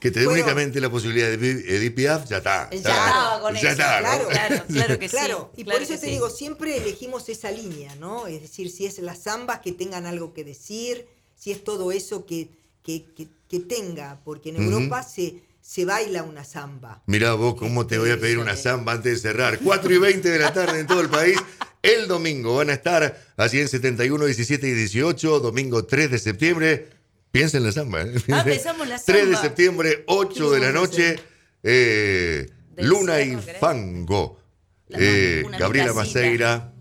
que 0.00 0.10
te 0.10 0.20
dé 0.20 0.26
únicamente 0.28 0.80
la 0.80 0.90
posibilidad 0.90 1.28
de 1.28 1.50
Edith 1.50 1.94
Piaf, 1.94 2.28
ya 2.28 2.38
está. 2.38 2.68
Ya 2.70 2.76
Ya 2.76 2.78
estaba 2.78 3.40
con 3.40 3.54
ya 3.54 3.60
eso. 3.60 3.68
está, 3.70 4.00
¿no? 4.00 4.06
Claro. 4.06 4.28
Claro, 4.28 4.64
claro 4.68 4.98
que 4.98 5.08
sí. 5.08 5.16
Claro, 5.16 5.52
y 5.56 5.64
claro 5.64 5.78
por 5.78 5.82
eso 5.82 5.94
te 6.00 6.06
sí. 6.06 6.12
digo, 6.12 6.30
siempre 6.30 6.76
elegimos 6.76 7.28
esa 7.28 7.50
línea, 7.50 7.94
¿no? 7.96 8.26
Es 8.26 8.40
decir, 8.42 8.70
si 8.70 8.86
es 8.86 8.98
las 9.00 9.22
zambas 9.24 9.60
que 9.60 9.72
tengan 9.72 10.06
algo 10.06 10.32
que 10.34 10.44
decir, 10.44 11.06
si 11.36 11.50
es 11.50 11.64
todo 11.64 11.90
eso 11.92 12.24
que, 12.26 12.48
que, 12.82 13.04
que- 13.16 13.28
que 13.48 13.60
tenga, 13.60 14.20
porque 14.24 14.50
en. 14.50 14.56
Europa 14.62 15.02
se, 15.02 15.42
se 15.68 15.84
baila 15.84 16.22
una 16.22 16.44
zamba. 16.44 17.02
Mirá 17.04 17.34
vos 17.34 17.54
cómo 17.56 17.86
te 17.86 17.98
voy 17.98 18.10
a 18.10 18.18
pedir 18.18 18.38
una 18.38 18.56
samba 18.56 18.92
antes 18.92 19.12
de 19.12 19.28
cerrar. 19.28 19.58
4 19.58 19.92
y 19.92 19.98
20 19.98 20.30
de 20.30 20.38
la 20.38 20.50
tarde 20.50 20.80
en 20.80 20.86
todo 20.86 21.02
el 21.02 21.10
país. 21.10 21.36
El 21.82 22.08
domingo 22.08 22.56
van 22.56 22.70
a 22.70 22.72
estar 22.72 23.20
así 23.36 23.60
en 23.60 23.68
71, 23.68 24.24
17 24.24 24.66
y 24.66 24.72
18, 24.72 25.40
domingo 25.40 25.84
3 25.84 26.10
de 26.10 26.18
septiembre. 26.18 26.88
Piensa 27.30 27.58
en 27.58 27.64
la 27.64 27.72
samba. 27.72 28.00
¿eh? 28.00 28.14
Ah, 28.32 28.44
pensamos 28.46 28.88
la 28.88 28.98
3 28.98 29.16
de 29.18 29.22
samba. 29.24 29.42
septiembre, 29.42 30.04
8 30.06 30.50
de 30.52 30.58
la 30.58 30.72
noche, 30.72 31.20
eh, 31.62 32.50
Luna 32.78 33.20
y. 33.20 33.36
Fango. 33.60 34.40
Eh, 34.88 35.44
Gabriela. 35.58 35.92
Maceira 35.92 36.72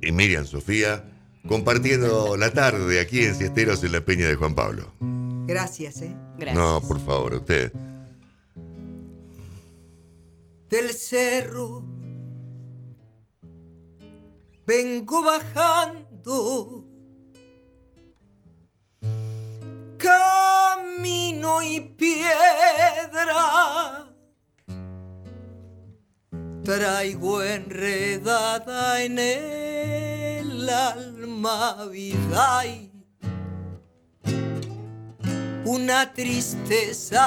y 0.00 0.12
Miriam 0.12 0.46
Sofía 0.46 1.04
compartiendo 1.48 2.36
la 2.36 2.52
tarde 2.52 3.00
aquí 3.00 3.24
en 3.24 3.34
Siesteros 3.34 3.82
en 3.82 3.90
la 3.90 4.04
Peña 4.04 4.28
de 4.28 4.36
Juan 4.36 4.54
Pablo. 4.54 4.94
Gracias, 5.48 6.02
¿eh? 6.02 6.14
Gracias. 6.38 6.54
No, 6.56 6.80
por 6.80 7.04
favor, 7.04 7.34
usted. 7.34 7.72
Del 10.70 10.94
cerro. 10.94 11.84
Vengo 14.66 15.22
bajando 15.22 16.84
camino 19.98 21.60
y 21.62 21.80
piedra. 21.80 22.36
Traigo 26.62 27.42
enredada 27.42 29.02
en 29.02 29.18
el 29.18 30.70
alma 30.70 31.84
vida 31.90 32.64
y 32.66 32.92
una 35.64 36.12
tristeza. 36.12 37.26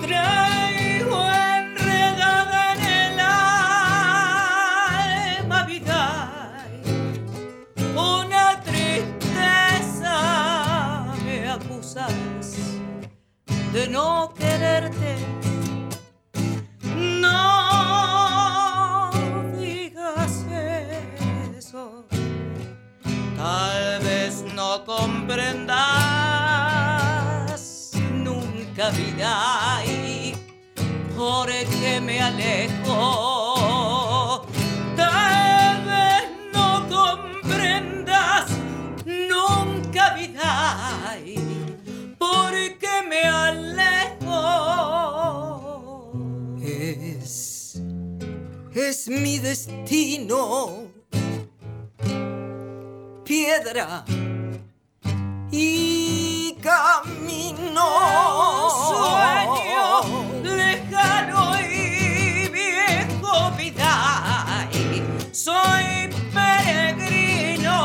Traigo 0.00 0.91
enredada 1.20 2.74
en 2.74 2.80
el 2.82 3.20
alma 5.40 5.58
vida 5.64 6.00
una 7.96 8.60
tristeza 8.60 10.16
me 11.24 11.36
acusas 11.50 12.14
de 13.72 13.88
no 13.88 14.32
quererte. 14.34 15.16
No 16.84 17.50
digas 19.58 20.44
eso. 21.58 22.04
Tal 23.36 24.00
vez 24.02 24.44
no 24.54 24.84
comprendas 24.84 25.72
nunca 28.12 28.90
vida 28.90 29.82
y 31.22 31.24
por 31.24 31.46
qué 31.46 32.00
me 32.00 32.20
alejo. 32.20 32.96
Tal 34.96 35.84
vez 35.84 36.24
no 36.52 36.88
comprendas 36.88 38.50
nunca 39.04 40.14
vida 40.14 41.18
y 41.24 41.36
por 42.18 42.52
qué 42.78 43.02
me 43.08 43.22
alejo. 43.22 44.40
Es, 46.60 47.80
es 48.74 49.08
mi 49.08 49.38
destino 49.38 50.90
piedra 53.24 54.04
y 55.50 56.56
camino. 56.60 57.86
Sueño 58.88 60.31
Soy 65.32 66.10
peregrino 66.34 67.78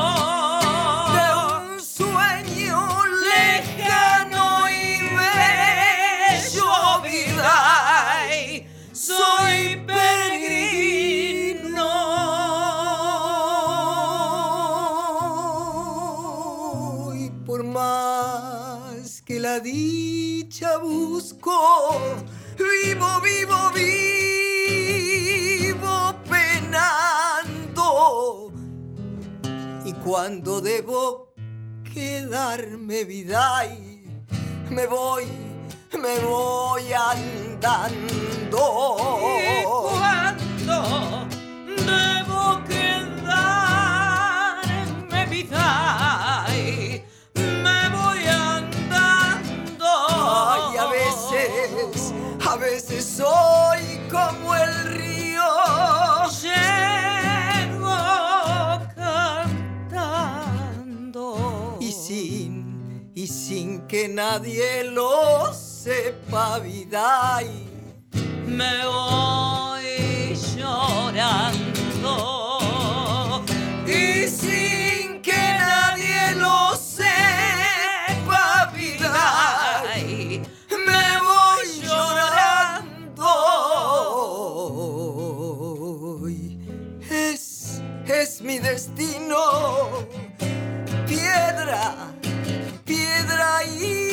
de 1.14 1.28
un 1.48 1.80
sueño 1.82 3.06
lejano 3.24 4.70
y 4.70 5.00
bello 5.16 6.72
vida. 7.04 7.56
Soy 8.92 9.78
peregrino 9.88 10.74
y 17.16 17.30
por 17.46 17.64
más 17.64 19.22
que 19.22 19.40
la 19.40 19.62
dicha 19.62 20.80
busco, 20.80 21.98
vivo, 22.58 23.22
vivo, 23.22 23.72
vivo 23.74 24.07
cuando 30.08 30.62
debo 30.62 31.34
quedarme 31.94 33.04
vida 33.04 33.66
y 33.66 34.08
me 34.70 34.88
voy, 34.88 35.26
me 36.02 36.20
voy 36.20 36.94
andando. 36.94 38.48
Y 39.42 39.66
cuando 39.66 41.28
debo 41.86 42.64
quedarme 42.64 43.66
vida 45.26 46.46
y 46.56 47.04
me 47.44 47.90
voy 47.90 48.26
andando. 48.28 49.86
Ay, 50.08 50.78
a 50.78 50.86
veces, 50.88 52.14
a 52.48 52.56
veces 52.56 53.04
soy 53.06 54.00
como 54.10 54.56
el 54.56 54.86
río. 54.86 55.17
Que 63.98 64.08
nadie 64.08 64.84
lo 64.84 65.52
sepa, 65.52 66.60
vida. 66.60 67.40
Y 67.42 67.68
me 68.48 68.86
voy 68.86 70.38
llorando. 70.56 72.14
Y 73.88 74.28
sin 74.28 75.20
que 75.24 75.42
nadie 75.64 76.36
lo 76.36 76.76
sepa, 76.76 78.72
vida. 78.76 79.12
Ay, 79.92 80.44
Me 80.70 81.06
voy 81.30 81.68
llorando. 81.82 83.34
Es, 87.10 87.82
es 88.06 88.42
mi 88.44 88.60
destino. 88.60 90.06
Piedra, 91.08 92.14
piedra 93.66 94.07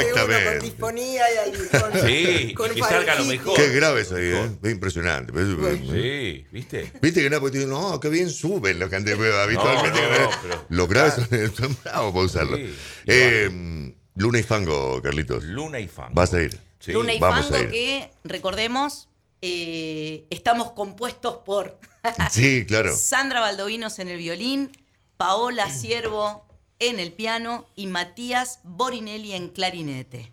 Uno 0.00 0.08
Exactamente. 0.08 0.50
con 0.58 0.60
disfonía 0.68 1.22
y 1.34 1.36
ahí 1.38 1.52
con, 1.80 1.92
Sí, 2.08 2.54
con 2.54 2.72
y 2.72 2.74
que 2.76 2.80
salga 2.82 3.14
lo 3.16 3.24
mejor. 3.24 3.56
Qué 3.56 3.68
grave 3.70 4.00
eso 4.02 4.16
ahí, 4.16 4.24
¿eh? 4.26 4.50
Es 4.62 4.70
impresionante. 4.72 5.32
Sí, 5.32 6.46
¿viste? 6.52 6.92
Viste 7.00 7.22
que 7.22 7.30
nada, 7.30 7.40
porque 7.40 7.52
te 7.52 7.58
dicen, 7.58 7.70
no, 7.70 7.98
qué 8.00 8.08
bien 8.08 8.30
suben 8.30 8.78
los 8.78 8.88
cantantes 8.90 9.32
habitualmente. 9.34 10.00
No, 10.00 10.08
no, 10.10 10.30
no, 10.30 10.30
pero- 10.42 10.64
los 10.68 10.88
graves 10.88 11.14
son, 11.14 11.54
son 11.56 11.76
bravos 11.84 12.12
para 12.12 12.24
usarlo. 12.24 12.56
Sí, 12.56 12.74
Eh, 13.06 13.94
Luna 14.16 14.38
y 14.38 14.42
Fango, 14.42 15.00
Carlitos. 15.02 15.44
Luna 15.44 15.78
y 15.80 15.88
Fango. 15.88 16.14
Vas 16.14 16.34
a 16.34 16.42
ir. 16.42 16.58
Sí. 16.80 16.92
Luna 16.92 17.14
y 17.14 17.18
vamos 17.20 17.46
Fango 17.48 17.70
que, 17.70 18.10
recordemos, 18.24 19.08
eh, 19.42 20.26
estamos 20.30 20.72
compuestos 20.72 21.38
por 21.44 21.78
Sí, 22.30 22.64
claro. 22.66 22.96
Sandra 22.96 23.40
Baldovinos 23.40 23.98
en 24.00 24.08
el 24.08 24.18
violín, 24.18 24.70
Paola 25.16 25.70
Siervo 25.70 26.47
en 26.78 27.00
el 27.00 27.12
piano 27.12 27.66
y 27.74 27.86
Matías 27.86 28.60
Borinelli 28.64 29.32
en 29.32 29.48
clarinete. 29.48 30.32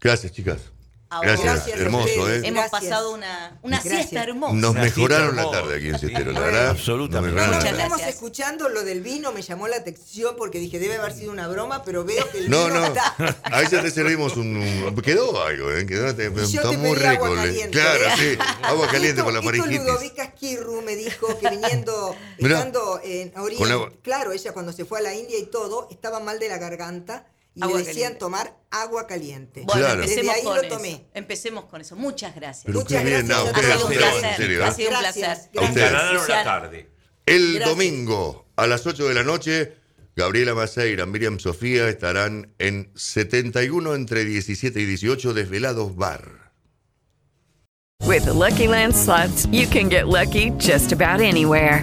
Gracias, 0.00 0.32
chicas. 0.32 0.72
A 1.08 1.20
Gracias, 1.20 1.68
hermoso. 1.68 2.28
¿eh? 2.28 2.38
Hemos 2.38 2.62
Gracias. 2.64 2.70
pasado 2.70 3.12
una, 3.14 3.56
una 3.62 3.80
siesta 3.80 4.24
hermosa. 4.24 4.54
Nos 4.54 4.70
Una 4.72 4.82
mejoraron 4.82 5.36
la 5.36 5.48
tarde 5.52 5.76
aquí 5.76 5.88
en 5.90 5.98
Sí, 6.00 6.06
Cestero, 6.06 6.32
la 6.32 6.40
verdad. 6.40 6.70
absolutamente. 6.70 7.40
Nos. 7.46 7.64
Estamos 7.64 8.00
escuchando 8.02 8.68
lo 8.68 8.82
del 8.82 9.02
vino, 9.02 9.30
me 9.30 9.42
llamó 9.42 9.68
la 9.68 9.76
atención 9.76 10.34
porque 10.36 10.58
dije, 10.58 10.80
debe 10.80 10.96
haber 10.96 11.12
sido 11.12 11.30
una 11.30 11.46
broma, 11.46 11.84
pero 11.84 12.04
veo 12.04 12.28
que 12.32 12.38
el 12.38 12.50
No, 12.50 12.64
vino 12.66 12.80
no. 12.80 12.86
está. 12.86 13.14
Ahí 13.44 13.66
ya 13.70 13.82
te 13.82 13.90
servimos 13.92 14.36
un. 14.36 14.56
un- 14.56 14.96
quedó 15.02 15.40
algo, 15.44 15.70
¿eh? 15.70 15.86
Quedó, 15.86 16.12
te- 16.12 16.26
está 16.26 16.70
te 16.70 16.76
muy 16.76 16.96
pedí 16.96 17.06
rico. 17.08 17.24
agua 17.24 17.28
le- 17.30 17.36
caliente. 17.36 17.70
Claro, 17.70 18.04
sí. 18.18 18.38
Agua 18.62 18.88
caliente 18.88 19.22
por 19.22 19.32
la 19.32 19.42
faringitis. 19.42 19.78
Ludovica 19.78 20.24
Esquirru 20.24 20.82
me 20.82 20.96
dijo 20.96 21.38
que 21.38 21.50
viniendo, 21.50 22.16
estando 22.36 23.00
en 23.04 23.32
Oriente, 23.38 23.74
Con 23.74 23.90
claro, 24.02 24.32
ella 24.32 24.52
cuando 24.52 24.72
se 24.72 24.84
fue 24.84 24.98
a 24.98 25.02
la 25.02 25.14
India 25.14 25.38
y 25.38 25.46
todo, 25.46 25.86
estaba 25.88 26.18
mal 26.18 26.40
de 26.40 26.48
la 26.48 26.58
garganta 26.58 27.26
y 27.56 27.62
Agua 27.62 27.78
le 27.78 27.84
decían 27.84 27.94
caliente. 28.12 28.18
tomar 28.20 28.56
agua 28.70 29.06
caliente. 29.06 29.62
Bueno, 29.66 29.80
Claro. 29.80 30.02
Desde 30.02 30.20
empecemos 30.20 30.36
ahí 30.36 30.42
con 30.44 30.54
lo 30.56 30.62
eso. 30.62 30.76
tomé. 30.76 31.06
Empecemos 31.14 31.64
con 31.64 31.80
eso. 31.80 31.96
Muchas 31.96 32.34
gracias. 32.36 32.64
Pero 32.66 32.80
Muchas 32.80 33.02
qué 33.02 33.08
bien, 33.08 33.26
gracias 33.26 33.44
no, 33.44 33.58
Ha 33.58 33.62
sido 33.62 33.74
un 33.74 33.80
todos. 33.80 33.90
ustedes, 33.90 34.18
placer. 34.20 34.62
Ha 34.62 34.68
¿eh? 34.68 34.72
sido 34.74 34.90
un 34.90 34.98
placer. 34.98 35.38
Ganaron 35.74 36.28
la 36.28 36.44
tarde. 36.44 36.90
El 37.26 37.54
Gracias. 37.54 37.68
domingo 37.70 38.46
a 38.56 38.66
las 38.68 38.86
8 38.86 39.08
de 39.08 39.14
la 39.14 39.24
noche, 39.24 39.72
Gabriela 40.14 40.54
Maceira, 40.54 41.06
Miriam 41.06 41.38
Sofía 41.40 41.88
estarán 41.88 42.54
en 42.58 42.92
71 42.94 43.94
entre 43.94 44.24
17 44.24 44.78
y 44.80 44.84
18 44.84 45.34
Desvelados 45.34 45.96
Bar. 45.96 46.52
With 48.06 48.24
the 48.26 48.32
Lucky 48.34 48.68
Land 48.68 48.94
slots, 48.94 49.46
you 49.50 49.66
can 49.66 49.88
get 49.88 50.06
lucky 50.06 50.50
just 50.58 50.92
about 50.92 51.20
anywhere. 51.20 51.82